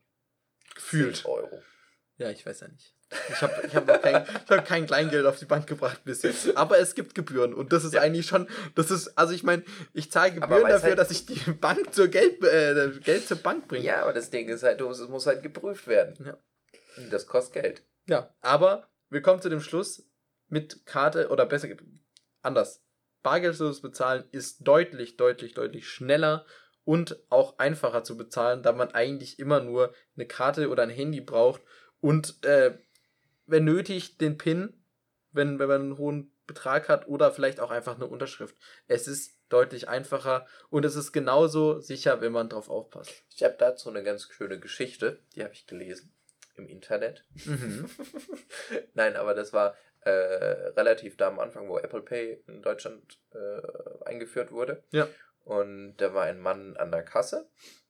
Gefühlt. 0.75 1.25
Euro. 1.25 1.61
Ja, 2.17 2.29
ich 2.29 2.45
weiß 2.45 2.61
ja 2.61 2.67
nicht. 2.67 2.93
Ich 3.29 3.41
habe 3.41 3.53
ich 3.65 3.75
hab 3.75 4.01
kein, 4.01 4.27
hab 4.49 4.65
kein 4.65 4.85
Kleingeld 4.85 5.25
auf 5.25 5.37
die 5.37 5.45
Bank 5.45 5.67
gebracht 5.67 6.03
bis 6.05 6.23
jetzt. 6.23 6.55
Aber 6.55 6.79
es 6.79 6.95
gibt 6.95 7.15
Gebühren. 7.15 7.53
Und 7.53 7.73
das 7.73 7.83
ist 7.83 7.93
ja. 7.93 8.01
eigentlich 8.01 8.27
schon, 8.27 8.47
das 8.75 8.91
ist, 8.91 9.17
also 9.17 9.33
ich 9.33 9.43
meine, 9.43 9.63
ich 9.93 10.11
zahle 10.11 10.33
Gebühren 10.33 10.67
dafür, 10.67 10.89
halt 10.89 10.99
dass 10.99 11.11
ich 11.11 11.25
die 11.25 11.39
Bank 11.51 11.93
zur 11.93 12.07
Geld, 12.07 12.43
äh, 12.43 12.91
Geld 13.03 13.27
zur 13.27 13.37
Bank 13.37 13.67
bringe. 13.67 13.85
Ja, 13.85 14.01
aber 14.01 14.13
das 14.13 14.29
Ding 14.29 14.47
ist 14.49 14.63
halt, 14.63 14.81
es 14.81 15.07
muss 15.07 15.27
halt 15.27 15.43
geprüft 15.43 15.87
werden. 15.87 16.25
Ja. 16.25 16.37
Und 16.97 17.11
das 17.11 17.27
kostet 17.27 17.61
Geld. 17.61 17.83
Ja, 18.07 18.33
aber 18.41 18.89
wir 19.09 19.21
kommen 19.21 19.41
zu 19.41 19.49
dem 19.49 19.61
Schluss 19.61 20.07
mit 20.47 20.85
Karte 20.85 21.29
oder 21.29 21.45
besser 21.45 21.67
anders. 22.41 22.81
Bargeldloses 23.23 23.81
Bezahlen 23.81 24.25
ist 24.31 24.67
deutlich, 24.67 25.17
deutlich, 25.17 25.53
deutlich 25.53 25.89
schneller 25.89 26.45
und 26.85 27.19
auch 27.29 27.57
einfacher 27.57 28.03
zu 28.03 28.15
bezahlen, 28.15 28.63
da 28.63 28.71
man 28.71 28.91
eigentlich 28.91 29.39
immer 29.39 29.59
nur 29.59 29.93
eine 30.15 30.27
Karte 30.27 30.69
oder 30.69 30.83
ein 30.83 30.89
Handy 30.89 31.19
braucht 31.19 31.61
und 31.99 32.43
äh, 32.45 32.77
wenn 33.47 33.65
nötig 33.65 34.17
den 34.17 34.37
PIN, 34.37 34.73
wenn, 35.31 35.59
wenn 35.59 35.67
man 35.67 35.81
einen 35.81 35.97
hohen 35.97 36.31
Betrag 36.47 36.89
hat 36.89 37.07
oder 37.07 37.31
vielleicht 37.31 37.59
auch 37.59 37.71
einfach 37.71 37.95
eine 37.95 38.07
Unterschrift. 38.07 38.55
Es 38.87 39.07
ist 39.07 39.39
deutlich 39.49 39.89
einfacher 39.89 40.45
und 40.69 40.85
es 40.85 40.95
ist 40.95 41.11
genauso 41.11 41.79
sicher, 41.79 42.21
wenn 42.21 42.31
man 42.31 42.49
drauf 42.49 42.69
aufpasst. 42.69 43.23
Ich 43.35 43.43
habe 43.43 43.55
dazu 43.57 43.89
eine 43.89 44.03
ganz 44.03 44.29
schöne 44.31 44.59
Geschichte, 44.59 45.19
die 45.35 45.43
habe 45.43 45.53
ich 45.53 45.67
gelesen 45.67 46.13
im 46.55 46.67
Internet. 46.67 47.25
Mhm. 47.45 47.89
Nein, 48.93 49.15
aber 49.15 49.33
das 49.33 49.53
war 49.53 49.75
äh, 50.01 50.09
relativ 50.09 51.17
da 51.17 51.27
am 51.27 51.39
Anfang, 51.39 51.67
wo 51.67 51.77
Apple 51.77 52.01
Pay 52.01 52.43
in 52.47 52.61
Deutschland 52.61 53.19
äh, 53.33 54.05
eingeführt 54.05 54.51
wurde. 54.51 54.83
Ja. 54.91 55.07
Und 55.45 55.97
da 55.97 56.13
war 56.13 56.23
ein 56.23 56.39
Mann 56.39 56.75
an 56.75 56.91
der 56.91 57.03
Kasse 57.03 57.47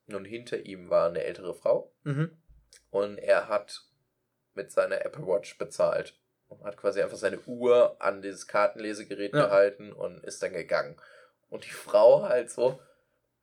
und 0.07 0.25
hinter 0.25 0.59
ihm 0.65 0.89
war 0.89 1.07
eine 1.07 1.23
ältere 1.23 1.55
Frau. 1.55 1.91
Mhm. 2.03 2.37
Und 2.91 3.17
er 3.17 3.47
hat 3.47 3.81
mit 4.53 4.71
seiner 4.71 5.03
Apple 5.03 5.25
Watch 5.25 5.57
bezahlt. 5.57 6.19
Und 6.47 6.63
hat 6.63 6.77
quasi 6.77 7.01
einfach 7.01 7.17
seine 7.17 7.39
Uhr 7.39 7.99
an 7.99 8.21
dieses 8.21 8.45
Kartenlesegerät 8.45 9.33
ja. 9.33 9.45
gehalten 9.45 9.91
und 9.91 10.23
ist 10.23 10.43
dann 10.43 10.53
gegangen. 10.53 10.95
Und 11.49 11.65
die 11.65 11.71
Frau 11.71 12.21
halt 12.23 12.51
so, 12.51 12.79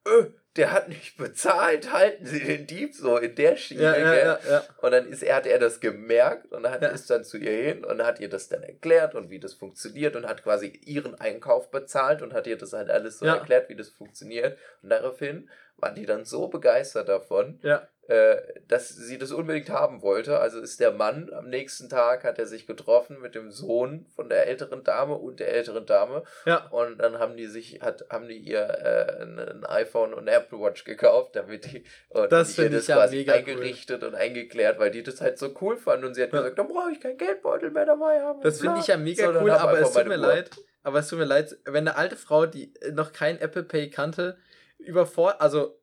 öh, 0.07 0.27
der 0.57 0.73
hat 0.73 0.89
nicht 0.89 1.17
bezahlt, 1.17 1.93
halten 1.93 2.27
Sie 2.27 2.41
den 2.41 2.67
Dieb 2.67 2.95
so 2.95 3.17
in 3.17 3.35
der 3.35 3.57
Schiene. 3.57 3.83
Ja, 3.83 3.97
ja, 3.97 4.39
ja, 4.49 4.65
und 4.83 4.91
dann 4.91 5.07
ist 5.09 5.23
er, 5.23 5.37
hat 5.37 5.47
er 5.47 5.59
das 5.59 5.81
gemerkt 5.81 6.53
und 6.53 6.69
hat, 6.69 6.83
ist 6.83 7.09
dann 7.09 7.25
zu 7.25 7.39
ihr 7.39 7.53
hin 7.53 7.85
und 7.85 8.05
hat 8.05 8.21
ihr 8.21 8.29
das 8.29 8.49
dann 8.49 8.63
erklärt 8.63 9.15
und 9.15 9.31
wie 9.31 9.41
das 9.41 9.55
funktioniert 9.55 10.15
und 10.15 10.27
hat 10.27 10.43
quasi 10.43 10.69
ihren 10.85 11.15
Einkauf 11.19 11.71
bezahlt 11.71 12.21
und 12.21 12.35
hat 12.35 12.47
ihr 12.47 12.59
das 12.59 12.75
halt 12.75 12.91
alles 12.91 13.19
so 13.19 13.27
erklärt, 13.27 13.71
wie 13.71 13.77
das 13.77 13.89
funktioniert. 13.89 14.59
Und 14.83 14.91
daraufhin 14.91 15.49
waren 15.79 15.95
die 15.95 16.07
dann 16.07 16.27
so 16.27 16.49
begeistert 16.49 17.09
davon, 17.09 17.59
ja. 17.63 17.89
Äh, 18.09 18.37
dass 18.67 18.89
sie 18.89 19.17
das 19.17 19.31
unbedingt 19.31 19.71
haben 19.71 20.03
wollte. 20.03 20.41
Also 20.41 20.61
ist 20.61 20.81
der 20.81 20.91
Mann 20.91 21.33
am 21.33 21.49
nächsten 21.49 21.89
Tag, 21.89 22.25
hat 22.25 22.37
er 22.39 22.47
sich 22.47 22.67
getroffen 22.67 23.21
mit 23.21 23.37
dem 23.37 23.53
Sohn 23.53 24.07
von 24.17 24.29
der 24.29 24.49
älteren 24.49 24.83
Dame 24.83 25.15
und 25.15 25.39
der 25.39 25.55
älteren 25.55 25.87
Dame. 25.87 26.25
Ja. 26.45 26.67
Und 26.71 26.99
dann 26.99 27.21
haben 27.21 27.37
die 27.37 27.47
sich, 27.47 27.81
hat, 27.81 28.05
haben 28.11 28.27
die 28.27 28.39
ihr 28.39 28.61
äh, 28.61 29.23
ein, 29.23 29.65
iPhone 29.67 30.15
und 30.15 30.29
eine 30.29 30.33
Apple 30.33 30.59
Watch 30.59 30.83
gekauft, 30.83 31.37
damit 31.37 31.73
die 31.73 31.85
und 32.09 32.33
das 32.33 32.59
ihr 32.59 32.71
das 32.71 32.89
ja 32.89 32.97
quasi 32.97 33.29
eingerichtet 33.31 34.03
cool. 34.03 34.09
und 34.09 34.15
eingeklärt, 34.17 34.81
weil 34.81 34.91
die 34.91 35.05
das 35.05 35.21
halt 35.21 35.39
so 35.39 35.55
cool 35.61 35.77
fanden. 35.77 36.07
Und 36.07 36.15
sie 36.15 36.23
hat 36.25 36.33
ja. 36.33 36.41
gesagt, 36.41 36.59
dann 36.59 36.67
brauche 36.67 36.91
ich 36.91 37.01
keinen 37.01 37.19
Geldbeutel 37.19 37.71
mehr 37.71 37.87
dabei 37.87 38.21
haben. 38.21 38.41
Das 38.43 38.61
finde 38.61 38.81
ich 38.81 38.89
ja 38.89 38.97
mega 38.97 39.33
so, 39.33 39.41
cool, 39.41 39.51
aber 39.53 39.79
es 39.79 39.93
tut 39.93 40.09
mir 40.09 40.19
Uhr. 40.19 40.27
leid. 40.27 40.51
Aber 40.83 40.99
es 40.99 41.09
tut 41.09 41.21
mir 41.21 41.25
leid, 41.25 41.57
wenn 41.67 41.87
eine 41.87 41.97
alte 41.97 42.17
Frau, 42.17 42.47
die 42.47 42.75
noch 42.93 43.13
kein 43.13 43.39
Apple 43.41 43.63
Pay 43.63 43.91
kannte, 43.91 44.39
überfordert, 44.79 45.41
also 45.41 45.79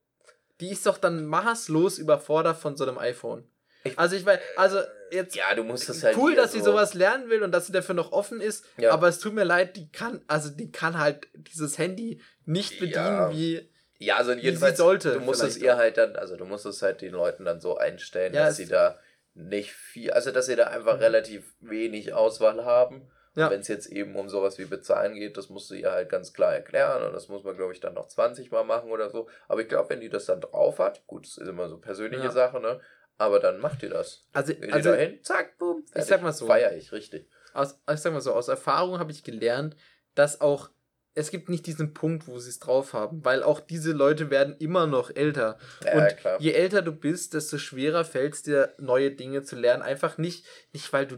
die 0.59 0.71
ist 0.71 0.85
doch 0.85 0.97
dann 0.97 1.25
maßlos 1.25 1.97
überfordert 1.97 2.57
von 2.57 2.75
so 2.75 2.85
einem 2.85 2.97
iPhone. 2.97 3.47
also 3.95 4.15
ich 4.15 4.25
weiß, 4.25 4.39
also 4.57 4.79
jetzt 5.11 5.35
ja, 5.35 5.53
du 5.55 5.63
musst 5.63 5.89
das 5.89 6.03
halt 6.03 6.17
cool, 6.17 6.35
dass 6.35 6.51
sie 6.51 6.61
sowas 6.61 6.93
lernen 6.93 7.29
will 7.29 7.43
und 7.43 7.51
dass 7.51 7.67
sie 7.67 7.73
dafür 7.73 7.95
noch 7.95 8.11
offen 8.11 8.41
ist, 8.41 8.65
ja. 8.77 8.91
aber 8.91 9.07
es 9.07 9.19
tut 9.19 9.33
mir 9.33 9.45
leid, 9.45 9.75
die 9.75 9.91
kann, 9.91 10.21
also 10.27 10.49
die 10.49 10.71
kann 10.71 10.99
halt 10.99 11.27
dieses 11.33 11.77
Handy 11.77 12.21
nicht 12.45 12.79
bedienen 12.79 12.95
ja. 12.95 13.31
wie 13.31 13.69
ja, 14.01 14.15
also 14.15 14.31
jedenfalls, 14.31 14.77
sollte. 14.77 15.13
Du 15.13 15.19
musst 15.19 15.43
es 15.43 15.57
ihr 15.57 15.75
halt 15.75 15.97
dann, 15.97 16.15
also 16.15 16.37
du 16.37 16.45
musst 16.45 16.65
es 16.65 16.81
halt 16.81 17.01
den 17.01 17.11
Leuten 17.11 17.43
dann 17.43 17.59
so 17.59 17.77
einstellen, 17.77 18.33
ja, 18.33 18.45
dass 18.45 18.55
sie 18.55 18.65
da 18.65 18.97
nicht 19.33 19.73
viel, 19.73 20.11
also 20.11 20.31
dass 20.31 20.45
sie 20.45 20.55
da 20.55 20.67
einfach 20.67 20.95
mhm. 20.95 21.01
relativ 21.01 21.53
wenig 21.59 22.13
Auswahl 22.13 22.63
haben. 22.63 23.09
Ja. 23.35 23.49
Wenn 23.49 23.61
es 23.61 23.67
jetzt 23.67 23.87
eben 23.87 24.15
um 24.15 24.27
sowas 24.27 24.57
wie 24.57 24.65
Bezahlen 24.65 25.13
geht, 25.13 25.37
das 25.37 25.49
musst 25.49 25.69
du 25.69 25.75
ihr 25.75 25.91
halt 25.91 26.09
ganz 26.09 26.33
klar 26.33 26.53
erklären 26.53 27.03
und 27.03 27.13
das 27.13 27.29
muss 27.29 27.43
man, 27.43 27.55
glaube 27.55 27.73
ich, 27.73 27.79
dann 27.79 27.93
noch 27.93 28.07
20 28.07 28.51
Mal 28.51 28.63
machen 28.63 28.91
oder 28.91 29.09
so. 29.09 29.29
Aber 29.47 29.61
ich 29.61 29.67
glaube, 29.67 29.89
wenn 29.89 30.01
die 30.01 30.09
das 30.09 30.25
dann 30.25 30.41
drauf 30.41 30.79
hat, 30.79 31.05
gut, 31.05 31.25
das 31.25 31.37
ist 31.37 31.47
immer 31.47 31.69
so 31.69 31.77
persönliche 31.77 32.25
ja. 32.25 32.31
Sache, 32.31 32.59
ne? 32.59 32.79
Aber 33.17 33.39
dann 33.39 33.59
macht 33.59 33.83
ihr 33.83 33.89
das. 33.89 34.25
Also, 34.33 34.53
Geht 34.53 34.73
also 34.73 34.91
dahin, 34.91 35.23
zack, 35.23 35.57
boom, 35.57 35.83
fertig. 35.85 36.01
ich 36.01 36.05
sag 36.05 36.21
mal 36.21 36.31
so. 36.31 36.47
Feier 36.47 36.73
ich, 36.75 36.91
richtig. 36.91 37.29
Aus, 37.53 37.79
ich 37.91 37.99
sag 37.99 38.13
mal 38.13 38.21
so, 38.21 38.33
aus 38.33 38.47
Erfahrung 38.47 38.97
habe 38.97 39.11
ich 39.11 39.23
gelernt, 39.23 39.75
dass 40.15 40.41
auch 40.41 40.69
es 41.15 41.31
gibt 41.31 41.49
nicht 41.49 41.65
diesen 41.65 41.93
Punkt, 41.93 42.27
wo 42.27 42.39
sie 42.39 42.49
es 42.49 42.59
drauf 42.59 42.93
haben, 42.93 43.25
weil 43.25 43.43
auch 43.43 43.59
diese 43.59 43.91
Leute 43.91 44.29
werden 44.29 44.55
immer 44.59 44.87
noch 44.87 45.13
älter. 45.13 45.57
Ja, 45.83 45.97
und 45.97 46.17
klar. 46.17 46.39
je 46.39 46.51
älter 46.51 46.81
du 46.81 46.93
bist, 46.93 47.33
desto 47.33 47.57
schwerer 47.57 48.05
fällt 48.05 48.35
es 48.35 48.43
dir, 48.43 48.73
neue 48.77 49.11
Dinge 49.11 49.43
zu 49.43 49.55
lernen. 49.55 49.83
Einfach 49.83 50.17
nicht, 50.17 50.45
nicht 50.71 50.91
weil 50.93 51.07
du 51.07 51.17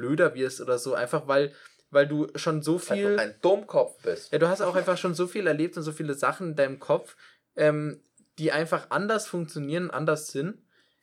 blöder 0.00 0.34
wirst 0.34 0.60
oder 0.60 0.78
so, 0.78 0.94
einfach 0.94 1.28
weil, 1.28 1.52
weil 1.90 2.06
du 2.06 2.28
schon 2.34 2.62
so 2.62 2.78
viel. 2.78 3.18
Ein 3.18 3.34
Dummkopf 3.42 4.02
bist. 4.02 4.32
Ja, 4.32 4.38
du 4.38 4.48
hast 4.48 4.62
auch 4.62 4.74
einfach 4.74 4.98
schon 4.98 5.14
so 5.14 5.26
viel 5.26 5.46
erlebt 5.46 5.76
und 5.76 5.82
so 5.82 5.92
viele 5.92 6.14
Sachen 6.14 6.50
in 6.50 6.56
deinem 6.56 6.78
Kopf, 6.78 7.16
ähm, 7.56 8.02
die 8.38 8.52
einfach 8.52 8.86
anders 8.90 9.26
funktionieren, 9.26 9.90
anders 9.90 10.28
sind 10.28 10.58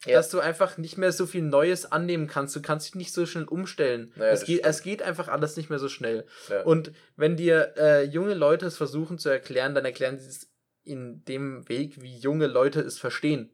ja. 0.05 0.15
dass 0.15 0.29
du 0.29 0.39
einfach 0.39 0.77
nicht 0.77 0.97
mehr 0.97 1.11
so 1.11 1.25
viel 1.25 1.41
Neues 1.41 1.91
annehmen 1.91 2.27
kannst. 2.27 2.55
Du 2.55 2.61
kannst 2.61 2.87
dich 2.87 2.95
nicht 2.95 3.13
so 3.13 3.25
schnell 3.25 3.45
umstellen. 3.45 4.13
Naja, 4.15 4.31
es, 4.31 4.45
geht, 4.45 4.63
es 4.63 4.81
geht 4.81 5.01
einfach 5.01 5.27
alles 5.27 5.57
nicht 5.57 5.69
mehr 5.69 5.79
so 5.79 5.89
schnell. 5.89 6.25
Ja. 6.49 6.61
Und 6.63 6.91
wenn 7.15 7.35
dir 7.37 7.73
äh, 7.77 8.03
junge 8.03 8.33
Leute 8.33 8.65
es 8.65 8.77
versuchen 8.77 9.17
zu 9.17 9.29
erklären, 9.29 9.73
dann 9.73 9.85
erklären 9.85 10.19
sie 10.19 10.27
es 10.27 10.51
in 10.83 11.23
dem 11.25 11.67
Weg, 11.67 12.01
wie 12.01 12.15
junge 12.17 12.47
Leute 12.47 12.81
es 12.81 12.99
verstehen. 12.99 13.49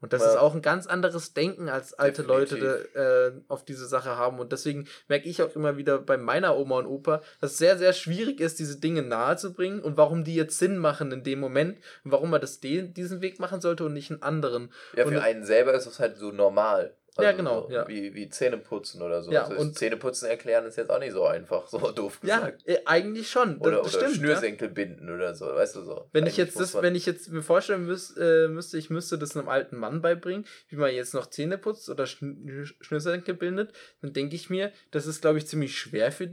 Und 0.00 0.12
das 0.12 0.22
ja. 0.22 0.30
ist 0.30 0.36
auch 0.36 0.54
ein 0.54 0.62
ganz 0.62 0.86
anderes 0.86 1.34
Denken, 1.34 1.68
als 1.68 1.94
alte 1.94 2.22
Definitiv. 2.22 2.60
Leute 2.60 3.34
äh, 3.46 3.52
auf 3.52 3.64
diese 3.64 3.86
Sache 3.86 4.16
haben. 4.16 4.38
Und 4.38 4.52
deswegen 4.52 4.86
merke 5.08 5.28
ich 5.28 5.42
auch 5.42 5.54
immer 5.56 5.76
wieder 5.76 5.98
bei 5.98 6.16
meiner 6.16 6.56
Oma 6.56 6.78
und 6.78 6.86
Opa, 6.86 7.22
dass 7.40 7.52
es 7.52 7.58
sehr, 7.58 7.78
sehr 7.78 7.92
schwierig 7.92 8.40
ist, 8.40 8.58
diese 8.58 8.78
Dinge 8.78 9.02
nahezubringen 9.02 9.80
und 9.80 9.96
warum 9.96 10.24
die 10.24 10.34
jetzt 10.34 10.58
Sinn 10.58 10.78
machen 10.78 11.10
in 11.10 11.24
dem 11.24 11.40
Moment 11.40 11.78
und 12.04 12.12
warum 12.12 12.30
man 12.30 12.40
das 12.40 12.60
den, 12.60 12.94
diesen 12.94 13.20
Weg 13.20 13.40
machen 13.40 13.60
sollte 13.60 13.84
und 13.84 13.92
nicht 13.92 14.10
einen 14.10 14.22
anderen. 14.22 14.72
Ja, 14.96 15.04
für 15.04 15.16
und, 15.16 15.18
einen 15.18 15.44
selber 15.44 15.74
ist 15.74 15.86
es 15.86 15.98
halt 15.98 16.16
so 16.16 16.30
normal. 16.30 16.94
Also 17.18 17.30
ja, 17.32 17.36
genau. 17.36 17.66
So, 17.66 17.74
ja. 17.74 17.88
Wie, 17.88 18.14
wie 18.14 18.28
Zähneputzen 18.28 19.02
oder 19.02 19.24
so. 19.24 19.32
Ja, 19.32 19.42
also 19.42 19.56
und 19.60 19.76
Zähneputzen 19.76 20.28
erklären 20.28 20.64
ist 20.66 20.76
jetzt 20.76 20.88
auch 20.88 21.00
nicht 21.00 21.10
so 21.10 21.26
einfach, 21.26 21.66
so 21.66 21.78
doof 21.90 22.20
gesagt. 22.20 22.62
Ja, 22.64 22.74
äh, 22.74 22.82
eigentlich 22.84 23.28
schon. 23.28 23.58
Oder, 23.58 23.80
oder 23.80 23.88
stimmt, 23.88 24.14
Schnürsenkel 24.14 24.68
ja. 24.68 24.74
binden 24.74 25.12
oder 25.12 25.34
so, 25.34 25.46
weißt 25.46 25.74
du 25.74 25.82
so. 25.82 26.08
Wenn 26.12 26.26
ich 26.26 26.36
jetzt 26.36 26.60
das, 26.60 26.80
wenn 26.80 26.94
ich 26.94 27.06
jetzt 27.06 27.28
mir 27.30 27.42
vorstellen 27.42 27.86
müß, 27.86 28.16
äh, 28.18 28.46
müsste, 28.46 28.78
ich 28.78 28.88
müsste 28.88 29.18
das 29.18 29.36
einem 29.36 29.48
alten 29.48 29.78
Mann 29.78 30.00
beibringen, 30.00 30.46
wie 30.68 30.76
man 30.76 30.94
jetzt 30.94 31.12
noch 31.12 31.26
Zähne 31.26 31.58
putzt 31.58 31.88
oder 31.90 32.06
Schn 32.06 32.64
Schnürsenkel 32.80 33.34
bindet, 33.34 33.72
dann 34.00 34.12
denke 34.12 34.36
ich 34.36 34.48
mir, 34.48 34.70
das 34.92 35.08
ist, 35.08 35.20
glaube 35.20 35.38
ich, 35.38 35.48
ziemlich 35.48 35.76
schwer 35.76 36.12
für, 36.12 36.30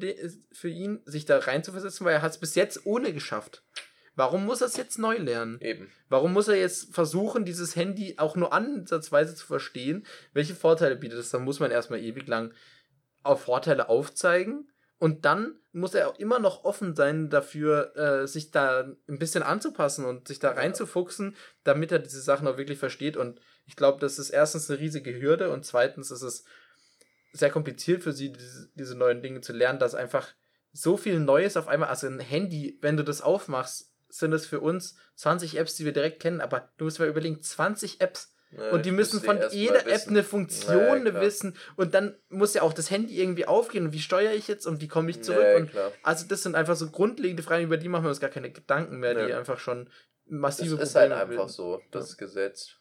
für 0.51 0.69
ihn, 0.69 1.01
sich 1.05 1.25
da 1.25 1.39
reinzuversetzen, 1.39 2.05
weil 2.05 2.13
er 2.13 2.21
hat 2.21 2.33
es 2.33 2.37
bis 2.37 2.53
jetzt 2.53 2.85
ohne 2.85 3.11
geschafft. 3.11 3.63
Warum 4.15 4.45
muss 4.45 4.61
er 4.61 4.67
es 4.67 4.77
jetzt 4.77 4.97
neu 4.97 5.17
lernen? 5.17 5.59
Eben. 5.61 5.91
Warum 6.07 6.33
muss 6.33 6.47
er 6.47 6.55
jetzt 6.55 6.93
versuchen, 6.93 7.45
dieses 7.45 7.75
Handy 7.75 8.15
auch 8.17 8.35
nur 8.35 8.53
ansatzweise 8.53 9.35
zu 9.35 9.45
verstehen? 9.45 10.05
Welche 10.33 10.55
Vorteile 10.55 10.95
bietet 10.95 11.19
es? 11.19 11.31
Dann 11.31 11.43
muss 11.43 11.59
man 11.59 11.71
erstmal 11.71 11.99
ewig 11.99 12.27
lang 12.27 12.53
auf 13.23 13.43
Vorteile 13.43 13.89
aufzeigen. 13.89 14.69
Und 14.97 15.25
dann 15.25 15.59
muss 15.73 15.93
er 15.93 16.07
auch 16.07 16.17
immer 16.17 16.39
noch 16.39 16.63
offen 16.63 16.95
sein 16.95 17.29
dafür, 17.29 17.95
äh, 17.97 18.27
sich 18.27 18.51
da 18.51 18.87
ein 19.09 19.19
bisschen 19.19 19.43
anzupassen 19.43 20.05
und 20.05 20.29
sich 20.29 20.39
da 20.39 20.51
reinzufuchsen, 20.51 21.35
damit 21.65 21.91
er 21.91 21.99
diese 21.99 22.21
Sachen 22.21 22.47
auch 22.47 22.57
wirklich 22.57 22.79
versteht. 22.79 23.17
Und 23.17 23.41
ich 23.65 23.75
glaube, 23.75 23.99
das 23.99 24.17
ist 24.17 24.29
erstens 24.29 24.69
eine 24.69 24.79
riesige 24.79 25.19
Hürde 25.19 25.51
und 25.51 25.65
zweitens 25.65 26.11
ist 26.11 26.21
es 26.21 26.45
sehr 27.33 27.49
kompliziert 27.49 28.03
für 28.03 28.13
sie, 28.13 28.31
diese, 28.31 28.69
diese 28.75 28.95
neuen 28.95 29.21
Dinge 29.21 29.41
zu 29.41 29.51
lernen, 29.51 29.79
dass 29.79 29.95
einfach 29.95 30.33
so 30.71 30.95
viel 30.95 31.19
Neues 31.19 31.57
auf 31.57 31.67
einmal, 31.67 31.89
also 31.89 32.07
ein 32.07 32.19
Handy, 32.19 32.77
wenn 32.81 32.95
du 32.95 33.03
das 33.03 33.21
aufmachst, 33.21 33.91
sind 34.09 34.33
es 34.33 34.45
für 34.45 34.59
uns 34.59 34.95
20 35.15 35.57
Apps, 35.57 35.75
die 35.75 35.85
wir 35.85 35.93
direkt 35.93 36.21
kennen, 36.21 36.41
aber 36.41 36.69
du 36.77 36.85
musst 36.85 36.99
mal 36.99 37.07
überlegen, 37.07 37.41
20 37.41 38.01
Apps. 38.01 38.31
Ja, 38.51 38.69
und 38.69 38.85
die 38.85 38.91
müssen 38.91 39.21
von 39.21 39.39
jeder 39.51 39.85
App 39.87 40.07
eine 40.07 40.23
Funktion 40.23 41.05
ja, 41.05 41.19
wissen 41.19 41.57
und 41.75 41.93
dann 41.93 42.15
muss 42.29 42.53
ja 42.53 42.61
auch 42.61 42.73
das 42.73 42.89
Handy 42.89 43.19
irgendwie 43.19 43.47
aufgehen 43.47 43.87
und 43.87 43.93
wie 43.93 43.99
steuere 43.99 44.33
ich 44.33 44.47
jetzt 44.47 44.65
und 44.65 44.79
wie 44.81 44.87
komme 44.87 45.09
ich 45.09 45.23
zurück 45.23 45.43
ja, 45.43 45.55
und 45.57 45.71
also 46.03 46.25
das 46.27 46.43
sind 46.43 46.55
einfach 46.55 46.75
so 46.75 46.89
grundlegende 46.89 47.43
Fragen, 47.43 47.65
über 47.65 47.75
die 47.75 47.89
machen 47.89 48.05
wir 48.05 48.09
uns 48.09 48.21
gar 48.21 48.29
keine 48.29 48.51
Gedanken 48.51 48.97
mehr, 48.97 49.25
die 49.25 49.33
einfach 49.33 49.59
schon 49.59 49.89
massive 50.25 50.77
das 50.77 50.93
Probleme 50.93 51.15
ist 51.15 51.19
halt 51.19 51.31
einfach 51.31 51.49
so, 51.49 51.81
das 51.91 52.17
Gesetz. 52.17 52.75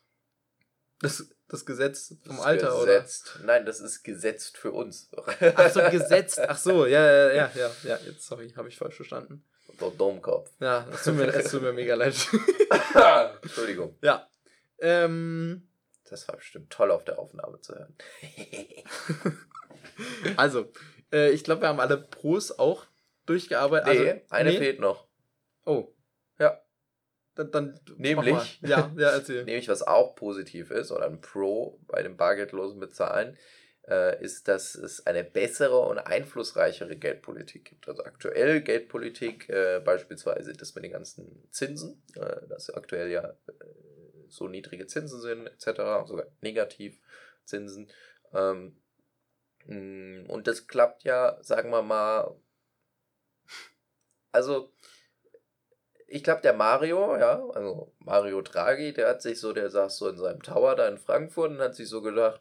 Das, 1.00 1.28
das 1.48 1.66
Gesetz 1.66 2.16
vom 2.24 2.36
das 2.36 2.46
Alter, 2.46 2.70
gesetzt. 2.80 3.34
oder? 3.36 3.46
Nein, 3.46 3.66
das 3.66 3.80
ist 3.80 4.04
gesetzt 4.04 4.56
für 4.56 4.72
uns. 4.72 5.10
Ach 5.56 5.70
so, 5.70 5.80
gesetzt. 5.90 6.40
Ach 6.48 6.56
so, 6.56 6.86
ja, 6.86 7.04
ja, 7.04 7.32
ja, 7.32 7.50
ja, 7.54 7.70
ja. 7.82 7.98
Jetzt, 8.06 8.26
sorry, 8.26 8.50
habe 8.56 8.68
ich 8.68 8.78
falsch 8.78 8.96
verstanden. 8.96 9.44
Der 9.80 9.90
Domkopf. 9.90 10.50
Ja, 10.60 10.86
es 10.92 11.04
tut 11.04 11.14
mir, 11.14 11.26
es 11.26 11.50
tut 11.50 11.62
mir 11.62 11.72
mega 11.72 11.94
leid. 11.94 12.14
Entschuldigung. 13.42 13.96
Ja. 14.02 14.28
Ähm, 14.78 15.68
das 16.08 16.28
war 16.28 16.36
bestimmt 16.36 16.70
toll 16.70 16.90
auf 16.90 17.04
der 17.04 17.18
Aufnahme 17.18 17.60
zu 17.60 17.74
hören. 17.74 17.94
also, 20.36 20.70
äh, 21.12 21.30
ich 21.30 21.44
glaube, 21.44 21.62
wir 21.62 21.68
haben 21.68 21.80
alle 21.80 21.96
Pros 21.96 22.58
auch 22.58 22.86
durchgearbeitet. 23.26 23.94
Nee, 23.94 24.10
also, 24.10 24.22
eine 24.30 24.50
nee. 24.50 24.58
fehlt 24.58 24.80
noch. 24.80 25.06
Oh. 25.64 25.88
Ja. 26.38 26.60
Dann, 27.34 27.50
dann 27.50 27.80
nämlich, 27.96 28.60
ja, 28.62 28.92
ja, 28.96 29.10
erzähl. 29.10 29.44
nämlich, 29.44 29.68
was 29.68 29.82
auch 29.82 30.14
positiv 30.14 30.70
ist, 30.70 30.92
oder 30.92 31.06
ein 31.06 31.20
Pro 31.20 31.80
bei 31.86 32.02
dem 32.02 32.16
bargeldlosen 32.16 32.78
Bezahlen, 32.78 33.36
äh, 33.88 34.22
ist, 34.22 34.48
dass 34.48 34.74
es 34.74 35.06
eine 35.06 35.24
bessere 35.24 35.78
und 35.78 35.98
einflussreichere 35.98 36.96
Geldpolitik 36.96 37.64
gibt. 37.64 37.88
Also 37.88 38.04
aktuell 38.04 38.62
Geldpolitik, 38.62 39.48
äh, 39.48 39.80
beispielsweise 39.84 40.52
das 40.54 40.74
mit 40.74 40.84
den 40.84 40.92
ganzen 40.92 41.48
Zinsen, 41.50 42.02
äh, 42.16 42.46
dass 42.48 42.70
aktuell 42.70 43.10
ja 43.10 43.36
äh, 43.46 43.52
so 44.28 44.48
niedrige 44.48 44.86
Zinsen 44.86 45.20
sind, 45.20 45.46
etc., 45.46 46.06
sogar 46.06 46.26
Negativzinsen. 46.40 47.90
Ähm, 48.32 48.76
mm, 49.66 50.30
und 50.30 50.46
das 50.46 50.66
klappt 50.66 51.04
ja, 51.04 51.38
sagen 51.42 51.70
wir 51.70 51.82
mal, 51.82 52.34
also 54.32 54.72
ich 56.06 56.22
glaube, 56.22 56.42
der 56.42 56.52
Mario, 56.52 57.16
ja, 57.16 57.44
also 57.50 57.92
Mario 57.98 58.40
Draghi, 58.40 58.92
der 58.92 59.08
hat 59.08 59.22
sich 59.22 59.40
so, 59.40 59.52
der 59.52 59.70
saß 59.70 59.96
so 59.96 60.08
in 60.08 60.16
seinem 60.16 60.42
Tower 60.42 60.76
da 60.76 60.88
in 60.88 60.98
Frankfurt 60.98 61.50
und 61.50 61.58
hat 61.58 61.74
sich 61.74 61.88
so 61.88 62.02
gedacht, 62.02 62.40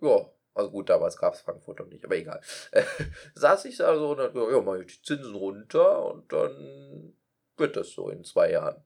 ja, 0.00 0.30
also 0.54 0.70
gut, 0.70 0.88
damals 0.88 1.18
gab 1.18 1.34
es 1.34 1.40
Frankfurt 1.40 1.80
noch 1.80 1.86
nicht, 1.86 2.04
aber 2.04 2.16
egal. 2.16 2.40
saß 3.34 3.66
ich 3.66 3.76
da 3.76 3.94
so 3.94 4.10
und 4.10 4.18
dann, 4.18 4.34
ja, 4.34 4.60
mach 4.60 4.76
ich 4.76 4.98
die 4.98 5.02
Zinsen 5.02 5.34
runter 5.34 6.04
und 6.06 6.32
dann 6.32 7.14
wird 7.56 7.76
das 7.76 7.90
so 7.90 8.08
in 8.08 8.24
zwei 8.24 8.52
Jahren. 8.52 8.82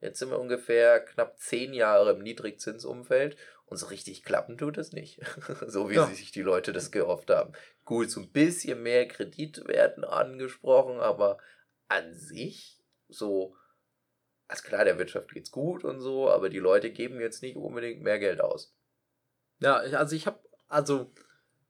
Jetzt 0.00 0.18
sind 0.18 0.30
wir 0.30 0.40
ungefähr 0.40 0.98
knapp 1.00 1.38
zehn 1.38 1.72
Jahre 1.74 2.10
im 2.10 2.22
Niedrigzinsumfeld 2.22 3.36
und 3.66 3.76
so 3.76 3.86
richtig 3.86 4.24
klappen 4.24 4.58
tut 4.58 4.76
es 4.78 4.92
nicht. 4.92 5.20
so 5.66 5.88
wie 5.88 5.94
ja. 5.94 6.06
sich 6.06 6.32
die 6.32 6.42
Leute 6.42 6.72
das 6.72 6.90
gehofft 6.90 7.30
haben. 7.30 7.52
Gut, 7.84 8.10
so 8.10 8.20
ein 8.20 8.32
bisschen 8.32 8.82
mehr 8.82 9.06
Kredite 9.06 9.66
werden 9.68 10.04
angesprochen, 10.04 10.98
aber 10.98 11.38
an 11.86 12.14
sich 12.14 12.82
so, 13.08 13.54
also 14.48 14.64
klar, 14.64 14.84
der 14.84 14.98
Wirtschaft 14.98 15.32
geht's 15.32 15.52
gut 15.52 15.84
und 15.84 16.00
so, 16.00 16.28
aber 16.28 16.48
die 16.48 16.58
Leute 16.58 16.90
geben 16.90 17.20
jetzt 17.20 17.42
nicht 17.42 17.56
unbedingt 17.56 18.02
mehr 18.02 18.18
Geld 18.18 18.40
aus. 18.40 18.74
Ja, 19.60 19.76
also 19.76 20.16
ich 20.16 20.26
habe 20.26 20.40
also 20.72 21.12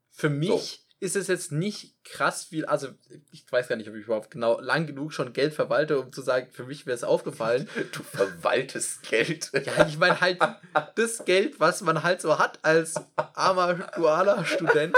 für 0.09 0.29
mich 0.29 0.49
so. 0.49 1.05
ist 1.05 1.15
es 1.15 1.27
jetzt 1.27 1.51
nicht 1.51 2.03
krass 2.03 2.45
viel, 2.45 2.65
also 2.65 2.89
ich 3.31 3.49
weiß 3.51 3.67
gar 3.67 3.75
nicht, 3.75 3.89
ob 3.89 3.95
ich 3.95 4.05
überhaupt 4.05 4.31
genau 4.31 4.59
lang 4.59 4.87
genug 4.87 5.13
schon 5.13 5.33
Geld 5.33 5.53
verwalte, 5.53 5.99
um 5.99 6.11
zu 6.13 6.21
sagen, 6.21 6.49
für 6.51 6.63
mich 6.63 6.85
wäre 6.85 6.95
es 6.95 7.03
aufgefallen. 7.03 7.67
Du 7.91 8.03
verwaltest 8.03 9.03
Geld. 9.03 9.51
Ja, 9.53 9.87
ich 9.87 9.97
meine 9.97 10.21
halt 10.21 10.39
das 10.95 11.25
Geld, 11.25 11.59
was 11.59 11.81
man 11.81 12.03
halt 12.03 12.21
so 12.21 12.39
hat 12.39 12.59
als 12.63 12.95
armer 13.15 13.91
dualer 13.95 14.45
Student. 14.45 14.95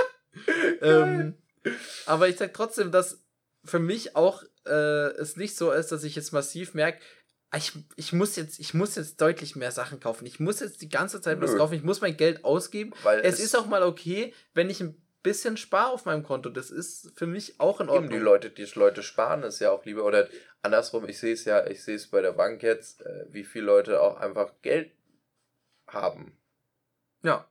ähm, 0.81 1.35
aber 2.05 2.29
ich 2.29 2.37
sag 2.37 2.53
trotzdem, 2.53 2.91
dass 2.91 3.23
für 3.63 3.79
mich 3.79 4.15
auch 4.15 4.43
äh, 4.67 5.09
es 5.17 5.37
nicht 5.37 5.57
so 5.57 5.71
ist, 5.71 5.91
dass 5.91 6.03
ich 6.03 6.15
jetzt 6.15 6.31
massiv 6.31 6.73
merke, 6.73 6.99
ich, 7.55 7.73
ich, 7.95 8.13
muss 8.13 8.35
jetzt, 8.35 8.59
ich 8.59 8.73
muss 8.73 8.95
jetzt 8.95 9.21
deutlich 9.21 9.55
mehr 9.55 9.71
Sachen 9.71 9.99
kaufen. 9.99 10.25
Ich 10.25 10.39
muss 10.39 10.59
jetzt 10.59 10.81
die 10.81 10.89
ganze 10.89 11.21
Zeit 11.21 11.39
was 11.41 11.55
kaufen. 11.55 11.73
Ich 11.73 11.83
muss 11.83 12.01
mein 12.01 12.17
Geld 12.17 12.43
ausgeben. 12.43 12.93
Weil 13.03 13.19
es, 13.19 13.35
es 13.35 13.45
ist 13.45 13.55
auch 13.55 13.67
mal 13.67 13.83
okay, 13.83 14.33
wenn 14.53 14.69
ich 14.69 14.81
ein 14.81 15.01
bisschen 15.23 15.57
spare 15.57 15.91
auf 15.91 16.05
meinem 16.05 16.23
Konto. 16.23 16.49
Das 16.49 16.69
ist 16.69 17.11
für 17.15 17.27
mich 17.27 17.59
auch 17.59 17.81
in 17.81 17.89
Ordnung. 17.89 18.11
Eben 18.11 18.19
die 18.19 18.23
Leute, 18.23 18.49
die 18.49 18.67
Leute 18.75 19.03
sparen 19.03 19.43
es 19.43 19.59
ja 19.59 19.71
auch 19.71 19.85
lieber. 19.85 20.03
Oder 20.03 20.27
andersrum, 20.61 21.07
ich 21.07 21.19
sehe 21.19 21.33
es 21.33 21.45
ja, 21.45 21.65
ich 21.65 21.83
sehe 21.83 21.95
es 21.95 22.07
bei 22.07 22.21
der 22.21 22.33
Bank 22.33 22.61
jetzt, 22.61 23.01
äh, 23.01 23.25
wie 23.29 23.43
viele 23.43 23.65
Leute 23.65 24.01
auch 24.01 24.17
einfach 24.17 24.51
Geld 24.61 24.91
haben. 25.87 26.37
Ja. 27.23 27.49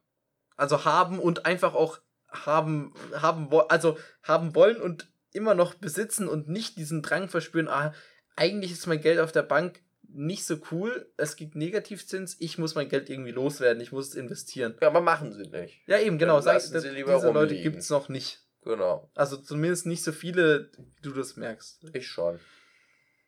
Also 0.57 0.85
haben 0.85 1.19
und 1.19 1.47
einfach 1.47 1.75
auch 1.75 1.99
haben, 2.29 2.95
haben, 3.15 3.49
also 3.69 3.99
haben 4.23 4.55
wollen 4.55 4.81
und 4.81 5.09
immer 5.33 5.55
noch 5.55 5.75
besitzen 5.75 6.29
und 6.29 6.49
nicht 6.49 6.77
diesen 6.77 7.03
Drang 7.03 7.29
verspüren, 7.29 7.69
ah, 7.69 7.93
eigentlich 8.37 8.73
ist 8.73 8.87
mein 8.87 9.01
Geld 9.01 9.19
auf 9.19 9.33
der 9.33 9.43
Bank 9.43 9.81
nicht 10.15 10.45
so 10.45 10.57
cool, 10.71 11.11
es 11.17 11.35
gibt 11.37 11.57
Negativzins, 11.57 12.37
ich 12.39 12.57
muss 12.57 12.75
mein 12.77 12.89
Geld 12.89 13.11
irgendwie 13.11 13.33
loswerden, 13.33 13.83
ich 13.83 13.91
muss 13.91 14.09
es 14.09 14.15
investieren. 14.15 14.77
Ja, 14.81 14.89
aber 14.89 15.01
machen 15.01 15.33
sie 15.33 15.49
nicht. 15.49 15.81
Ja, 15.87 15.99
eben, 15.99 16.19
genau. 16.19 16.41
Sag, 16.41 16.61
sie 16.61 16.73
diese 16.73 16.89
rumliegen. 16.89 17.35
Leute 17.35 17.57
gibt 17.57 17.79
es 17.79 17.91
noch 17.91 18.09
nicht. 18.09 18.41
Genau. 18.63 19.11
Also 19.15 19.37
zumindest 19.37 19.87
nicht 19.87 20.05
so 20.05 20.13
viele, 20.13 20.71
wie 20.97 21.03
du 21.03 21.13
das 21.13 21.37
merkst. 21.37 21.85
Ich 21.93 22.07
schon. 22.07 22.39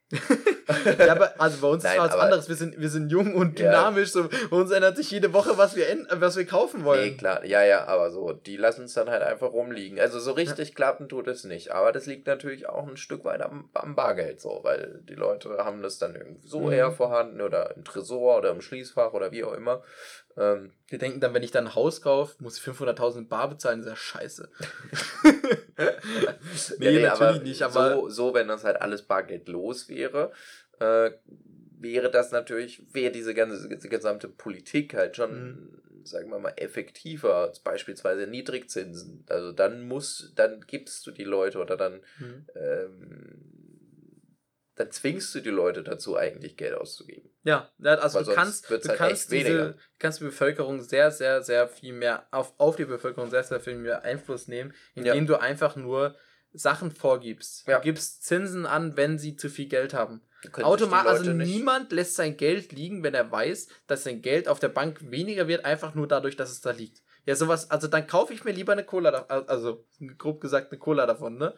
ja, 0.99 1.13
aber 1.13 1.35
also 1.41 1.61
bei 1.61 1.69
uns 1.69 1.83
Nein, 1.83 1.97
ist 1.97 2.01
was 2.01 2.15
anderes. 2.15 2.49
Wir 2.49 2.55
sind, 2.55 2.79
wir 2.79 2.89
sind 2.89 3.11
jung 3.11 3.35
und 3.35 3.59
dynamisch. 3.59 4.15
Ja. 4.15 4.23
So, 4.23 4.29
bei 4.51 4.57
uns 4.57 4.71
ändert 4.71 4.97
sich 4.97 5.11
jede 5.11 5.33
Woche, 5.33 5.59
was 5.59 5.75
wir, 5.75 5.85
was 6.11 6.37
wir 6.37 6.47
kaufen 6.47 6.85
wollen. 6.85 7.11
Nee, 7.11 7.17
klar. 7.17 7.45
Ja, 7.45 7.65
ja, 7.65 7.87
aber 7.87 8.11
so, 8.11 8.33
die 8.33 8.57
lassen 8.57 8.85
es 8.85 8.95
dann 8.95 9.11
halt 9.11 9.23
einfach 9.23 9.53
rumliegen. 9.53 9.99
Also 9.99 10.21
so 10.21 10.33
richtig 10.33 10.69
ja. 10.69 10.75
klappen 10.75 11.09
tut 11.09 11.27
es 11.27 11.43
nicht. 11.43 11.73
Aber 11.73 11.91
das 11.91 12.07
liegt 12.07 12.29
natürlich 12.29 12.69
auch 12.69 12.87
ein 12.87 12.97
Stück 12.97 13.25
weit 13.25 13.43
am, 13.43 13.69
am 13.75 13.97
Bargeld 13.97 14.41
so, 14.41 14.61
weil 14.63 15.01
die 15.09 15.15
Leute 15.15 15.59
haben 15.59 15.83
das 15.83 15.99
dann 15.99 16.15
irgendwie 16.15 16.47
so 16.47 16.61
mhm. 16.61 16.73
eher 16.73 16.93
vorhanden 16.93 17.41
oder 17.41 17.75
im 17.75 17.85
Tresor 17.85 18.39
oder 18.39 18.51
im 18.51 18.61
Schließfach 18.61 19.13
oder 19.13 19.33
wie 19.33 19.43
auch 19.43 19.55
immer. 19.55 19.83
Ähm, 20.39 20.73
die 20.91 20.99
denken 20.99 21.21
dann, 21.21 21.33
wenn 21.33 21.43
ich 21.43 21.51
dann 21.51 21.69
ein 21.69 21.75
Haus 21.75 22.03
kaufe, 22.03 22.43
muss 22.43 22.59
ich 22.59 22.65
500.000 22.65 23.29
Bar 23.29 23.49
bezahlen, 23.49 23.81
das 23.81 23.87
ist 23.87 23.93
ja 23.93 23.97
scheiße. 23.97 24.49
nee, 25.25 25.33
nee, 26.79 27.03
natürlich 27.03 27.11
aber 27.11 27.39
nicht, 27.39 27.63
aber. 27.63 27.95
So, 27.95 28.09
so, 28.09 28.35
wenn 28.35 28.49
das 28.49 28.65
halt 28.65 28.81
alles 28.83 29.03
bargeldlos 29.03 29.89
wäre, 29.89 30.33
äh, 30.79 31.11
wäre 31.79 32.11
das 32.11 32.33
natürlich, 32.33 32.83
wäre 32.93 33.13
diese 33.13 33.35
ganze 33.35 33.69
diese 33.69 33.89
gesamte 33.89 34.29
Politik 34.29 34.95
halt 34.95 35.17
schon, 35.17 35.47
mhm. 35.47 36.05
sagen 36.05 36.31
wir 36.31 36.39
mal, 36.39 36.55
effektiver, 36.57 37.53
beispielsweise 37.65 38.27
Niedrigzinsen. 38.27 39.25
Also 39.29 39.53
dann 39.53 39.89
muss, 39.89 40.33
dann 40.37 40.61
gibst 40.67 41.07
du 41.07 41.13
die 41.13 41.25
Leute 41.25 41.59
oder 41.59 41.77
dann 41.77 42.01
mhm. 42.19 42.47
ähm, 42.55 43.66
dann 44.77 44.91
zwingst 44.91 45.35
du 45.35 45.41
die 45.41 45.51
Leute 45.51 45.83
dazu, 45.83 46.17
eigentlich 46.17 46.57
Geld 46.57 46.75
auszugeben. 46.75 47.31
Ja, 47.45 47.71
also 47.83 48.23
du 48.23 48.35
kannst, 48.35 48.71
du 48.71 48.75
halt 48.75 48.99
kannst, 48.99 49.33
diese, 49.33 49.77
kannst 49.99 50.21
die 50.21 50.25
Bevölkerung 50.25 50.83
sehr, 50.83 51.11
sehr, 51.11 51.43
sehr 51.43 51.67
viel 51.67 51.95
mehr, 51.95 52.27
auf, 52.31 52.53
auf 52.59 52.77
die 52.77 52.85
Bevölkerung 52.85 53.31
sehr, 53.31 53.43
sehr 53.43 53.59
viel 53.59 53.77
mehr 53.77 54.03
Einfluss 54.03 54.49
nehmen, 54.49 54.75
indem 54.95 55.15
ja. 55.15 55.25
du 55.25 55.41
einfach 55.41 55.77
nur 55.77 56.15
Sachen 56.53 56.91
vorgibst. 56.91 57.67
Ja. 57.67 57.79
Du 57.79 57.85
gibst 57.85 58.25
Zinsen 58.25 58.67
an, 58.67 58.97
wenn 58.97 59.19
sie 59.19 59.37
zu 59.37 59.49
viel 59.49 59.67
Geld 59.67 59.95
haben. 59.95 60.21
Automatisch, 60.63 61.11
also 61.11 61.33
niemand 61.33 61.91
lässt 61.93 62.15
sein 62.15 62.37
Geld 62.37 62.73
liegen, 62.73 63.03
wenn 63.03 63.15
er 63.15 63.33
weiß, 63.33 63.69
dass 63.87 64.05
sein 64.05 64.21
Geld 64.21 64.47
auf 64.47 64.61
der 64.61 64.69
Bank 64.69 65.11
weniger 65.11 65.49
wird, 65.49 65.65
einfach 65.65 65.95
nur 65.95 66.07
dadurch, 66.07 66.37
dass 66.37 66.51
es 66.51 66.61
da 66.61 66.71
liegt. 66.71 67.03
Ja, 67.25 67.35
sowas, 67.35 67.71
also 67.71 67.89
dann 67.89 68.07
kaufe 68.07 68.33
ich 68.33 68.45
mir 68.45 68.53
lieber 68.53 68.73
eine 68.73 68.85
Cola, 68.85 69.11
also 69.49 69.85
grob 70.17 70.41
gesagt 70.41 70.71
eine 70.71 70.79
Cola 70.79 71.07
davon, 71.07 71.39
ne? 71.39 71.55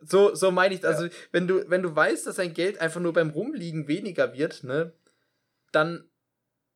So, 0.00 0.34
so 0.34 0.50
meine 0.50 0.74
ich, 0.74 0.84
also 0.84 1.04
ja. 1.04 1.10
wenn 1.30 1.46
du, 1.46 1.68
wenn 1.70 1.82
du 1.82 1.94
weißt, 1.94 2.26
dass 2.26 2.36
dein 2.36 2.54
Geld 2.54 2.80
einfach 2.80 3.00
nur 3.00 3.12
beim 3.12 3.30
Rumliegen 3.30 3.86
weniger 3.86 4.34
wird, 4.34 4.64
ne, 4.64 4.92
dann 5.72 6.08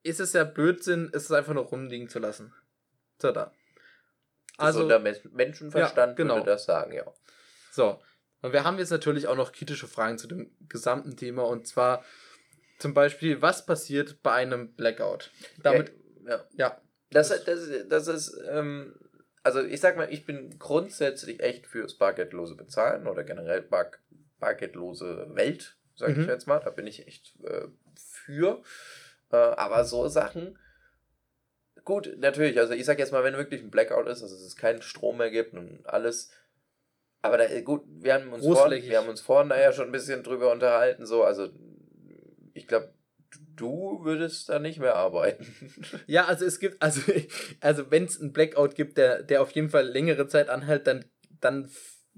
ist 0.03 0.21
es 0.21 0.33
ja 0.33 0.45
Blödsinn, 0.45 1.11
es 1.13 1.31
einfach 1.31 1.55
nur 1.55 1.65
rumliegen 1.65 2.09
zu 2.09 2.19
lassen. 2.19 2.53
So 3.21 3.33
da. 3.33 3.53
Also 4.57 4.87
der 4.87 5.01
Menschenverstand 5.01 6.11
ja, 6.11 6.15
genau. 6.15 6.37
würde 6.37 6.51
das 6.51 6.65
sagen, 6.65 6.93
ja. 6.93 7.05
So. 7.71 8.01
Und 8.43 8.53
wir 8.53 8.65
haben 8.65 8.79
jetzt 8.79 8.91
natürlich 8.91 9.29
auch 9.29 9.37
noch 9.37 9.53
kritische 9.53 9.87
Fragen 9.87 10.19
zu 10.19 10.27
dem 10.27 10.51
gesamten 10.69 11.17
Thema 11.17 11.45
und 11.45 11.67
zwar 11.67 12.05
zum 12.79 12.95
Beispiel, 12.95 13.41
was 13.41 13.65
passiert 13.65 14.23
bei 14.23 14.33
einem 14.33 14.75
Blackout? 14.75 15.31
Damit, 15.63 15.93
ja. 16.25 16.31
ja. 16.31 16.45
ja. 16.55 16.81
Das, 17.11 17.29
das, 17.45 17.69
das 17.89 18.09
ist, 18.09 18.37
ähm, 18.49 18.95
also 19.43 19.63
ich 19.63 19.81
sag 19.81 19.97
mal, 19.97 20.13
ich 20.13 20.25
bin 20.25 20.59
grundsätzlich 20.59 21.41
echt 21.41 21.67
fürs 21.67 21.95
bargeldlose 21.95 22.55
Bezahlen 22.55 23.07
oder 23.07 23.25
generell 23.25 23.63
bar 23.63 23.91
bargeldlose 24.39 25.29
Welt, 25.35 25.77
sage 25.95 26.15
mhm. 26.15 26.23
ich 26.23 26.27
jetzt 26.27 26.47
mal. 26.47 26.59
Da 26.59 26.71
bin 26.71 26.87
ich 26.87 27.07
echt 27.07 27.35
äh, 27.45 27.69
für. 27.95 28.63
Äh, 29.31 29.37
aber 29.37 29.85
so 29.85 30.09
Sachen, 30.09 30.59
gut, 31.85 32.17
natürlich, 32.19 32.59
also 32.59 32.75
ich 32.75 32.85
sag 32.85 32.99
jetzt 32.99 33.13
mal, 33.13 33.25
wenn 33.25 33.37
wirklich 33.37 33.63
ein 33.63 33.71
Blackout 33.71 34.09
ist, 34.09 34.23
also 34.23 34.35
es 34.35 34.57
keinen 34.57 34.83
Strom 34.83 35.19
mehr 35.19 35.31
gibt 35.31 35.55
und 35.55 35.87
alles. 35.87 36.31
Aber 37.23 37.39
da, 37.39 37.61
gut, 37.61 37.85
wir 37.87 38.15
haben 38.15 38.33
uns 38.33 38.45
vorhin, 38.45 38.83
wir 38.83 38.99
haben 38.99 39.09
uns 39.09 39.21
vorhin 39.21 39.49
da 39.49 39.61
ja 39.61 39.73
schon 39.73 39.87
ein 39.87 39.93
bisschen 39.93 40.25
drüber 40.25 40.51
unterhalten, 40.51 41.07
so, 41.07 41.23
also 41.23 41.51
ich 42.53 42.67
glaube, 42.67 42.93
du 43.57 44.01
würdest 44.03 44.49
da 44.49 44.59
nicht 44.59 44.79
mehr 44.79 44.97
arbeiten. 44.97 45.47
Ja, 46.07 46.27
also 46.27 46.45
es 46.45 46.59
gibt, 46.59 46.83
also, 46.83 47.01
also 47.61 47.91
wenn 47.91 48.05
es 48.05 48.21
einen 48.21 48.33
Blackout 48.33 48.75
gibt, 48.75 48.99
der, 48.99 49.23
der 49.23 49.43
auf 49.43 49.51
jeden 49.53 49.71
Fall 49.71 49.87
längere 49.87 50.27
Zeit 50.27 50.49
anhält, 50.49 50.87
dann, 50.87 51.05
dann 51.41 51.71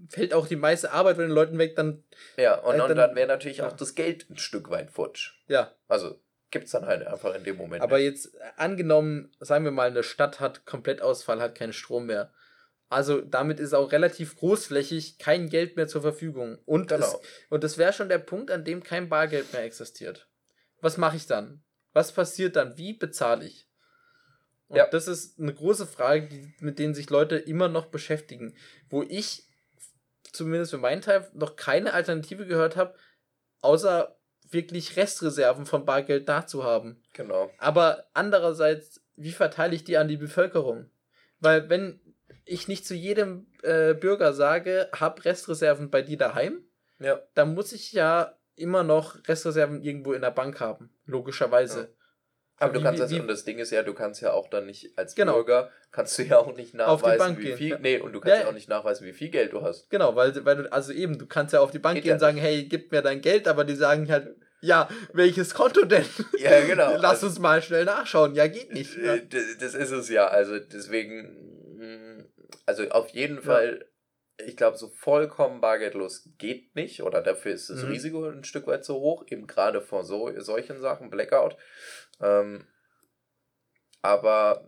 fällt 0.09 0.35
auch 0.35 0.47
die 0.47 0.57
meiste 0.57 0.93
Arbeit 0.93 1.17
von 1.17 1.25
den 1.25 1.35
Leuten 1.35 1.59
weg, 1.59 1.77
dann. 1.77 2.05
Ja, 2.37 2.57
und, 2.57 2.75
äh, 2.75 2.79
dann, 2.79 2.97
dann 2.97 3.15
wäre 3.15 3.29
natürlich 3.29 3.59
ja. 3.59 3.69
auch 3.69 3.73
das 3.73 3.95
Geld 3.95 4.29
ein 4.31 4.39
Stück 4.39 4.71
weit 4.71 4.91
futsch. 4.91 5.33
Ja. 5.49 5.73
Also 5.89 6.21
gibt 6.51 6.67
es 6.67 6.73
dann 6.73 6.87
halt 6.87 7.07
einfach 7.07 7.35
in 7.35 7.45
dem 7.45 7.57
Moment. 7.57 7.83
Aber 7.83 7.99
nicht. 7.99 8.07
jetzt 8.07 8.35
äh, 8.35 8.39
angenommen, 8.57 9.33
sagen 9.41 9.65
wir 9.65 9.73
mal, 9.73 9.89
eine 9.89 10.03
Stadt 10.03 10.41
hat 10.41 10.67
Komplettausfall, 10.67 11.41
hat 11.41 11.57
keinen 11.57 11.73
Strom 11.73 12.07
mehr. 12.07 12.33
Also 12.89 13.21
damit 13.21 13.61
ist 13.61 13.75
auch 13.75 13.93
relativ 13.93 14.37
großflächig 14.37 15.19
kein 15.19 15.49
Geld 15.49 15.77
mehr 15.77 15.89
zur 15.89 16.03
Verfügung. 16.03 16.59
Und 16.65 16.89
genau. 16.89 17.05
es, 17.05 17.19
und 17.51 17.65
das 17.65 17.79
wäre 17.79 17.93
schon 17.93 18.09
der 18.09 18.19
Punkt, 18.19 18.51
an 18.51 18.65
dem 18.65 18.83
kein 18.83 19.09
Bargeld 19.09 19.53
mehr 19.53 19.65
existiert 19.65 20.29
was 20.85 20.99
mache 20.99 21.17
ich 21.17 21.27
dann? 21.27 21.65
Was 21.95 22.13
passiert 22.13 22.57
dann? 22.57 22.77
Wie 22.77 22.93
bezahle 22.93 23.47
ich? 23.47 23.67
Und 24.69 24.77
ja. 24.77 24.87
das 24.87 25.09
ist 25.09 25.41
eine 25.41 25.55
große 25.55 25.87
Frage, 25.87 26.29
die, 26.29 26.55
mit 26.61 26.79
denen 26.79 26.95
sich 26.95 27.09
Leute 27.09 27.37
immer 27.37 27.69
noch 27.69 27.87
beschäftigen. 27.87 28.55
Wo 28.91 29.03
ich 29.03 29.49
zumindest 30.31 30.73
für 30.73 30.79
meinen 30.79 31.01
Teil 31.01 31.27
noch 31.33 31.57
keine 31.57 31.95
Alternative 31.95 32.47
gehört 32.47 32.77
habe, 32.77 32.95
außer 33.63 34.15
wirklich 34.51 34.97
Restreserven 34.97 35.65
von 35.65 35.87
Bargeld 35.87 36.29
da 36.29 36.47
zu 36.47 36.65
haben. 36.65 37.03
Genau. 37.15 37.51
Aber 37.57 38.05
andererseits, 38.13 39.01
wie 39.17 39.33
verteile 39.33 39.75
ich 39.75 39.85
die 39.85 39.97
an 39.97 40.09
die 40.09 40.19
Bevölkerung? 40.19 40.91
Weil 41.41 41.71
wenn 41.71 42.01
ich 42.45 42.69
nicht 42.69 42.87
zu 42.87 42.95
jedem 42.95 43.47
äh, 43.63 43.95
Bürger 43.95 44.35
sage, 44.35 44.91
hab 44.93 45.25
Restreserven 45.25 45.91
bei 45.91 46.03
dir 46.03 46.19
daheim, 46.19 46.63
ja. 46.99 47.23
dann 47.33 47.55
muss 47.55 47.73
ich 47.73 47.93
ja 47.93 48.37
immer 48.57 48.83
noch 48.83 49.17
Restreserven 49.27 49.83
irgendwo 49.83 50.13
in 50.13 50.23
der 50.23 50.31
Bank 50.31 50.61
haben, 50.61 50.91
logischerweise. 51.07 51.81
Ja. 51.81 51.89
Aber 52.59 52.73
du 52.73 52.83
kannst 52.83 53.01
das, 53.03 53.13
und 53.13 53.27
das 53.27 53.45
Ding 53.45 53.59
ist 53.59 53.73
ja, 53.73 53.83
du 53.83 53.95
kannst 53.95 54.23
ja 54.23 54.33
auch 54.33 54.49
dann 54.49 54.67
nicht, 54.67 54.97
als 54.97 55.17
genau. 55.17 55.35
Bürger, 55.35 55.71
kannst 55.91 56.17
du 56.19 56.23
ja 56.23 56.39
auch 56.39 56.57
nicht 56.57 56.73
nachweisen, 56.73 57.37
wie 57.39 57.43
gehen. 57.43 57.57
viel, 57.57 57.79
nee, 57.81 57.99
und 57.99 58.13
du 58.13 58.21
kannst 58.21 58.37
ja, 58.37 58.43
ja, 58.43 58.49
auch 58.49 58.55
nicht 58.55 58.69
nachweisen, 58.69 59.07
wie 59.07 59.13
viel 59.13 59.29
Geld 59.29 59.53
du 59.53 59.63
hast. 59.63 59.91
Genau, 59.91 60.15
weil, 60.15 60.45
weil 60.45 60.57
du, 60.57 60.73
also 60.73 60.93
eben, 60.93 61.19
du 61.19 61.27
kannst 61.27 61.53
ja 61.53 61.61
auf 61.61 61.73
die 61.73 61.81
Bank 61.81 61.97
Geht 61.97 62.05
gehen 62.05 62.13
und 62.15 62.21
sagen, 62.21 62.39
hey, 62.39 62.65
gib 62.65 62.93
mir 62.93 63.03
dein 63.03 63.21
Geld, 63.21 63.49
aber 63.49 63.65
die 63.65 63.75
sagen 63.75 64.09
halt, 64.11 64.37
ja, 64.61 64.89
welches 65.13 65.53
Konto 65.53 65.85
denn? 65.85 66.07
Ja, 66.39 66.61
genau. 66.65 66.93
Lass 66.97 67.23
also, 67.23 67.27
uns 67.27 67.39
mal 67.39 67.61
schnell 67.61 67.85
nachschauen. 67.85 68.35
Ja, 68.35 68.47
geht 68.47 68.73
nicht. 68.73 68.97
Ja. 68.97 69.17
Äh, 69.17 69.27
das, 69.27 69.59
das, 69.59 69.75
ist 69.75 69.91
es 69.91 70.09
ja, 70.09 70.29
also 70.29 70.59
deswegen, 70.59 71.77
mm, 71.77 72.25
also 72.67 72.89
auf 72.91 73.09
jeden 73.09 73.43
Fall 73.43 73.85
ich 74.39 74.57
glaube, 74.57 74.77
so 74.77 74.89
vollkommen 74.89 75.61
bargeldlos 75.61 76.29
geht 76.39 76.75
nicht 76.75 77.03
oder 77.03 77.23
dafür 77.23 77.53
ist 77.53 77.71
das 77.71 77.83
mhm. 77.83 77.91
Risiko 77.91 78.25
ein 78.29 78.45
Stück 78.45 78.67
weit 78.67 78.85
zu 78.85 78.95
hoch, 78.95 79.25
eben 79.29 79.47
gerade 79.47 79.81
vor 79.81 80.05
so, 80.05 80.31
solchen 80.41 80.81
Sachen, 80.81 81.11
Blackout. 81.11 81.57
Ähm, 82.21 82.67
aber 84.03 84.67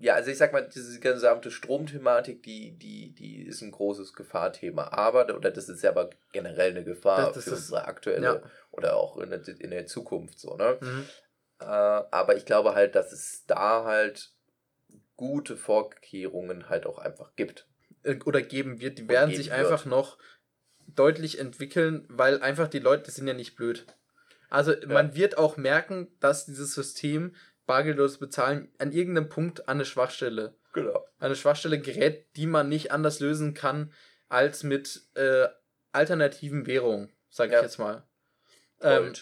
ja, 0.00 0.14
also 0.14 0.30
ich 0.30 0.38
sag 0.38 0.52
mal, 0.52 0.68
diese 0.68 1.00
gesamte 1.00 1.50
Stromthematik, 1.50 2.42
die, 2.42 2.78
die, 2.78 3.14
die 3.14 3.42
ist 3.42 3.62
ein 3.62 3.72
großes 3.72 4.12
Gefahrthema. 4.12 4.88
Aber, 4.92 5.34
oder 5.34 5.50
das 5.50 5.68
ist 5.68 5.82
ja 5.82 5.90
aber 5.90 6.10
generell 6.32 6.70
eine 6.70 6.84
Gefahr 6.84 7.26
das, 7.26 7.34
das 7.34 7.44
für 7.44 7.50
unsere 7.50 7.84
aktuelle 7.84 8.24
ja. 8.24 8.42
oder 8.70 8.96
auch 8.96 9.18
in 9.18 9.30
der, 9.30 9.46
in 9.60 9.70
der 9.70 9.86
Zukunft 9.86 10.38
so, 10.38 10.56
ne? 10.56 10.78
Mhm. 10.80 11.04
Äh, 11.60 11.64
aber 11.64 12.36
ich 12.36 12.46
glaube 12.46 12.74
halt, 12.74 12.94
dass 12.94 13.12
es 13.12 13.44
da 13.46 13.84
halt 13.84 14.32
gute 15.16 15.56
Vorkehrungen 15.56 16.68
halt 16.68 16.86
auch 16.86 16.98
einfach 16.98 17.34
gibt. 17.34 17.66
Äh, 18.08 18.18
oder 18.24 18.42
geben 18.42 18.80
wird, 18.80 18.98
die 18.98 19.08
werden 19.08 19.34
sich 19.34 19.52
einfach 19.52 19.84
wird. 19.84 19.90
noch 19.90 20.18
deutlich 20.86 21.38
entwickeln, 21.38 22.06
weil 22.08 22.42
einfach 22.42 22.68
die 22.68 22.78
Leute 22.78 23.10
sind 23.10 23.28
ja 23.28 23.34
nicht 23.34 23.56
blöd. 23.56 23.86
Also 24.48 24.72
ja. 24.72 24.86
man 24.86 25.14
wird 25.14 25.36
auch 25.36 25.56
merken, 25.56 26.08
dass 26.20 26.46
dieses 26.46 26.74
System 26.74 27.34
bargeldloses 27.66 28.18
Bezahlen 28.18 28.72
an 28.78 28.92
irgendeinem 28.92 29.28
Punkt 29.28 29.68
an 29.68 29.76
eine 29.76 29.84
Schwachstelle, 29.84 30.56
genau. 30.72 31.04
eine 31.18 31.36
Schwachstelle 31.36 31.78
gerät, 31.78 32.26
die 32.36 32.46
man 32.46 32.68
nicht 32.68 32.90
anders 32.90 33.20
lösen 33.20 33.52
kann 33.52 33.92
als 34.28 34.62
mit 34.62 35.02
äh, 35.14 35.48
alternativen 35.92 36.66
Währungen, 36.66 37.12
sage 37.28 37.52
ja. 37.52 37.58
ich 37.58 37.64
jetzt 37.64 37.78
mal. 37.78 38.06
Ähm, 38.80 39.12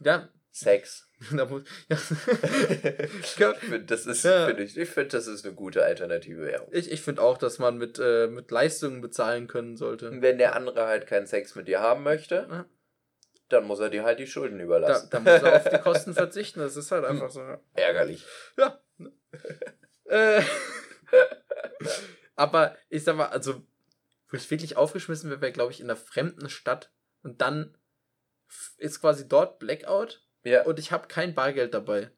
ja. 0.00 0.28
Sex. 0.52 1.07
ja. 1.32 1.48
ich 3.18 3.58
finde, 3.58 3.80
das, 3.86 4.06
ist, 4.06 4.24
ja. 4.24 4.46
find 4.46 4.60
ich, 4.60 4.76
ich 4.76 4.88
find, 4.88 5.12
das 5.12 5.26
ist 5.26 5.44
eine 5.44 5.54
gute 5.54 5.84
alternative 5.84 6.42
Währung. 6.42 6.68
Ich, 6.70 6.92
ich 6.92 7.02
finde 7.02 7.22
auch, 7.22 7.38
dass 7.38 7.58
man 7.58 7.76
mit, 7.76 7.98
äh, 7.98 8.28
mit 8.28 8.52
Leistungen 8.52 9.00
bezahlen 9.00 9.48
können 9.48 9.76
sollte. 9.76 10.22
Wenn 10.22 10.38
der 10.38 10.54
andere 10.54 10.86
halt 10.86 11.08
keinen 11.08 11.26
Sex 11.26 11.56
mit 11.56 11.66
dir 11.66 11.80
haben 11.80 12.04
möchte, 12.04 12.46
ja. 12.48 12.66
dann 13.48 13.64
muss 13.64 13.80
er 13.80 13.90
dir 13.90 14.04
halt 14.04 14.20
die 14.20 14.28
Schulden 14.28 14.60
überlassen. 14.60 15.08
Da, 15.10 15.18
dann 15.18 15.24
muss 15.24 15.42
er 15.42 15.56
auf 15.56 15.68
die 15.68 15.78
Kosten 15.82 16.14
verzichten. 16.14 16.60
Das 16.60 16.76
ist 16.76 16.92
halt 16.92 17.04
einfach 17.04 17.30
so. 17.30 17.42
Ärgerlich. 17.74 18.24
Ja. 18.56 18.80
äh, 20.04 20.42
aber 22.36 22.76
ich 22.90 23.02
sag 23.02 23.16
mal, 23.16 23.26
also, 23.26 23.60
wo 24.28 24.36
ich 24.36 24.48
wirklich 24.52 24.76
aufgeschmissen 24.76 25.30
wäre, 25.30 25.40
wäre, 25.40 25.52
glaube 25.52 25.72
ich, 25.72 25.80
in 25.80 25.86
einer 25.86 25.96
fremden 25.96 26.48
Stadt 26.48 26.92
und 27.24 27.40
dann 27.40 27.76
ist 28.76 29.00
quasi 29.00 29.28
dort 29.28 29.58
Blackout 29.58 30.27
ja. 30.48 30.64
und 30.64 30.78
ich 30.78 30.92
habe 30.92 31.08
kein 31.08 31.34
Bargeld 31.34 31.74
dabei. 31.74 32.10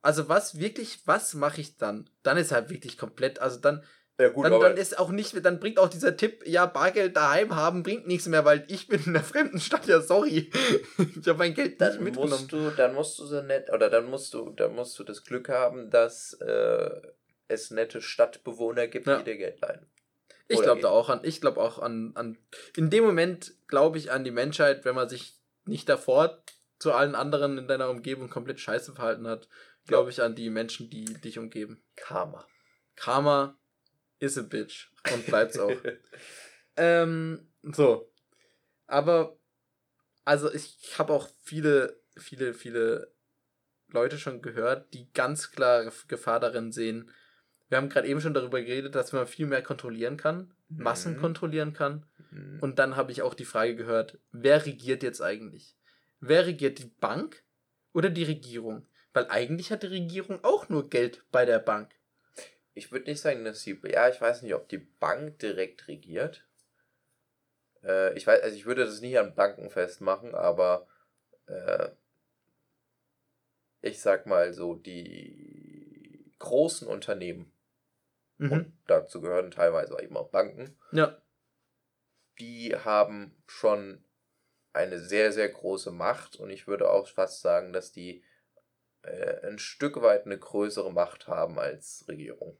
Also 0.00 0.28
was 0.28 0.58
wirklich, 0.58 1.00
was 1.06 1.34
mache 1.34 1.60
ich 1.60 1.76
dann? 1.76 2.08
Dann 2.22 2.36
ist 2.36 2.52
halt 2.52 2.70
wirklich 2.70 2.96
komplett, 2.98 3.40
also 3.40 3.58
dann, 3.58 3.84
ja, 4.20 4.28
gut, 4.28 4.46
dann, 4.46 4.60
dann 4.60 4.76
ist 4.76 4.98
auch 4.98 5.10
nicht, 5.10 5.44
dann 5.44 5.60
bringt 5.60 5.78
auch 5.78 5.88
dieser 5.88 6.16
Tipp, 6.16 6.44
ja, 6.46 6.66
Bargeld 6.66 7.16
daheim 7.16 7.54
haben, 7.54 7.82
bringt 7.82 8.06
nichts 8.06 8.26
mehr, 8.26 8.44
weil 8.44 8.64
ich 8.68 8.88
bin 8.88 9.02
in 9.04 9.12
der 9.12 9.22
fremden 9.22 9.60
Stadt, 9.60 9.86
ja, 9.86 10.00
sorry. 10.00 10.50
ich 10.98 11.28
habe 11.28 11.38
mein 11.38 11.54
Geld 11.54 11.80
dann 11.80 11.92
nicht 11.92 12.02
mitgenommen. 12.02 12.30
Musst 12.32 12.52
du, 12.52 12.70
dann 12.70 12.94
musst 12.94 13.18
du 13.18 13.26
so 13.26 13.42
nett, 13.42 13.70
oder 13.70 13.90
dann 13.90 14.08
musst 14.10 14.34
du, 14.34 14.50
dann 14.50 14.74
musst 14.74 14.98
du 14.98 15.04
das 15.04 15.24
Glück 15.24 15.48
haben, 15.48 15.90
dass 15.90 16.34
äh, 16.34 16.90
es 17.48 17.70
nette 17.70 18.00
Stadtbewohner 18.00 18.88
gibt, 18.88 19.06
ja. 19.06 19.18
die 19.18 19.24
dir 19.24 19.36
Geld 19.36 19.60
leihen. 19.60 19.86
Ich 20.48 20.62
glaube 20.62 20.80
da 20.80 20.88
auch 20.88 21.10
an, 21.10 21.20
ich 21.22 21.40
glaube 21.40 21.60
auch 21.60 21.78
an, 21.78 22.12
an, 22.14 22.38
in 22.74 22.88
dem 22.88 23.04
Moment 23.04 23.52
glaube 23.66 23.98
ich 23.98 24.10
an 24.10 24.24
die 24.24 24.30
Menschheit, 24.30 24.84
wenn 24.84 24.94
man 24.94 25.08
sich 25.08 25.34
nicht 25.66 25.88
davor 25.88 26.42
zu 26.78 26.92
allen 26.92 27.14
anderen 27.14 27.58
in 27.58 27.68
deiner 27.68 27.90
Umgebung 27.90 28.28
komplett 28.28 28.60
scheiße 28.60 28.94
verhalten 28.94 29.26
hat, 29.26 29.48
glaube 29.86 30.10
ich 30.10 30.22
an 30.22 30.34
die 30.34 30.50
Menschen, 30.50 30.90
die 30.90 31.04
dich 31.04 31.38
umgeben. 31.38 31.82
Karma. 31.96 32.46
Karma 32.96 33.58
is 34.18 34.38
a 34.38 34.42
bitch 34.42 34.90
und 35.12 35.26
bleibt's 35.26 35.58
auch. 35.58 35.76
ähm, 36.76 37.48
so. 37.62 38.12
Aber, 38.86 39.38
also 40.24 40.52
ich 40.52 40.78
habe 40.98 41.12
auch 41.12 41.28
viele, 41.42 42.00
viele, 42.16 42.54
viele 42.54 43.12
Leute 43.88 44.18
schon 44.18 44.42
gehört, 44.42 44.92
die 44.94 45.10
ganz 45.12 45.50
klar 45.50 45.90
Gefahr 46.06 46.40
darin 46.40 46.72
sehen, 46.72 47.10
wir 47.68 47.76
haben 47.76 47.88
gerade 47.88 48.08
eben 48.08 48.20
schon 48.20 48.34
darüber 48.34 48.60
geredet, 48.60 48.94
dass 48.94 49.12
man 49.12 49.26
viel 49.26 49.46
mehr 49.46 49.62
kontrollieren 49.62 50.16
kann, 50.16 50.54
mhm. 50.68 50.82
Massen 50.82 51.18
kontrollieren 51.18 51.74
kann. 51.74 52.06
Mhm. 52.30 52.58
Und 52.60 52.78
dann 52.78 52.96
habe 52.96 53.12
ich 53.12 53.22
auch 53.22 53.34
die 53.34 53.44
Frage 53.44 53.76
gehört, 53.76 54.18
wer 54.32 54.64
regiert 54.64 55.02
jetzt 55.02 55.20
eigentlich? 55.20 55.77
Wer 56.20 56.46
regiert 56.46 56.78
die 56.78 56.86
Bank 57.00 57.44
oder 57.92 58.10
die 58.10 58.24
Regierung? 58.24 58.86
Weil 59.12 59.28
eigentlich 59.28 59.70
hat 59.70 59.82
die 59.82 59.88
Regierung 59.88 60.42
auch 60.44 60.68
nur 60.68 60.88
Geld 60.90 61.24
bei 61.30 61.44
der 61.44 61.58
Bank. 61.58 61.94
Ich 62.74 62.92
würde 62.92 63.10
nicht 63.10 63.20
sagen, 63.20 63.44
dass 63.44 63.62
sie, 63.62 63.80
ja, 63.84 64.08
ich 64.08 64.20
weiß 64.20 64.42
nicht, 64.42 64.54
ob 64.54 64.68
die 64.68 64.78
Bank 64.78 65.38
direkt 65.38 65.88
regiert. 65.88 66.46
Äh, 67.82 68.16
ich 68.16 68.26
weiß, 68.26 68.42
also 68.42 68.56
ich 68.56 68.66
würde 68.66 68.84
das 68.84 69.00
nicht 69.00 69.18
an 69.18 69.34
Banken 69.34 69.70
festmachen, 69.70 70.34
aber 70.34 70.86
äh, 71.46 71.88
ich 73.80 74.00
sag 74.00 74.26
mal 74.26 74.52
so, 74.52 74.74
die 74.74 76.32
großen 76.38 76.86
Unternehmen 76.86 77.52
Mhm. 78.38 78.52
Und 78.52 78.72
dazu 78.86 79.20
gehören 79.20 79.50
teilweise 79.50 80.00
eben 80.00 80.16
auch 80.16 80.30
Banken. 80.30 80.76
Ja. 80.92 81.20
Die 82.38 82.74
haben 82.74 83.36
schon 83.46 84.04
eine 84.78 85.00
sehr, 85.00 85.32
sehr 85.32 85.48
große 85.48 85.90
Macht 85.90 86.36
und 86.36 86.50
ich 86.50 86.66
würde 86.66 86.88
auch 86.88 87.08
fast 87.08 87.42
sagen, 87.42 87.72
dass 87.72 87.90
die 87.90 88.22
äh, 89.02 89.46
ein 89.46 89.58
Stück 89.58 90.00
weit 90.02 90.24
eine 90.24 90.38
größere 90.38 90.92
Macht 90.92 91.26
haben 91.26 91.58
als 91.58 92.04
Regierung. 92.06 92.56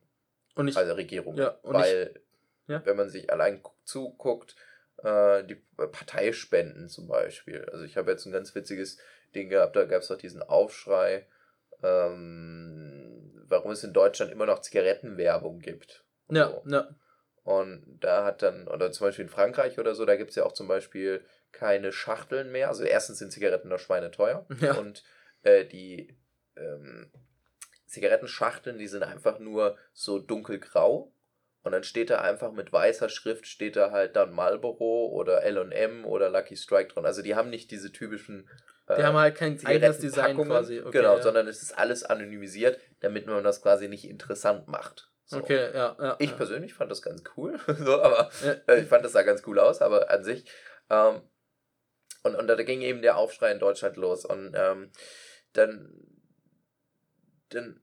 Und 0.57 0.69
ich, 0.69 0.77
also 0.77 0.95
Regierung. 0.95 1.37
Ja, 1.37 1.59
Weil, 1.63 2.15
ich, 2.15 2.71
ja. 2.71 2.85
wenn 2.85 2.97
man 2.97 3.09
sich 3.09 3.33
allein 3.33 3.63
zuguckt, 3.85 4.57
äh, 5.03 5.45
die 5.45 5.55
Parteispenden 5.77 6.89
zum 6.89 7.07
Beispiel. 7.07 7.65
Also 7.73 7.85
ich 7.85 7.97
habe 7.97 8.11
jetzt 8.11 8.27
ein 8.27 8.33
ganz 8.33 8.53
witziges 8.55 8.99
Ding 9.35 9.49
gehabt, 9.49 9.77
da 9.77 9.85
gab 9.85 10.03
es 10.03 10.11
auch 10.11 10.19
diesen 10.19 10.43
Aufschrei, 10.43 11.27
ähm, 11.85 13.45
warum 13.47 13.71
es 13.71 13.85
in 13.85 13.93
Deutschland 13.93 14.33
immer 14.33 14.47
noch 14.47 14.61
Zigarettenwerbung 14.61 15.61
gibt. 15.61 16.05
Ja, 16.31 16.49
so. 16.49 16.63
ja. 16.67 16.89
Und 17.45 17.99
da 18.01 18.25
hat 18.25 18.43
dann, 18.43 18.67
oder 18.67 18.91
zum 18.91 19.07
Beispiel 19.07 19.25
in 19.25 19.31
Frankreich 19.31 19.79
oder 19.79 19.95
so, 19.95 20.05
da 20.05 20.17
gibt 20.17 20.31
es 20.31 20.37
ja 20.37 20.45
auch 20.45 20.53
zum 20.53 20.69
Beispiel 20.69 21.25
keine 21.53 21.93
Schachteln 21.93 22.53
mehr. 22.53 22.69
Also 22.69 22.85
erstens 22.85 23.19
sind 23.19 23.33
Zigaretten 23.33 23.69
noch 23.69 23.79
schweineteuer. 23.79 24.47
Ja. 24.61 24.75
Und 24.75 25.05
äh, 25.43 25.65
die 25.65 26.17
ähm, 26.57 27.11
Zigarettenschachteln, 27.87 28.79
die 28.79 28.89
sind 28.89 29.03
einfach 29.03 29.39
nur 29.39 29.77
so 29.93 30.19
dunkelgrau. 30.19 31.13
Und 31.63 31.73
dann 31.73 31.85
steht 31.85 32.11
da 32.11 32.21
einfach 32.21 32.53
mit 32.53 32.73
weißer 32.73 33.09
Schrift, 33.09 33.47
steht 33.47 33.77
da 33.77 33.91
halt 33.91 34.17
dann 34.17 34.33
Marlboro 34.33 35.09
oder 35.09 35.43
LM 35.45 36.05
oder 36.05 36.31
Lucky 36.31 36.57
Strike 36.57 36.95
drin. 36.95 37.05
Also 37.05 37.23
die 37.23 37.35
haben 37.35 37.51
nicht 37.51 37.71
diese 37.71 37.93
typischen 37.93 38.49
die 38.97 39.03
haben 39.03 39.17
halt 39.17 39.35
kein 39.35 39.59
eigenes 39.67 39.99
Design 39.99 40.37
quasi. 40.37 40.81
Okay, 40.81 40.93
genau, 40.93 41.17
ja. 41.17 41.23
sondern 41.23 41.47
es 41.47 41.63
ist 41.63 41.77
alles 41.77 42.05
anonymisiert, 42.05 42.81
damit 43.01 43.27
man 43.27 43.45
das 43.45 43.61
quasi 43.61 43.89
nicht 43.89 44.09
interessant 44.09 44.67
macht. 44.69 45.11
So. 45.27 45.39
Okay, 45.39 45.69
ja, 45.75 45.95
ja. 46.01 46.17
Ich 46.19 46.31
ja. 46.31 46.37
persönlich 46.37 46.73
fand 46.73 46.91
das 46.91 47.03
ganz 47.03 47.23
cool, 47.37 47.59
so, 47.67 48.01
aber 48.03 48.31
äh, 48.67 48.81
ich 48.81 48.89
fand 48.89 49.05
das 49.05 49.13
sah 49.13 49.23
ganz 49.23 49.43
cool 49.47 49.59
aus, 49.59 49.83
aber 49.83 50.11
an 50.11 50.25
sich. 50.25 50.51
Ähm, 50.89 51.21
und, 52.23 52.35
und 52.35 52.47
da 52.47 52.55
ging 52.63 52.83
eben 52.83 53.03
der 53.03 53.17
Aufschrei 53.17 53.53
in 53.53 53.59
Deutschland 53.59 53.97
los. 53.97 54.25
Und 54.25 54.55
ähm, 54.55 54.91
dann, 55.53 55.93
dann 57.51 57.81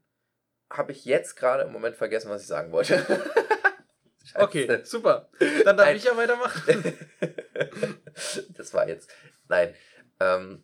habe 0.70 0.92
ich 0.92 1.06
jetzt 1.06 1.36
gerade 1.36 1.64
im 1.64 1.72
Moment 1.72 1.96
vergessen, 1.96 2.30
was 2.30 2.42
ich 2.42 2.48
sagen 2.48 2.72
wollte. 2.72 3.06
okay, 4.36 4.84
super. 4.84 5.30
Dann 5.64 5.78
darf 5.78 5.88
Nein. 5.88 5.96
ich 5.96 6.04
ja 6.04 6.18
weitermachen. 6.18 6.98
das 8.58 8.74
war 8.74 8.88
jetzt. 8.88 9.10
Nein. 9.48 9.76
Ähm, 10.20 10.64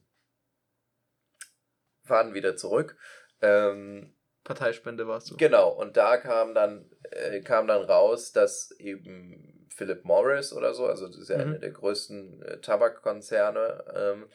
fahren 2.04 2.34
wieder 2.34 2.56
zurück. 2.56 2.98
Ähm, 3.42 4.16
Parteispende 4.44 5.08
warst 5.08 5.30
du. 5.30 5.38
Genau, 5.38 5.70
und 5.70 5.98
da 5.98 6.18
kam 6.18 6.54
dann, 6.54 6.90
äh, 7.12 7.42
kam 7.42 7.68
dann 7.68 7.84
raus, 7.84 8.32
dass 8.32 8.72
eben 8.80 9.61
Philip 9.82 10.06
Morris 10.06 10.54
oder 10.54 10.76
so, 10.76 10.86
also 10.86 11.08
das 11.08 11.18
ist 11.18 11.30
ja 11.30 11.38
mhm. 11.38 11.42
einer 11.42 11.58
der 11.58 11.72
größten 11.72 12.44
äh, 12.44 12.62
Tabakkonzerne, 12.62 13.84
ähm, 13.96 14.28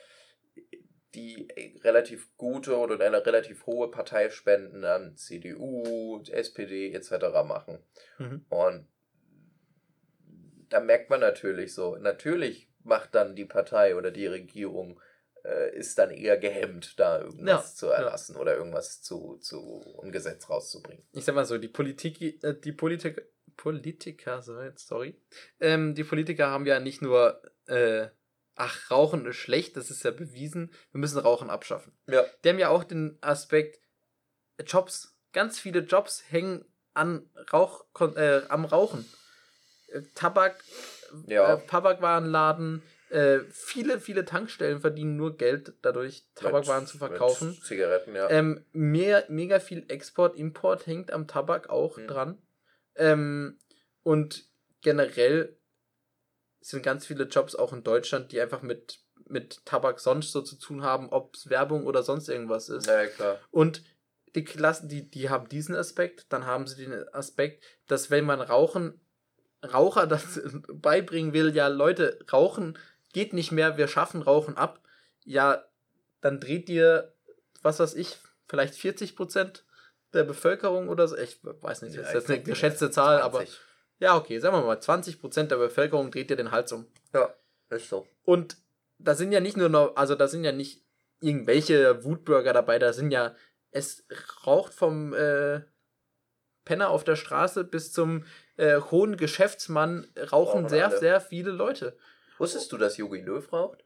die 1.14 1.46
relativ 1.84 2.36
gute 2.36 2.76
oder 2.76 2.98
eine 2.98 3.24
relativ 3.24 3.64
hohe 3.64 3.88
Parteispenden 3.88 4.84
an 4.84 5.16
CDU, 5.16 6.20
SPD 6.28 6.92
etc. 6.92 7.12
machen. 7.46 7.78
Mhm. 8.18 8.44
Und 8.48 8.88
da 10.68 10.80
merkt 10.80 11.10
man 11.10 11.20
natürlich 11.20 11.72
so, 11.72 11.94
natürlich 11.94 12.68
macht 12.82 13.14
dann 13.14 13.36
die 13.36 13.44
Partei 13.44 13.94
oder 13.94 14.10
die 14.10 14.26
Regierung 14.26 15.00
äh, 15.44 15.76
ist 15.76 15.96
dann 16.00 16.10
eher 16.10 16.38
gehemmt, 16.38 16.98
da 16.98 17.20
irgendwas 17.20 17.70
ja, 17.70 17.74
zu 17.76 17.86
erlassen 17.86 18.34
ja. 18.34 18.40
oder 18.40 18.56
irgendwas 18.56 19.00
zu, 19.00 19.36
zu 19.36 20.00
ein 20.02 20.10
Gesetz 20.10 20.50
rauszubringen. 20.50 21.04
Ich 21.12 21.24
sag 21.24 21.36
mal 21.36 21.44
so, 21.44 21.56
die 21.56 21.68
Politik, 21.68 22.20
äh, 22.42 22.52
die 22.52 22.72
Politik, 22.72 23.22
Politiker, 23.56 24.42
sorry, 24.42 25.20
ähm, 25.60 25.94
die 25.94 26.04
Politiker 26.04 26.48
haben 26.48 26.66
ja 26.66 26.80
nicht 26.80 27.02
nur, 27.02 27.42
äh, 27.66 28.08
ach, 28.54 28.90
Rauchen 28.90 29.26
ist 29.26 29.36
schlecht, 29.36 29.76
das 29.76 29.90
ist 29.90 30.04
ja 30.04 30.10
bewiesen, 30.10 30.72
wir 30.92 31.00
müssen 31.00 31.18
Rauchen 31.18 31.50
abschaffen. 31.50 31.92
Ja. 32.06 32.24
Die 32.44 32.48
haben 32.48 32.58
ja 32.58 32.68
auch 32.68 32.84
den 32.84 33.18
Aspekt, 33.20 33.80
Jobs, 34.64 35.18
ganz 35.32 35.58
viele 35.58 35.80
Jobs 35.80 36.24
hängen 36.30 36.64
an 36.94 37.28
Rauch, 37.52 37.84
äh, 38.16 38.42
am 38.48 38.64
Rauchen. 38.64 39.04
Äh, 39.88 40.02
Tabak, 40.14 40.62
ja. 41.26 41.54
äh, 41.54 41.66
Tabakwarenladen, 41.66 42.82
äh, 43.10 43.40
viele, 43.50 44.00
viele 44.00 44.24
Tankstellen 44.24 44.80
verdienen 44.80 45.16
nur 45.16 45.36
Geld 45.36 45.74
dadurch, 45.82 46.24
Tabakwaren 46.34 46.82
mit, 46.82 46.88
zu 46.88 46.98
verkaufen. 46.98 47.56
Zigaretten, 47.62 48.14
ja. 48.16 48.28
Ähm, 48.30 48.64
mehr, 48.72 49.24
mega 49.28 49.60
viel 49.60 49.84
Export, 49.88 50.36
Import 50.36 50.86
hängt 50.86 51.12
am 51.12 51.28
Tabak 51.28 51.70
auch 51.70 51.98
mhm. 51.98 52.08
dran. 52.08 52.45
Ähm, 52.96 53.58
und 54.02 54.44
generell 54.82 55.56
sind 56.60 56.82
ganz 56.82 57.06
viele 57.06 57.24
Jobs 57.24 57.54
auch 57.54 57.72
in 57.72 57.84
Deutschland, 57.84 58.32
die 58.32 58.40
einfach 58.40 58.62
mit, 58.62 59.00
mit 59.28 59.64
Tabak 59.64 60.00
sonst 60.00 60.32
so 60.32 60.42
zu 60.42 60.56
tun 60.56 60.82
haben, 60.82 61.10
ob 61.10 61.34
es 61.34 61.48
Werbung 61.48 61.86
oder 61.86 62.02
sonst 62.02 62.28
irgendwas 62.28 62.68
ist. 62.68 62.86
Ja, 62.86 63.06
klar. 63.06 63.38
Und 63.50 63.82
die 64.34 64.44
Klassen, 64.44 64.88
die, 64.88 65.08
die 65.10 65.30
haben 65.30 65.48
diesen 65.48 65.74
Aspekt, 65.74 66.26
dann 66.30 66.44
haben 66.46 66.66
sie 66.66 66.84
den 66.84 67.08
Aspekt, 67.14 67.64
dass 67.86 68.10
wenn 68.10 68.24
man 68.24 68.40
Rauchen 68.40 69.00
Raucher 69.64 70.06
das 70.06 70.40
beibringen 70.68 71.32
will, 71.32 71.54
ja 71.54 71.68
Leute, 71.68 72.18
Rauchen 72.32 72.78
geht 73.12 73.32
nicht 73.32 73.52
mehr, 73.52 73.76
wir 73.76 73.88
schaffen 73.88 74.22
Rauchen 74.22 74.56
ab, 74.56 74.82
ja, 75.24 75.64
dann 76.20 76.40
dreht 76.40 76.68
dir, 76.68 77.14
was 77.62 77.78
weiß 77.78 77.94
ich, 77.94 78.18
vielleicht 78.48 78.74
40 78.74 79.16
Prozent 79.16 79.64
der 80.12 80.24
Bevölkerung 80.24 80.88
oder 80.88 81.08
so, 81.08 81.16
ich 81.16 81.38
weiß 81.42 81.82
nicht, 81.82 81.96
das 81.96 82.08
ist 82.08 82.14
jetzt 82.14 82.30
eine 82.30 82.42
geschätzte 82.42 82.90
Zahl, 82.90 83.20
20. 83.20 83.24
aber 83.24 83.44
ja, 83.98 84.16
okay, 84.16 84.38
sagen 84.38 84.56
wir 84.56 84.64
mal, 84.64 84.80
20 84.80 85.20
Prozent 85.20 85.50
der 85.50 85.56
Bevölkerung 85.56 86.10
dreht 86.10 86.30
dir 86.30 86.36
den 86.36 86.50
Hals 86.50 86.72
um. 86.72 86.86
Ja, 87.14 87.34
ist 87.70 87.88
so. 87.88 88.06
Und 88.24 88.56
da 88.98 89.14
sind 89.14 89.32
ja 89.32 89.40
nicht 89.40 89.56
nur 89.56 89.68
noch, 89.68 89.96
also 89.96 90.14
da 90.14 90.28
sind 90.28 90.44
ja 90.44 90.52
nicht 90.52 90.84
irgendwelche 91.20 92.04
Wutbürger 92.04 92.52
dabei, 92.52 92.78
da 92.78 92.92
sind 92.92 93.10
ja, 93.10 93.34
es 93.70 94.06
raucht 94.46 94.74
vom 94.74 95.14
äh, 95.14 95.62
Penner 96.64 96.90
auf 96.90 97.04
der 97.04 97.16
Straße 97.16 97.64
bis 97.64 97.92
zum 97.92 98.24
äh, 98.56 98.80
hohen 98.80 99.16
Geschäftsmann 99.16 100.06
rauchen 100.16 100.28
Rauchen 100.28 100.68
sehr, 100.68 100.88
alle. 100.88 100.98
sehr 100.98 101.20
viele 101.20 101.50
Leute. 101.50 101.96
Wusstest 102.38 102.70
du, 102.72 102.76
dass 102.76 102.98
Jogi 102.98 103.20
Löw 103.20 103.50
raucht? 103.52 103.82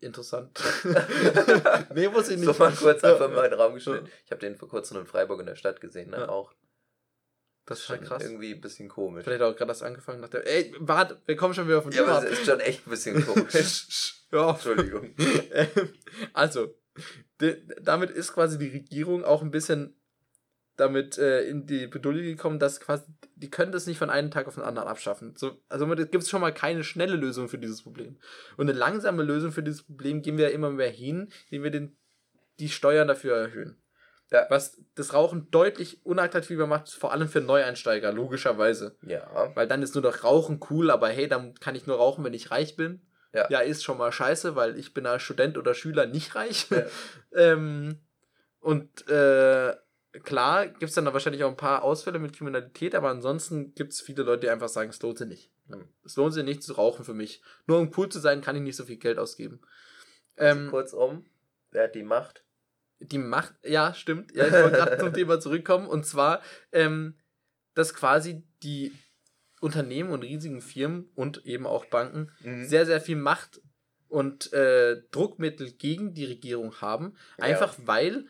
Interessant. 0.00 0.58
nee, 1.94 2.08
muss 2.08 2.28
ich 2.28 2.36
nicht. 2.38 2.46
So 2.46 2.52
mal 2.62 2.72
kurz 2.72 3.02
einfach 3.04 3.30
mal 3.30 3.44
in 3.44 3.50
den 3.50 3.60
Raum 3.60 3.74
gestellt. 3.74 4.08
Ich 4.24 4.30
habe 4.30 4.40
den 4.40 4.56
vor 4.56 4.68
kurzem 4.68 4.98
in 4.98 5.06
Freiburg 5.06 5.40
in 5.40 5.46
der 5.46 5.56
Stadt 5.56 5.80
gesehen, 5.80 6.10
ne? 6.10 6.28
Auch 6.28 6.52
Das 7.66 7.78
ist 7.80 7.86
schon 7.86 8.00
krass. 8.00 8.22
irgendwie 8.22 8.52
ein 8.54 8.60
bisschen 8.60 8.88
komisch. 8.88 9.24
Vielleicht 9.24 9.42
auch 9.42 9.54
gerade 9.56 9.68
das 9.68 9.82
angefangen 9.82 10.22
und 10.22 10.22
dachte, 10.32 10.46
ey, 10.46 10.74
warte, 10.78 11.20
wir 11.26 11.36
kommen 11.36 11.54
schon 11.54 11.66
wieder 11.66 11.82
von 11.82 11.92
Ja, 11.92 12.02
aber 12.02 12.18
ab. 12.18 12.24
es 12.24 12.38
ist 12.40 12.46
schon 12.46 12.60
echt 12.60 12.86
ein 12.86 12.90
bisschen 12.90 13.24
komisch. 13.26 14.24
ja. 14.32 14.50
Entschuldigung. 14.50 15.14
Ähm, 15.52 15.92
also, 16.32 16.74
damit 17.82 18.10
ist 18.10 18.32
quasi 18.32 18.56
die 18.58 18.68
Regierung 18.68 19.24
auch 19.24 19.42
ein 19.42 19.50
bisschen 19.50 19.96
damit 20.76 21.18
äh, 21.18 21.42
in 21.42 21.66
die 21.66 21.86
Bedulde 21.86 22.22
gekommen, 22.22 22.58
dass 22.58 22.80
quasi, 22.80 23.04
die 23.36 23.50
können 23.50 23.72
das 23.72 23.86
nicht 23.86 23.98
von 23.98 24.10
einem 24.10 24.30
Tag 24.30 24.48
auf 24.48 24.54
den 24.54 24.64
anderen 24.64 24.88
abschaffen. 24.88 25.34
So, 25.36 25.60
also 25.68 25.86
gibt 25.86 26.14
es 26.14 26.28
schon 26.28 26.40
mal 26.40 26.52
keine 26.52 26.82
schnelle 26.82 27.16
Lösung 27.16 27.48
für 27.48 27.58
dieses 27.58 27.82
Problem. 27.82 28.18
Und 28.56 28.68
eine 28.68 28.78
langsame 28.78 29.22
Lösung 29.22 29.52
für 29.52 29.62
dieses 29.62 29.84
Problem 29.84 30.22
gehen 30.22 30.38
wir 30.38 30.50
immer 30.50 30.70
mehr 30.70 30.90
hin, 30.90 31.28
indem 31.46 31.62
wir 31.62 31.70
den, 31.70 31.96
die 32.58 32.68
Steuern 32.68 33.08
dafür 33.08 33.36
erhöhen. 33.36 33.80
Ja. 34.30 34.46
Was 34.48 34.80
das 34.96 35.14
Rauchen 35.14 35.50
deutlich 35.50 36.04
unattraktiver 36.04 36.66
macht, 36.66 36.88
vor 36.88 37.12
allem 37.12 37.28
für 37.28 37.40
Neueinsteiger, 37.40 38.12
logischerweise. 38.12 38.96
Ja. 39.02 39.52
Weil 39.54 39.68
dann 39.68 39.82
ist 39.82 39.94
nur 39.94 40.02
noch 40.02 40.24
Rauchen 40.24 40.60
cool, 40.70 40.90
aber 40.90 41.08
hey, 41.08 41.28
dann 41.28 41.54
kann 41.54 41.76
ich 41.76 41.86
nur 41.86 41.98
rauchen, 41.98 42.24
wenn 42.24 42.34
ich 42.34 42.50
reich 42.50 42.74
bin. 42.74 43.02
Ja. 43.32 43.46
ja 43.50 43.60
ist 43.60 43.84
schon 43.84 43.98
mal 43.98 44.10
scheiße, 44.10 44.56
weil 44.56 44.78
ich 44.78 44.94
bin 44.94 45.06
als 45.06 45.22
Student 45.22 45.58
oder 45.58 45.74
Schüler 45.74 46.06
nicht 46.06 46.34
reich. 46.34 46.66
Ja. 46.70 46.82
ähm, 47.52 48.00
und 48.60 49.06
äh, 49.08 49.74
klar 50.22 50.68
gibt 50.68 50.84
es 50.84 50.94
dann 50.94 51.04
da 51.04 51.12
wahrscheinlich 51.12 51.44
auch 51.44 51.50
ein 51.50 51.56
paar 51.56 51.82
Ausfälle 51.82 52.18
mit 52.18 52.36
Kriminalität, 52.36 52.94
aber 52.94 53.08
ansonsten 53.08 53.74
gibt 53.74 53.92
es 53.92 54.00
viele 54.00 54.22
Leute, 54.22 54.40
die 54.42 54.50
einfach 54.50 54.68
sagen, 54.68 54.90
es 54.90 55.02
lohnt 55.02 55.18
sich 55.18 55.28
nicht. 55.28 55.50
Es 56.04 56.16
lohnt 56.16 56.34
sich 56.34 56.44
nicht 56.44 56.62
zu 56.62 56.74
rauchen 56.74 57.04
für 57.04 57.14
mich. 57.14 57.42
Nur 57.66 57.78
um 57.78 57.90
cool 57.96 58.08
zu 58.08 58.18
sein, 58.20 58.40
kann 58.40 58.56
ich 58.56 58.62
nicht 58.62 58.76
so 58.76 58.84
viel 58.84 58.96
Geld 58.98 59.18
ausgeben. 59.18 59.60
Ähm, 60.36 60.68
Kurzum, 60.70 61.24
wer 61.70 61.84
hat 61.84 61.94
die 61.94 62.02
Macht? 62.02 62.44
die 63.00 63.18
Macht, 63.18 63.54
ja, 63.62 63.92
stimmt. 63.92 64.34
Ja, 64.34 64.46
ich 64.46 64.52
wollte 64.52 64.76
gerade 64.78 64.98
zum 64.98 65.12
Thema 65.14 65.38
zurückkommen. 65.40 65.86
Und 65.86 66.06
zwar, 66.06 66.40
ähm, 66.72 67.18
dass 67.74 67.92
quasi 67.92 68.44
die 68.62 68.92
Unternehmen 69.60 70.10
und 70.10 70.22
riesigen 70.22 70.60
Firmen 70.62 71.10
und 71.14 71.44
eben 71.44 71.66
auch 71.66 71.84
Banken 71.86 72.30
Mhm. 72.42 72.64
sehr, 72.66 72.86
sehr 72.86 73.00
viel 73.00 73.16
Macht 73.16 73.60
und 74.08 74.52
äh, 74.52 75.02
Druckmittel 75.10 75.72
gegen 75.72 76.14
die 76.14 76.24
Regierung 76.24 76.80
haben. 76.80 77.16
Ja. 77.38 77.44
Einfach 77.44 77.74
weil 77.84 78.26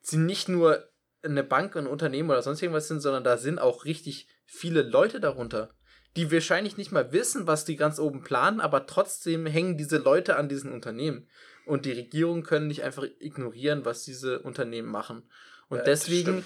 sie 0.00 0.18
nicht 0.18 0.48
nur 0.48 0.86
eine 1.24 1.44
Bank, 1.44 1.76
ein 1.76 1.86
Unternehmen 1.86 2.30
oder 2.30 2.42
sonst 2.42 2.62
irgendwas 2.62 2.88
sind, 2.88 3.00
sondern 3.00 3.24
da 3.24 3.36
sind 3.36 3.58
auch 3.58 3.84
richtig 3.84 4.28
viele 4.44 4.82
Leute 4.82 5.20
darunter, 5.20 5.70
die 6.16 6.30
wahrscheinlich 6.30 6.76
nicht 6.76 6.92
mal 6.92 7.12
wissen, 7.12 7.46
was 7.46 7.64
die 7.64 7.76
ganz 7.76 7.98
oben 7.98 8.22
planen, 8.22 8.60
aber 8.60 8.86
trotzdem 8.86 9.46
hängen 9.46 9.76
diese 9.76 9.98
Leute 9.98 10.36
an 10.36 10.48
diesen 10.48 10.72
Unternehmen. 10.72 11.28
Und 11.66 11.86
die 11.86 11.92
Regierungen 11.92 12.42
können 12.42 12.68
nicht 12.68 12.82
einfach 12.82 13.04
ignorieren, 13.18 13.84
was 13.84 14.04
diese 14.04 14.40
Unternehmen 14.40 14.88
machen. 14.88 15.22
Und 15.68 15.78
Ja, 15.78 15.84
deswegen. 15.84 16.44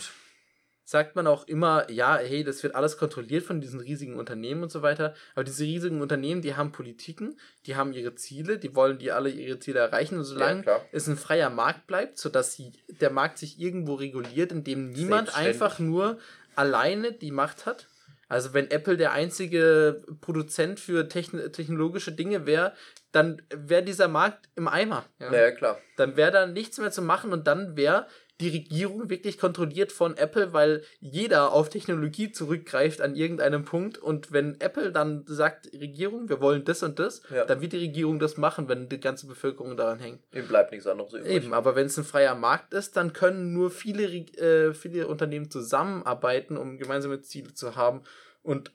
Sagt 0.89 1.16
man 1.16 1.26
auch 1.26 1.47
immer, 1.47 1.91
ja, 1.91 2.16
hey, 2.16 2.43
das 2.45 2.62
wird 2.62 2.74
alles 2.74 2.97
kontrolliert 2.97 3.45
von 3.45 3.61
diesen 3.61 3.78
riesigen 3.78 4.16
Unternehmen 4.16 4.62
und 4.62 4.72
so 4.72 4.80
weiter. 4.80 5.14
Aber 5.34 5.45
diese 5.45 5.64
riesigen 5.64 6.01
Unternehmen, 6.01 6.41
die 6.41 6.57
haben 6.57 6.72
Politiken, 6.72 7.39
die 7.66 7.76
haben 7.76 7.93
ihre 7.93 8.14
Ziele, 8.14 8.57
die 8.57 8.74
wollen 8.74 8.99
die 8.99 9.12
alle 9.12 9.28
ihre 9.28 9.59
Ziele 9.59 9.80
erreichen. 9.80 10.16
Und 10.16 10.24
solange 10.24 10.64
Ja, 10.64 10.80
es 10.91 11.07
ein 11.07 11.18
freier 11.18 11.51
Markt 11.51 11.86
bleibt, 11.86 12.16
sodass 12.16 12.57
der 12.89 13.11
Markt 13.11 13.36
sich 13.36 13.61
irgendwo 13.61 13.97
reguliert, 13.97 14.51
indem 14.51 14.89
niemand 14.89 15.36
einfach 15.36 15.78
nur 15.78 16.16
alleine 16.57 17.12
die 17.12 17.32
Macht 17.32 17.66
hat. 17.66 17.86
Also 18.30 18.55
wenn 18.55 18.70
Apple 18.70 18.97
der 18.97 19.12
einzige 19.12 20.03
Produzent 20.22 20.80
für 20.80 21.07
techn 21.07 21.53
technologische 21.53 22.12
Dinge 22.12 22.47
wäre, 22.47 22.72
dann 23.12 23.43
wäre 23.55 23.82
dieser 23.82 24.09
Markt 24.09 24.49
im 24.55 24.68
Eimer. 24.68 25.05
Ja? 25.18 25.34
Ja, 25.34 25.51
klar. 25.51 25.78
dann 25.99 26.16
wäre 26.16 26.30
da 26.30 26.47
nichts 26.47 26.78
mehr 26.78 26.91
zu 26.91 27.03
machen 27.03 27.34
und 27.34 27.47
dann 27.47 27.76
wäre 27.76 28.07
die 28.41 28.51
Regierung 28.51 29.11
wirklich 29.11 29.36
kontrolliert 29.39 29.91
von 29.91 30.16
Apple, 30.16 30.53
weil 30.53 30.82
jeder 31.01 31.53
auf 31.53 31.70
Technologie 31.70 32.30
zurückgreift 32.30 33.01
an 33.01 33.16
irgendeinem 33.16 33.64
Punkt 33.64 33.99
und 33.99 34.30
wenn 34.30 34.61
Apple 34.61 34.93
dann 34.93 35.24
sagt, 35.26 35.72
Regierung, 35.72 36.28
wir 36.28 36.41
wollen 36.41 36.64
das 36.64 36.82
und 36.84 36.99
das, 37.01 37.22
Ja. 37.34 37.45
dann 37.47 37.61
wird 37.61 37.72
die 37.72 37.78
Regierung 37.78 38.18
das 38.20 38.36
machen, 38.36 38.68
wenn 38.68 38.89
die 38.89 39.01
ganze 39.01 39.26
Bevölkerung 39.26 39.76
daran 39.76 39.99
hängt. 39.99 40.22
Ihm 40.32 40.47
bleibt 40.47 40.70
nichts 40.70 40.86
anderes 40.86 41.12
übrig. 41.14 41.32
Eben, 41.32 41.53
aber 41.53 41.74
wenn 41.74 41.86
es 41.86 41.99
ein 41.99 42.05
freier 42.05 42.36
Markt 42.36 42.74
ist, 42.74 42.97
dann 42.97 43.12
können 43.12 43.53
nur 43.53 43.70
viele, 43.72 44.05
äh, 44.07 44.72
viele 44.72 45.09
Unternehmen 45.09 45.51
zusammenarbeiten, 45.51 46.57
um 46.57 46.78
gemeinsame 46.78 47.20
Ziele 47.22 47.55
zu 47.55 47.74
haben. 47.74 48.03
Und 48.43 48.72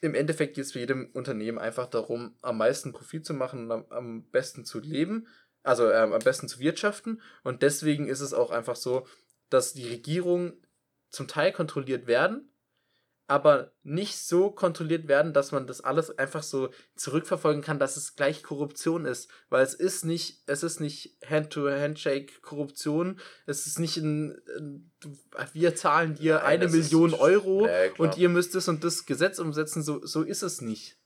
im 0.00 0.14
Endeffekt 0.14 0.54
geht 0.54 0.64
es 0.64 0.72
für 0.72 0.78
jedem 0.78 1.10
Unternehmen 1.12 1.58
einfach 1.58 1.86
darum, 1.86 2.36
am 2.40 2.56
meisten 2.58 2.92
Profit 2.92 3.26
zu 3.26 3.34
machen 3.34 3.64
und 3.64 3.70
am, 3.72 3.84
am 3.90 4.22
besten 4.30 4.64
zu 4.64 4.80
leben, 4.80 5.26
also 5.62 5.90
ähm, 5.90 6.12
am 6.12 6.20
besten 6.20 6.48
zu 6.48 6.60
wirtschaften. 6.60 7.20
Und 7.44 7.62
deswegen 7.62 8.08
ist 8.08 8.20
es 8.20 8.34
auch 8.34 8.50
einfach 8.50 8.76
so, 8.76 9.06
dass 9.50 9.72
die 9.72 9.88
Regierungen 9.88 10.64
zum 11.10 11.26
Teil 11.26 11.52
kontrolliert 11.52 12.06
werden, 12.06 12.52
aber 13.28 13.72
nicht 13.82 14.16
so 14.16 14.50
kontrolliert 14.50 15.06
werden, 15.06 15.34
dass 15.34 15.52
man 15.52 15.66
das 15.66 15.82
alles 15.82 16.16
einfach 16.18 16.42
so 16.42 16.70
zurückverfolgen 16.96 17.62
kann, 17.62 17.78
dass 17.78 17.98
es 17.98 18.16
gleich 18.16 18.42
Korruption 18.42 19.04
ist, 19.04 19.30
weil 19.50 19.62
es 19.62 19.74
ist 19.74 20.06
nicht, 20.06 20.42
es 20.46 20.62
ist 20.62 20.80
nicht 20.80 21.18
Hand-to-Handshake 21.28 22.40
Korruption, 22.40 23.20
es 23.44 23.66
ist 23.66 23.78
nicht 23.78 23.98
ein, 23.98 24.40
wir 25.52 25.74
zahlen 25.74 26.14
dir 26.14 26.36
Nein, 26.36 26.44
eine 26.44 26.68
Million 26.68 27.12
Euro 27.12 27.66
Ja, 27.66 27.92
und 27.98 28.16
ihr 28.16 28.30
müsst 28.30 28.54
das 28.54 28.66
und 28.66 28.82
das 28.82 29.04
Gesetz 29.04 29.38
umsetzen, 29.38 29.82
so, 29.82 30.04
so 30.04 30.22
ist 30.22 30.42
es 30.42 30.62
nicht. 30.62 30.96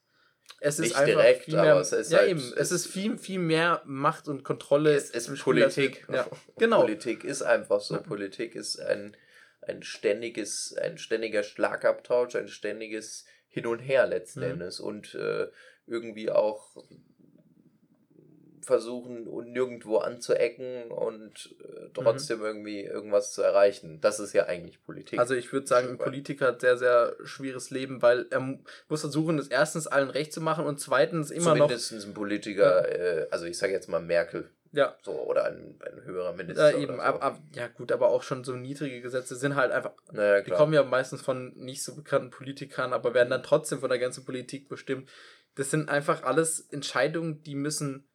Es 0.60 0.78
ist 0.78 0.94
Nicht 0.96 1.06
direkt, 1.06 1.44
viel 1.44 1.54
mehr, 1.54 1.72
aber 1.72 1.80
es 1.80 1.92
ist 1.92 2.12
ja 2.12 2.18
halt- 2.18 2.30
eben, 2.30 2.52
es- 2.56 2.70
ist 2.70 2.86
viel, 2.86 3.18
viel 3.18 3.38
mehr 3.38 3.82
Macht 3.84 4.28
und 4.28 4.44
Kontrolle. 4.44 4.94
Es 4.94 5.10
ist 5.10 5.34
Politik. 5.42 6.06
Ja, 6.12 6.26
genau. 6.58 6.80
Politik 6.82 7.24
ist 7.24 7.42
einfach 7.42 7.80
so. 7.80 7.94
Ja. 7.94 8.00
Politik 8.00 8.54
ist 8.54 8.78
ein, 8.80 9.16
ein 9.62 9.82
ständiges, 9.82 10.74
ein 10.80 10.98
ständiger 10.98 11.42
Schlagabtausch, 11.42 12.36
ein 12.36 12.48
ständiges 12.48 13.24
Hin 13.48 13.66
und 13.66 13.80
Her 13.80 14.06
letzten 14.06 14.40
Mhm. 14.40 14.46
Endes 14.52 14.80
und 14.80 15.14
äh, 15.14 15.48
irgendwie 15.86 16.30
auch 16.30 16.76
versuchen 18.62 19.26
und 19.26 19.52
nirgendwo 19.52 19.98
anzuecken 19.98 20.90
und 20.90 21.54
äh, 21.62 21.88
trotzdem 21.94 22.40
irgendwie 22.42 22.82
irgendwas 22.82 23.32
zu 23.32 23.42
erreichen. 23.42 24.00
Das 24.00 24.20
ist 24.20 24.32
ja 24.32 24.46
eigentlich 24.46 24.82
Politik. 24.84 25.14
Mhm. 25.14 25.18
Also 25.20 25.34
ich 25.34 25.52
würde 25.52 25.66
sagen, 25.66 25.90
ein. 25.90 25.98
Politiker 25.98 26.46
hat 26.48 26.60
sehr, 26.60 26.76
sehr 26.78 27.16
schweres 27.24 27.70
Leben, 27.70 28.02
weil 28.02 28.26
er 28.30 28.40
mu- 28.40 28.58
muss 28.88 29.00
versuchen, 29.00 29.38
es 29.38 29.48
erstens 29.48 29.86
allen 29.86 30.10
recht 30.10 30.32
zu 30.32 30.40
machen 30.40 30.64
und 30.64 30.80
zweitens 30.80 31.30
immer 31.30 31.54
noch. 31.54 31.66
Zumindest 31.68 32.06
ein 32.08 32.14
Politiker, 32.14 32.88
äh, 32.88 33.26
also 33.30 33.46
ich 33.46 33.58
sage 33.58 33.72
jetzt 33.72 33.88
mal 33.88 34.00
Merkel, 34.00 34.48
Ja, 34.72 34.96
so 35.02 35.12
oder 35.12 35.44
ein, 35.46 35.74
ein 35.84 36.04
höherer 36.04 36.32
Minister. 36.32 36.74
äh, 36.74 36.82
eben, 36.82 36.94
oder 36.94 37.02
so. 37.02 37.08
ab, 37.08 37.24
ab, 37.24 37.38
ja 37.54 37.66
gut, 37.68 37.90
aber 37.92 38.08
auch 38.08 38.22
schon 38.22 38.44
so 38.44 38.52
niedrige 38.54 39.00
Gesetze 39.00 39.36
sind 39.36 39.56
halt 39.56 39.72
einfach, 39.72 39.92
naja, 40.12 40.40
die 40.40 40.50
kommen 40.50 40.72
ja 40.72 40.82
meistens 40.82 41.20
von 41.20 41.52
nicht 41.56 41.82
so 41.82 41.94
bekannten 41.94 42.30
Politikern, 42.30 42.92
aber 42.92 43.12
werden 43.12 43.30
dann 43.30 43.42
trotzdem 43.42 43.80
von 43.80 43.90
der 43.90 43.98
ganzen 43.98 44.24
Politik 44.24 44.68
bestimmt. 44.68 45.10
Das 45.56 45.70
sind 45.70 45.90
einfach 45.90 46.22
alles 46.22 46.60
Entscheidungen, 46.70 47.42
die 47.42 47.54
müssen 47.54 48.08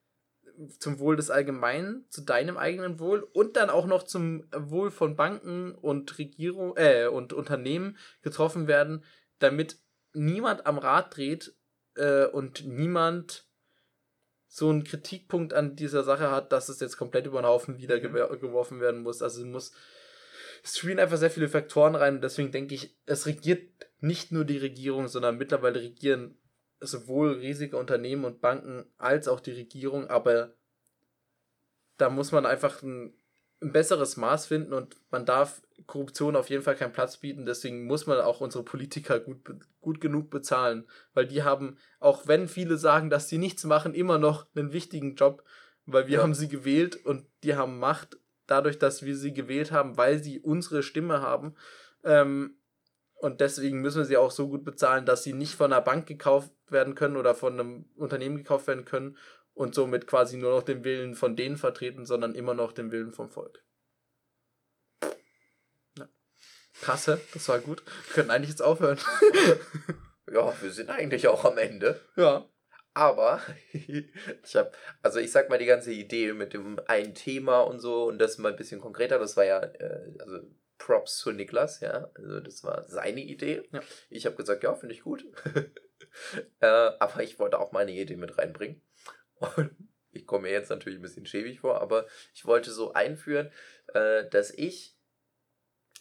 zum 0.79 0.99
Wohl 0.99 1.15
des 1.15 1.29
Allgemeinen, 1.29 2.05
zu 2.09 2.21
deinem 2.21 2.57
eigenen 2.57 2.99
Wohl 2.99 3.27
und 3.33 3.57
dann 3.57 3.69
auch 3.69 3.85
noch 3.85 4.03
zum 4.03 4.45
Wohl 4.55 4.91
von 4.91 5.15
Banken 5.15 5.73
und 5.75 6.17
Regierung 6.17 6.75
äh, 6.77 7.07
und 7.07 7.33
Unternehmen 7.33 7.97
getroffen 8.21 8.67
werden, 8.67 9.03
damit 9.39 9.77
niemand 10.13 10.65
am 10.65 10.77
Rad 10.77 11.15
dreht 11.15 11.55
äh, 11.95 12.25
und 12.25 12.65
niemand 12.65 13.45
so 14.47 14.69
einen 14.69 14.83
Kritikpunkt 14.83 15.53
an 15.53 15.75
dieser 15.75 16.03
Sache 16.03 16.31
hat, 16.31 16.51
dass 16.51 16.69
es 16.69 16.79
jetzt 16.79 16.97
komplett 16.97 17.27
über 17.27 17.41
den 17.41 17.45
Haufen 17.45 17.77
wieder 17.77 17.97
Mhm. 17.97 18.39
geworfen 18.39 18.79
werden 18.79 19.01
muss. 19.01 19.21
Also 19.21 19.41
es 19.41 19.47
muss 19.47 19.73
es 20.63 20.77
spielen 20.77 20.99
einfach 20.99 21.17
sehr 21.17 21.31
viele 21.31 21.49
Faktoren 21.49 21.95
rein 21.95 22.15
und 22.15 22.21
deswegen 22.21 22.51
denke 22.51 22.75
ich, 22.75 22.95
es 23.05 23.25
regiert 23.25 23.69
nicht 23.99 24.31
nur 24.31 24.45
die 24.45 24.57
Regierung, 24.57 25.07
sondern 25.07 25.37
mittlerweile 25.37 25.81
regieren 25.81 26.37
sowohl 26.79 27.33
riesige 27.33 27.77
Unternehmen 27.77 28.25
und 28.25 28.41
Banken 28.41 28.85
als 28.97 29.27
auch 29.27 29.39
die 29.39 29.51
Regierung, 29.51 30.07
aber 30.07 30.53
da 31.97 32.09
muss 32.09 32.31
man 32.31 32.45
einfach 32.45 32.81
ein, 32.83 33.13
ein 33.61 33.71
besseres 33.71 34.17
Maß 34.17 34.45
finden 34.45 34.73
und 34.73 34.95
man 35.09 35.25
darf 35.25 35.61
Korruption 35.87 36.35
auf 36.35 36.49
jeden 36.49 36.63
Fall 36.63 36.75
keinen 36.75 36.93
Platz 36.93 37.17
bieten, 37.17 37.45
deswegen 37.45 37.85
muss 37.85 38.05
man 38.05 38.19
auch 38.19 38.41
unsere 38.41 38.63
Politiker 38.63 39.19
gut, 39.19 39.39
gut 39.81 40.01
genug 40.01 40.29
bezahlen, 40.29 40.87
weil 41.13 41.25
die 41.27 41.43
haben, 41.43 41.77
auch 41.99 42.27
wenn 42.27 42.47
viele 42.47 42.77
sagen, 42.77 43.09
dass 43.09 43.29
sie 43.29 43.37
nichts 43.37 43.63
machen, 43.63 43.93
immer 43.95 44.17
noch 44.19 44.47
einen 44.55 44.73
wichtigen 44.73 45.15
Job, 45.15 45.43
weil 45.85 46.07
wir 46.07 46.17
Ja. 46.17 46.21
haben 46.21 46.33
sie 46.35 46.49
gewählt 46.49 47.03
und 47.05 47.25
die 47.43 47.55
haben 47.55 47.79
Macht 47.79 48.17
dadurch, 48.45 48.77
dass 48.77 49.03
wir 49.03 49.15
sie 49.15 49.33
gewählt 49.33 49.71
haben, 49.71 49.97
weil 49.97 50.21
sie 50.23 50.39
unsere 50.39 50.83
Stimme 50.83 51.21
haben. 51.21 51.55
Ähm, 52.03 52.56
und 53.19 53.41
deswegen 53.41 53.81
müssen 53.81 53.97
wir 53.97 54.05
sie 54.05 54.17
auch 54.17 54.31
so 54.31 54.47
gut 54.47 54.63
bezahlen, 54.63 55.05
dass 55.05 55.23
sie 55.23 55.33
nicht 55.33 55.55
von 55.55 55.73
einer 55.73 55.81
Bank 55.81 56.07
gekauft 56.07 56.51
werden 56.69 56.95
können 56.95 57.17
oder 57.17 57.33
von 57.33 57.53
einem 57.53 57.85
Unternehmen 57.95 58.37
gekauft 58.37 58.67
werden 58.67 58.85
können 58.85 59.17
und 59.53 59.73
somit 59.73 60.05
quasi 60.05 60.37
nur 60.37 60.51
noch 60.51 60.63
den 60.63 60.83
Willen 60.83 61.15
von 61.15 61.35
denen 61.35 61.57
vertreten, 61.57 62.05
sondern 62.05 62.35
immer 62.35 62.53
noch 62.53 62.71
den 62.71 62.91
Willen 62.91 63.11
vom 63.11 63.29
Volk. 63.29 63.63
Ja. 65.97 66.07
Krasse, 66.81 67.19
das 67.33 67.49
war 67.49 67.59
gut. 67.59 67.83
Wir 68.07 68.13
können 68.13 68.29
eigentlich 68.29 68.51
jetzt 68.51 68.61
aufhören. 68.61 68.99
ja, 70.31 70.53
wir 70.61 70.71
sind 70.71 70.91
eigentlich 70.91 71.27
auch 71.27 71.43
am 71.43 71.57
Ende. 71.57 71.99
Ja. 72.15 72.47
Aber 72.93 73.41
ich 73.73 74.55
habe, 74.55 74.71
also 75.01 75.19
ich 75.19 75.31
sag 75.31 75.49
mal, 75.49 75.57
die 75.57 75.65
ganze 75.65 75.91
Idee 75.91 76.33
mit 76.33 76.53
dem 76.53 76.79
einen 76.85 77.15
Thema 77.15 77.61
und 77.61 77.79
so 77.79 78.05
und 78.05 78.19
das 78.19 78.37
mal 78.37 78.51
ein 78.51 78.57
bisschen 78.57 78.79
konkreter, 78.79 79.17
das 79.17 79.35
war 79.37 79.45
ja, 79.45 79.59
äh, 79.59 80.13
also 80.19 80.39
Props 80.77 81.17
zu 81.17 81.31
Niklas, 81.31 81.79
ja. 81.81 82.09
Also 82.15 82.39
das 82.39 82.63
war 82.63 82.87
seine 82.87 83.21
Idee. 83.21 83.67
Ja. 83.71 83.81
Ich 84.09 84.25
habe 84.25 84.35
gesagt, 84.35 84.63
ja, 84.63 84.75
finde 84.75 84.95
ich 84.95 85.01
gut. 85.01 85.25
äh, 86.59 86.65
aber 86.65 87.23
ich 87.23 87.39
wollte 87.39 87.59
auch 87.59 87.71
meine 87.71 87.91
Idee 87.91 88.15
mit 88.15 88.37
reinbringen. 88.37 88.81
Und 89.39 89.75
ich 90.11 90.25
komme 90.25 90.43
mir 90.43 90.51
jetzt 90.51 90.69
natürlich 90.69 90.99
ein 90.99 91.03
bisschen 91.03 91.25
schäbig 91.25 91.59
vor, 91.59 91.81
aber 91.81 92.07
ich 92.33 92.45
wollte 92.45 92.71
so 92.71 92.93
einführen, 92.93 93.51
äh, 93.93 94.27
dass 94.29 94.51
ich, 94.51 94.97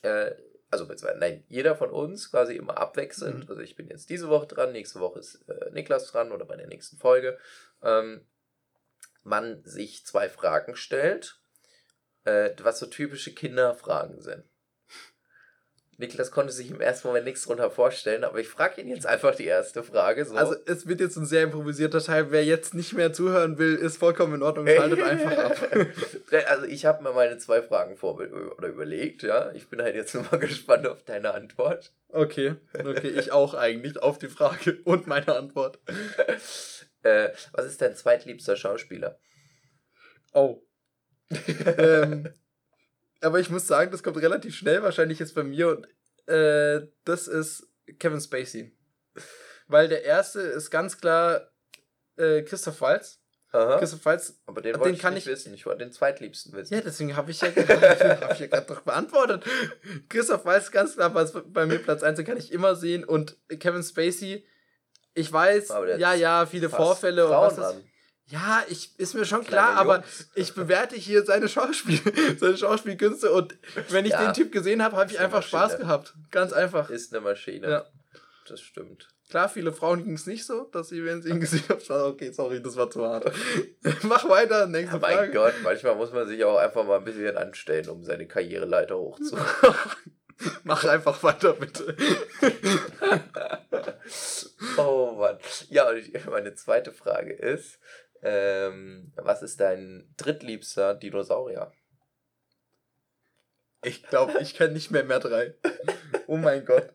äh, 0.02 0.34
also 0.70 0.86
nein, 1.18 1.44
jeder 1.48 1.76
von 1.76 1.90
uns 1.90 2.30
quasi 2.30 2.56
immer 2.56 2.78
abwechselnd, 2.78 3.44
mhm. 3.44 3.50
also 3.50 3.60
ich 3.60 3.76
bin 3.76 3.88
jetzt 3.88 4.10
diese 4.10 4.28
Woche 4.28 4.46
dran, 4.46 4.72
nächste 4.72 5.00
Woche 5.00 5.20
ist 5.20 5.48
äh, 5.48 5.70
Niklas 5.70 6.10
dran 6.10 6.32
oder 6.32 6.44
bei 6.44 6.56
der 6.56 6.66
nächsten 6.66 6.96
Folge, 6.96 7.38
ähm, 7.82 8.26
man 9.22 9.62
sich 9.64 10.06
zwei 10.06 10.28
Fragen 10.28 10.76
stellt, 10.76 11.40
äh, 12.24 12.50
was 12.60 12.78
so 12.78 12.86
typische 12.86 13.34
Kinderfragen 13.34 14.20
sind. 14.20 14.44
Niklas 15.99 16.30
konnte 16.30 16.53
sich 16.53 16.70
im 16.70 16.80
ersten 16.80 17.09
Moment 17.09 17.24
nichts 17.24 17.44
drunter 17.44 17.70
vorstellen, 17.70 18.24
aber 18.24 18.38
ich 18.38 18.49
frage 18.49 18.80
ihn 18.80 18.88
jetzt 18.88 19.07
einfach 19.07 19.34
die 19.34 19.47
erste 19.47 19.82
Frage. 19.82 20.26
So. 20.26 20.34
Also 20.34 20.55
es 20.66 20.86
wird 20.86 21.01
jetzt 21.01 21.16
ein 21.16 21.24
sehr 21.24 21.44
improvisierter 21.44 22.01
Teil. 22.01 22.30
Wer 22.30 22.44
jetzt 22.44 22.74
nicht 22.74 22.92
mehr 22.92 23.14
zuhören 23.14 23.57
will, 23.57 23.76
ist 23.76 23.97
vollkommen 23.97 24.34
in 24.34 24.42
Ordnung. 24.42 24.66
Schaltet 24.66 25.03
einfach 25.03 25.38
ab. 25.38 25.57
also 26.49 26.66
ich 26.66 26.84
habe 26.84 27.03
mir 27.03 27.12
meine 27.12 27.38
zwei 27.38 27.62
Fragen 27.62 27.97
vor 27.97 28.14
oder 28.14 28.68
überlegt, 28.68 29.22
ja. 29.22 29.51
Ich 29.53 29.68
bin 29.68 29.80
halt 29.80 29.94
jetzt 29.94 30.14
nur 30.14 30.24
mal 30.30 30.36
gespannt 30.38 30.86
auf 30.86 31.03
deine 31.03 31.32
Antwort. 31.32 31.94
Okay, 32.09 32.57
okay, 32.78 33.09
ich 33.09 33.32
auch 33.32 33.55
eigentlich 33.55 34.01
auf 34.03 34.18
die 34.18 34.28
Frage 34.28 34.78
und 34.84 35.07
meine 35.07 35.34
Antwort. 35.34 35.78
äh, 37.03 37.30
was 37.53 37.66
ist 37.66 37.80
dein 37.80 37.97
zweitliebster 37.97 38.57
Schauspieler? 38.57 39.18
Oh. 40.34 40.62
ähm, 41.78 42.28
aber 43.20 43.40
ich 43.40 43.50
muss 43.50 43.66
sagen, 43.66 43.90
das 43.90 44.02
kommt 44.02 44.16
relativ 44.18 44.54
schnell, 44.54 44.82
wahrscheinlich 44.82 45.18
jetzt 45.18 45.34
bei 45.34 45.42
mir. 45.42 45.68
Und 45.68 45.86
äh, 46.32 46.86
das 47.04 47.28
ist 47.28 47.68
Kevin 47.98 48.20
Spacey. 48.20 48.72
Weil 49.68 49.88
der 49.88 50.04
erste 50.04 50.40
ist 50.40 50.70
ganz 50.70 50.98
klar 51.00 51.50
äh, 52.16 52.42
Christoph 52.42 52.80
Waltz. 52.80 53.20
Aha. 53.52 53.78
Christoph 53.78 54.04
Waltz. 54.04 54.40
Aber 54.46 54.60
den, 54.60 54.78
den 54.80 54.98
kann 54.98 55.16
ich 55.16 55.26
wissen. 55.26 55.54
Ich 55.54 55.66
wollte 55.66 55.78
den 55.78 55.92
zweitliebsten 55.92 56.52
wissen. 56.52 56.74
Ja, 56.74 56.80
deswegen 56.80 57.16
habe 57.16 57.30
ich 57.30 57.40
ja, 57.40 57.48
hab 57.48 58.32
ich 58.32 58.40
ja 58.40 58.46
gerade 58.46 58.66
doch 58.68 58.82
beantwortet. 58.82 59.44
Christoph 60.08 60.44
Waltz 60.44 60.70
ganz 60.70 60.94
klar, 60.94 61.14
was 61.14 61.32
bei 61.32 61.66
mir 61.66 61.78
Platz 61.78 62.02
1 62.02 62.22
kann 62.24 62.36
ich 62.36 62.52
immer 62.52 62.74
sehen. 62.74 63.04
Und 63.04 63.36
Kevin 63.60 63.82
Spacey, 63.82 64.46
ich 65.14 65.32
weiß, 65.32 65.68
ja, 65.98 66.14
ja, 66.14 66.46
viele 66.46 66.68
Vorfälle 66.68 67.26
Frauen 67.26 67.50
und 67.50 67.56
was 67.58 67.76
ist. 67.76 67.84
Ja, 68.28 68.64
ich, 68.68 68.98
ist 68.98 69.14
mir 69.14 69.24
schon 69.24 69.44
klar, 69.44 69.76
aber 69.76 70.02
ich 70.34 70.54
bewerte 70.54 70.96
hier 70.96 71.24
seine 71.24 71.48
Schauspiel, 71.48 72.00
seine 72.38 72.56
Schauspielkünste 72.56 73.30
und 73.30 73.56
wenn 73.90 74.04
ich 74.04 74.12
ja, 74.12 74.24
den 74.24 74.34
Typ 74.34 74.50
gesehen 74.50 74.82
habe, 74.82 74.96
habe 74.96 75.10
ich 75.10 75.20
einfach 75.20 75.44
Spaß 75.44 75.78
gehabt. 75.78 76.14
Ganz 76.32 76.52
einfach. 76.52 76.90
Ist 76.90 77.14
eine 77.14 77.22
Maschine. 77.22 77.70
Ja. 77.70 77.86
Das 78.48 78.60
stimmt. 78.60 79.08
Klar, 79.28 79.48
viele 79.48 79.72
Frauen 79.72 80.04
ging 80.04 80.14
es 80.14 80.26
nicht 80.26 80.46
so, 80.46 80.64
dass 80.64 80.88
sie, 80.88 81.04
wenn 81.04 81.20
sie 81.20 81.30
ihn 81.30 81.40
gesehen 81.40 81.64
haben, 81.68 82.12
okay, 82.12 82.30
sorry, 82.30 82.62
das 82.62 82.76
war 82.76 82.88
zu 82.88 83.04
hart. 83.04 83.32
Mach 84.02 84.28
weiter, 84.28 84.66
nächste 84.66 84.96
ja, 84.96 85.00
mein 85.00 85.16
Frage. 85.16 85.32
Gott, 85.32 85.54
manchmal 85.64 85.96
muss 85.96 86.12
man 86.12 86.28
sich 86.28 86.44
auch 86.44 86.58
einfach 86.58 86.84
mal 86.84 86.98
ein 86.98 87.04
bisschen 87.04 87.36
anstellen, 87.36 87.88
um 87.88 88.04
seine 88.04 88.28
Karriereleiter 88.28 88.96
hochzu. 88.96 89.36
Mach 90.64 90.84
einfach 90.84 91.20
weiter, 91.24 91.54
bitte. 91.54 91.96
oh 94.76 95.16
Mann. 95.18 95.38
Ja, 95.70 95.88
und 95.88 96.26
meine 96.26 96.54
zweite 96.54 96.92
Frage 96.92 97.32
ist, 97.32 97.80
ähm, 98.22 99.12
was 99.16 99.42
ist 99.42 99.60
dein 99.60 100.12
drittliebster 100.16 100.94
Dinosaurier? 100.94 101.72
Ich 103.82 104.02
glaube, 104.02 104.38
ich 104.40 104.54
kenne 104.54 104.72
nicht 104.72 104.90
mehr 104.90 105.04
mehr 105.04 105.20
drei. 105.20 105.54
Oh 106.28 106.36
mein 106.36 106.64
Gott. 106.64 106.90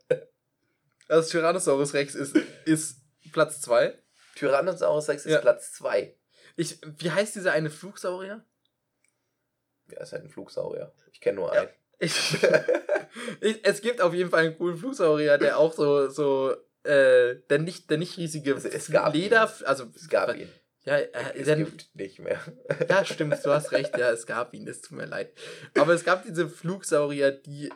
Also 1.07 1.29
Tyrannosaurus 1.29 1.93
Rex 1.93 2.15
ist, 2.15 2.35
ist 2.65 2.97
Platz 3.31 3.61
2. 3.61 3.97
Tyrannosaurus 4.35 5.07
Rex 5.07 5.25
ist 5.25 5.31
ja. 5.31 5.39
Platz 5.39 5.71
2. 5.73 6.13
wie 6.57 7.11
heißt 7.11 7.35
dieser 7.35 7.53
eine 7.53 7.69
Flugsaurier? 7.69 8.43
Ja, 9.89 10.01
ist 10.01 10.11
halt 10.11 10.23
ein 10.23 10.29
Flugsaurier. 10.29 10.91
Ich 11.13 11.21
kenne 11.21 11.37
nur 11.37 11.53
einen. 11.53 11.67
Ja. 11.67 11.73
Ich, 11.99 12.37
ich, 13.41 13.63
es 13.63 13.81
gibt 13.81 14.01
auf 14.01 14.13
jeden 14.13 14.29
Fall 14.29 14.47
einen 14.47 14.57
coolen 14.57 14.77
Flugsaurier, 14.77 15.37
der 15.37 15.57
auch 15.57 15.71
so, 15.71 16.09
so 16.09 16.55
äh, 16.83 17.35
der 17.49 17.59
nicht, 17.59 17.89
der 17.89 17.97
nicht 17.97 18.17
riesige 18.17 18.55
also 18.55 18.67
es 18.67 18.91
gab 18.91 19.13
Leder, 19.13 19.43
ihn. 19.59 19.65
also 19.65 19.85
es 19.95 20.09
gab 20.09 20.35
ihn. 20.35 20.49
Ja, 20.83 20.97
äh, 20.97 21.09
es 21.35 21.47
dann, 21.47 21.59
gibt 21.59 21.95
nicht 21.95 22.19
mehr. 22.19 22.39
ja, 22.89 23.05
stimmt, 23.05 23.37
du 23.45 23.51
hast 23.51 23.71
recht, 23.71 23.97
ja, 23.97 24.09
es 24.09 24.25
gab 24.25 24.53
ihn, 24.53 24.67
es 24.67 24.81
tut 24.81 24.97
mir 24.97 25.05
leid. 25.05 25.31
Aber 25.77 25.93
es 25.93 26.03
gab 26.03 26.23
diese 26.23 26.49
Flugsaurier, 26.49 27.31
die 27.31 27.71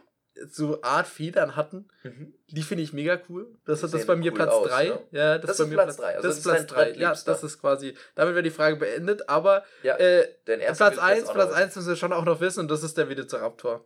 so 0.49 0.81
Art 0.81 1.07
Federn 1.07 1.55
hatten. 1.55 1.87
Mhm. 2.03 2.33
Die 2.47 2.63
finde 2.63 2.83
ich 2.83 2.93
mega 2.93 3.19
cool. 3.29 3.55
Das 3.65 3.83
ist 3.83 3.93
das 3.93 4.05
bei 4.05 4.15
mir 4.15 4.31
cool 4.31 4.37
Platz 4.37 4.69
3. 4.69 4.85
Ne? 4.85 4.99
Ja, 5.11 5.37
das, 5.37 5.47
das 5.47 5.59
ist 5.59 5.65
bei 5.65 5.69
mir 5.69 5.83
Platz 5.83 5.97
3. 5.97 6.15
Also 6.15 6.27
das, 6.27 6.37
ist 6.37 6.43
Platz 6.43 6.65
3. 6.67 6.91
Ja, 6.93 7.15
das 7.25 7.43
ist 7.43 7.61
quasi. 7.61 7.95
Damit 8.15 8.35
wäre 8.35 8.43
die 8.43 8.51
Frage 8.51 8.75
beendet. 8.75 9.29
Aber 9.29 9.63
ja, 9.83 9.95
äh, 9.95 10.27
Platz 10.43 10.97
1, 10.97 11.31
Platz 11.31 11.53
1 11.53 11.75
müssen 11.75 11.87
wir 11.87 11.95
schon 11.95 12.13
auch 12.13 12.25
noch 12.25 12.41
wissen 12.41 12.61
und 12.61 12.71
das 12.71 12.83
ist 12.83 12.97
der 12.97 13.09
Velociraptor. 13.09 13.85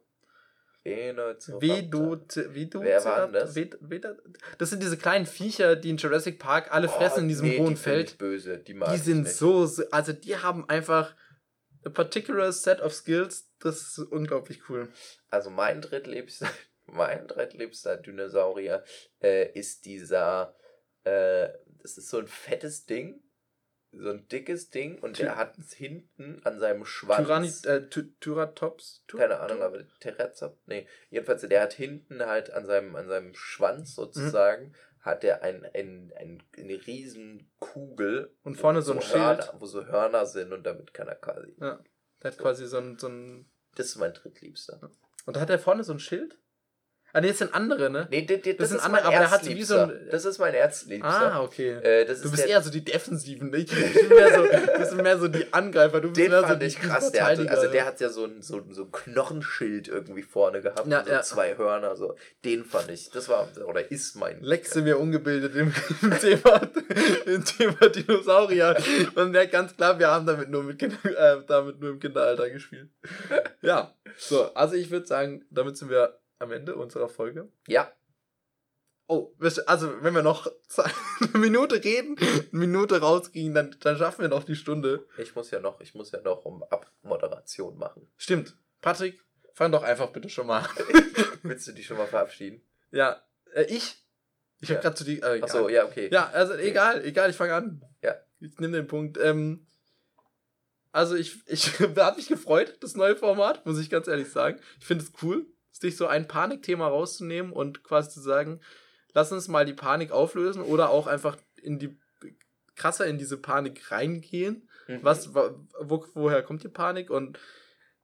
Wie 2.51 2.67
du, 2.67 2.81
Wer 2.81 3.03
war 3.03 3.27
denn 3.27 3.33
das? 3.33 3.53
Das 4.57 4.69
sind 4.69 4.81
diese 4.81 4.97
kleinen 4.97 5.25
Viecher, 5.25 5.75
die 5.75 5.89
in 5.89 5.97
Jurassic 5.97 6.39
Park 6.39 6.73
alle 6.73 6.87
oh, 6.87 6.91
fressen 6.91 7.23
in 7.23 7.27
diesem 7.27 7.49
nee, 7.49 7.59
hohen 7.59 7.75
die 7.75 7.75
Feld. 7.75 8.17
böse, 8.17 8.57
die, 8.57 8.73
die 8.73 8.97
sind 8.97 9.23
nicht. 9.23 9.35
so, 9.35 9.69
also 9.91 10.13
die 10.13 10.37
haben 10.37 10.67
einfach 10.69 11.15
a 11.85 11.89
particular 11.89 12.51
set 12.51 12.81
of 12.81 12.93
skills. 12.93 13.51
Das 13.59 13.81
ist 13.81 13.99
unglaublich 13.99 14.69
cool. 14.69 14.89
Also 15.29 15.49
mein 15.49 15.81
drittliebster, 15.81 16.47
mein 16.85 17.27
drittliebster 17.27 17.97
Dinosaurier 17.97 18.83
äh, 19.21 19.51
ist 19.51 19.85
dieser, 19.85 20.55
äh, 21.03 21.49
das 21.81 21.97
ist 21.97 22.09
so 22.09 22.19
ein 22.19 22.27
fettes 22.27 22.85
Ding 22.85 23.21
so 23.91 24.09
ein 24.09 24.27
dickes 24.27 24.69
Ding 24.69 24.99
und 24.99 25.15
Ty 25.15 25.23
der 25.23 25.35
hat 25.35 25.55
hinten 25.75 26.41
an 26.43 26.59
seinem 26.59 26.85
Schwanz. 26.85 27.25
Tyranni, 27.25 27.51
äh, 27.65 27.87
Tyratops? 28.19 29.03
Keine 29.07 29.39
Ahnung, 29.39 29.61
aber 29.61 29.83
Terazop? 29.99 30.57
Nee. 30.67 30.87
Jedenfalls, 31.09 31.41
der 31.41 31.61
hat 31.61 31.73
hinten 31.73 32.23
halt 32.25 32.51
an 32.51 32.65
seinem, 32.65 32.95
an 32.95 33.07
seinem 33.07 33.33
Schwanz 33.33 33.95
sozusagen, 33.95 34.67
mhm. 34.67 34.73
hat 35.01 35.23
er 35.23 35.41
ein, 35.41 35.65
ein, 35.73 36.13
ein, 36.17 36.43
eine 36.57 36.85
riesen 36.85 37.49
Kugel. 37.59 38.35
Und 38.43 38.55
vorne 38.55 38.81
so 38.81 38.93
ein 38.93 38.99
Hörner, 38.99 39.41
Schild. 39.41 39.53
Wo 39.59 39.65
so 39.65 39.85
Hörner 39.85 40.25
sind 40.25 40.53
und 40.53 40.63
damit 40.63 40.93
kann 40.93 41.07
er 41.07 41.15
quasi. 41.15 41.55
Ja. 41.59 41.79
Der 42.21 42.31
hat 42.31 42.37
so. 42.37 42.43
quasi 42.43 42.67
so 42.67 42.77
ein, 42.77 42.97
so 42.99 43.07
ein. 43.07 43.49
Das 43.75 43.87
ist 43.87 43.95
mein 43.95 44.13
drittliebster. 44.13 44.91
Und 45.25 45.35
da 45.35 45.39
hat 45.39 45.49
er 45.49 45.59
vorne 45.59 45.83
so 45.83 45.93
ein 45.93 45.99
Schild? 45.99 46.37
Ah, 47.11 47.21
nee, 47.21 47.29
das 47.29 47.39
sind 47.39 47.53
andere, 47.55 47.89
ne? 47.89 48.07
Nee, 48.11 48.25
das, 48.25 48.41
das, 48.41 48.57
das 48.57 48.69
sind 48.69 48.83
andere, 48.83 49.05
aber 49.05 49.17
der 49.17 49.31
hat 49.31 49.45
wie 49.45 49.63
so 49.63 49.77
ein. 49.77 50.07
Das 50.11 50.25
ist 50.25 50.37
mein 50.37 50.53
Erzliebster. 50.53 51.33
Ah, 51.33 51.41
okay. 51.41 51.71
Äh, 51.71 52.05
du 52.05 52.29
bist 52.29 52.45
eher 52.45 52.61
so 52.61 52.69
die 52.69 52.83
Defensiven, 52.83 53.49
ne? 53.49 53.57
Ich 53.57 53.69
bin 53.69 54.09
mehr 54.09 54.35
so, 54.35 54.85
sind 54.89 55.01
mehr 55.01 55.17
so 55.17 55.27
die 55.27 55.51
Angreifer. 55.51 56.01
Du 56.01 56.09
bist 56.09 56.19
Den 56.19 56.29
mehr 56.29 56.43
fand 56.43 56.61
so 56.61 56.67
ich 56.67 56.79
krass. 56.79 57.11
Der 57.11 57.25
hatte, 57.25 57.49
also 57.49 57.67
der 57.71 57.85
hat 57.85 57.99
ja 57.99 58.09
so 58.09 58.25
ein, 58.25 58.41
so, 58.43 58.61
so 58.69 58.83
ein 58.83 58.91
Knochenschild 58.91 59.87
irgendwie 59.87 60.21
vorne 60.21 60.61
gehabt. 60.61 60.85
Ja, 60.87 61.03
so 61.03 61.11
ja. 61.11 61.21
zwei 61.23 61.57
Hörner. 61.57 61.95
So. 61.95 62.15
Den 62.45 62.63
fand 62.63 62.91
ich. 62.91 63.09
Das 63.09 63.27
war, 63.27 63.47
oder 63.65 63.89
ist 63.89 64.15
mein. 64.15 64.41
Lexe 64.41 64.81
mir 64.81 64.99
ungebildet 64.99 65.55
im, 65.55 65.73
im, 66.03 66.19
Thema, 66.19 66.61
im 67.25 67.43
Thema 67.43 67.89
Dinosaurier. 67.89 68.77
Man 69.15 69.31
merkt 69.31 69.51
ganz 69.51 69.75
klar, 69.75 69.97
wir 69.97 70.09
haben 70.09 70.27
damit 70.27 70.49
nur, 70.49 70.63
mit, 70.63 70.81
äh, 70.81 71.37
damit 71.47 71.79
nur 71.79 71.91
im 71.91 71.99
Kinderalter 71.99 72.49
gespielt. 72.51 72.89
Ja, 73.61 73.95
so. 74.17 74.53
Also 74.53 74.75
ich 74.75 74.91
würde 74.91 75.07
sagen, 75.07 75.45
damit 75.49 75.75
sind 75.77 75.89
wir 75.89 76.19
am 76.39 76.51
Ende 76.51 76.75
unserer 76.75 77.09
Folge. 77.09 77.51
Ja. 77.67 77.91
Oh, 79.07 79.33
also 79.65 80.03
wenn 80.03 80.13
wir 80.13 80.21
noch 80.21 80.51
eine 80.77 81.37
Minute 81.39 81.83
reden, 81.83 82.15
eine 82.19 82.47
Minute 82.51 83.01
rausgehen, 83.01 83.53
dann, 83.53 83.75
dann 83.79 83.97
schaffen 83.97 84.21
wir 84.21 84.29
noch 84.29 84.43
die 84.43 84.55
Stunde. 84.55 85.07
Ich 85.17 85.35
muss 85.35 85.51
ja 85.51 85.59
noch, 85.59 85.81
ich 85.81 85.95
muss 85.95 86.11
ja 86.11 86.21
noch 86.21 86.45
um 86.45 86.63
Abmoderation 86.63 87.77
machen. 87.77 88.07
Stimmt. 88.17 88.55
Patrick, 88.81 89.19
fang 89.53 89.71
doch 89.71 89.83
einfach 89.83 90.11
bitte 90.11 90.29
schon 90.29 90.47
mal 90.47 90.59
an. 90.59 90.69
Willst 91.43 91.67
du 91.67 91.71
dich 91.71 91.87
schon 91.87 91.97
mal 91.97 92.07
verabschieden? 92.07 92.61
Ja, 92.91 93.21
äh, 93.53 93.63
ich? 93.63 94.05
Ich 94.61 94.69
ja. 94.69 94.75
habe 94.75 94.83
gerade 94.83 94.95
zu 94.95 95.03
dir. 95.03 95.23
Äh, 95.23 95.41
Ach 95.43 95.47
so, 95.47 95.69
ja, 95.69 95.85
okay. 95.85 96.09
Ja, 96.11 96.29
also 96.29 96.53
okay. 96.53 96.69
egal, 96.69 97.03
egal, 97.03 97.29
ich 97.29 97.35
fange 97.35 97.55
an. 97.55 97.81
Ja. 98.03 98.15
Ich 98.39 98.59
nehme 98.59 98.77
den 98.77 98.87
Punkt. 98.87 99.17
Ähm, 99.17 99.65
also 100.91 101.15
ich, 101.15 101.39
ich 101.47 101.79
habe 101.97 102.15
mich 102.15 102.27
gefreut, 102.27 102.77
das 102.81 102.95
neue 102.95 103.15
Format, 103.15 103.65
muss 103.65 103.79
ich 103.79 103.89
ganz 103.89 104.07
ehrlich 104.07 104.29
sagen. 104.29 104.59
Ich 104.79 104.85
finde 104.85 105.03
es 105.03 105.11
cool 105.23 105.47
sich 105.71 105.97
so 105.97 106.07
ein 106.07 106.27
Panikthema 106.27 106.87
rauszunehmen 106.87 107.51
und 107.51 107.83
quasi 107.83 108.09
zu 108.09 108.21
sagen, 108.21 108.61
lass 109.13 109.31
uns 109.31 109.47
mal 109.47 109.65
die 109.65 109.73
Panik 109.73 110.11
auflösen 110.11 110.61
oder 110.61 110.89
auch 110.89 111.07
einfach 111.07 111.37
in 111.61 111.79
die 111.79 111.97
krasser 112.75 113.05
in 113.05 113.17
diese 113.17 113.37
Panik 113.37 113.91
reingehen. 113.91 114.69
Mhm. 114.87 114.99
Was, 115.03 115.33
wo, 115.35 116.05
woher 116.13 116.41
kommt 116.43 116.63
die 116.63 116.69
Panik 116.69 117.09
und 117.09 117.39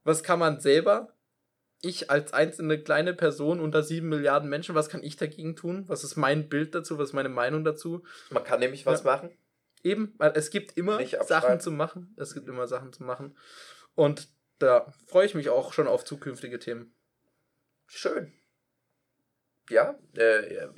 was 0.04 0.22
kann 0.22 0.38
man 0.38 0.60
selber, 0.60 1.16
ich 1.82 2.10
als 2.10 2.32
einzelne 2.32 2.82
kleine 2.82 3.14
Person 3.14 3.60
unter 3.60 3.82
sieben 3.82 4.08
Milliarden 4.08 4.48
Menschen, 4.48 4.74
was 4.74 4.88
kann 4.88 5.02
ich 5.02 5.16
dagegen 5.16 5.56
tun? 5.56 5.84
Was 5.88 6.04
ist 6.04 6.16
mein 6.16 6.48
Bild 6.48 6.74
dazu? 6.74 6.98
Was 6.98 7.10
ist 7.10 7.14
meine 7.14 7.28
Meinung 7.28 7.64
dazu? 7.64 8.04
Man 8.30 8.44
kann 8.44 8.60
nämlich 8.60 8.86
was 8.86 9.02
ja. 9.02 9.12
machen. 9.12 9.30
Eben, 9.82 10.14
weil 10.18 10.32
es 10.34 10.50
gibt 10.50 10.76
immer 10.76 11.00
Sachen 11.24 11.60
zu 11.60 11.70
machen. 11.70 12.14
Es 12.16 12.34
gibt 12.34 12.48
immer 12.48 12.66
Sachen 12.66 12.92
zu 12.92 13.04
machen. 13.04 13.36
Und 13.94 14.28
da 14.58 14.92
freue 15.06 15.26
ich 15.26 15.34
mich 15.34 15.50
auch 15.50 15.72
schon 15.72 15.86
auf 15.86 16.04
zukünftige 16.04 16.58
Themen. 16.58 16.95
Schön. 17.86 18.32
Ja, 19.68 19.98
äh, 20.14 20.68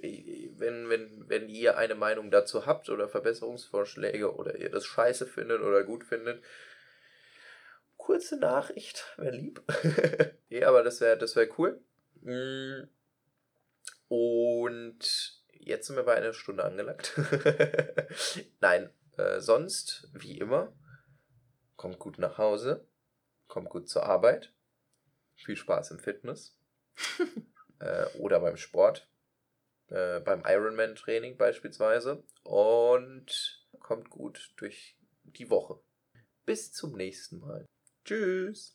wenn, 0.57 0.89
wenn, 0.89 1.29
wenn 1.29 1.49
ihr 1.49 1.77
eine 1.77 1.95
Meinung 1.95 2.31
dazu 2.31 2.65
habt 2.65 2.89
oder 2.89 3.09
Verbesserungsvorschläge 3.09 4.35
oder 4.35 4.57
ihr 4.57 4.71
das 4.71 4.87
scheiße 4.87 5.27
findet 5.27 5.61
oder 5.61 5.85
gut 5.85 6.05
findet, 6.05 6.43
kurze 7.97 8.39
Nachricht, 8.39 9.13
wäre 9.19 9.37
lieb. 9.37 9.63
ja, 10.49 10.69
aber 10.69 10.83
das 10.83 11.03
wäre 11.03 11.19
das 11.19 11.37
wär 11.37 11.49
cool. 11.59 11.83
Mm. 12.23 12.89
Und 14.09 15.43
jetzt 15.53 15.87
sind 15.87 15.97
wir 15.97 16.05
bei 16.05 16.15
einer 16.15 16.33
Stunde 16.33 16.65
angelangt. 16.65 17.13
Nein, 18.61 18.91
äh, 19.19 19.41
sonst, 19.41 20.09
wie 20.15 20.39
immer, 20.39 20.73
kommt 21.77 21.99
gut 21.99 22.19
nach 22.19 22.39
Hause, 22.39 22.89
kommt 23.49 23.69
gut 23.69 23.87
zur 23.87 24.05
Arbeit, 24.05 24.55
viel 25.35 25.57
Spaß 25.57 25.91
im 25.91 25.99
Fitness 25.99 26.58
äh, 27.81 28.07
oder 28.19 28.41
beim 28.41 28.57
Sport, 28.57 29.09
äh, 29.89 30.21
beim 30.21 30.43
Ironman-Training 30.45 31.37
beispielsweise 31.37 32.25
und 32.43 33.67
kommt 33.81 34.11
gut 34.11 34.53
durch 34.57 34.97
die 35.23 35.51
Woche. 35.51 35.81
Bis 36.45 36.73
zum 36.73 36.97
nächsten 36.97 37.39
Mal. 37.41 37.67
Tschüss. 38.05 38.73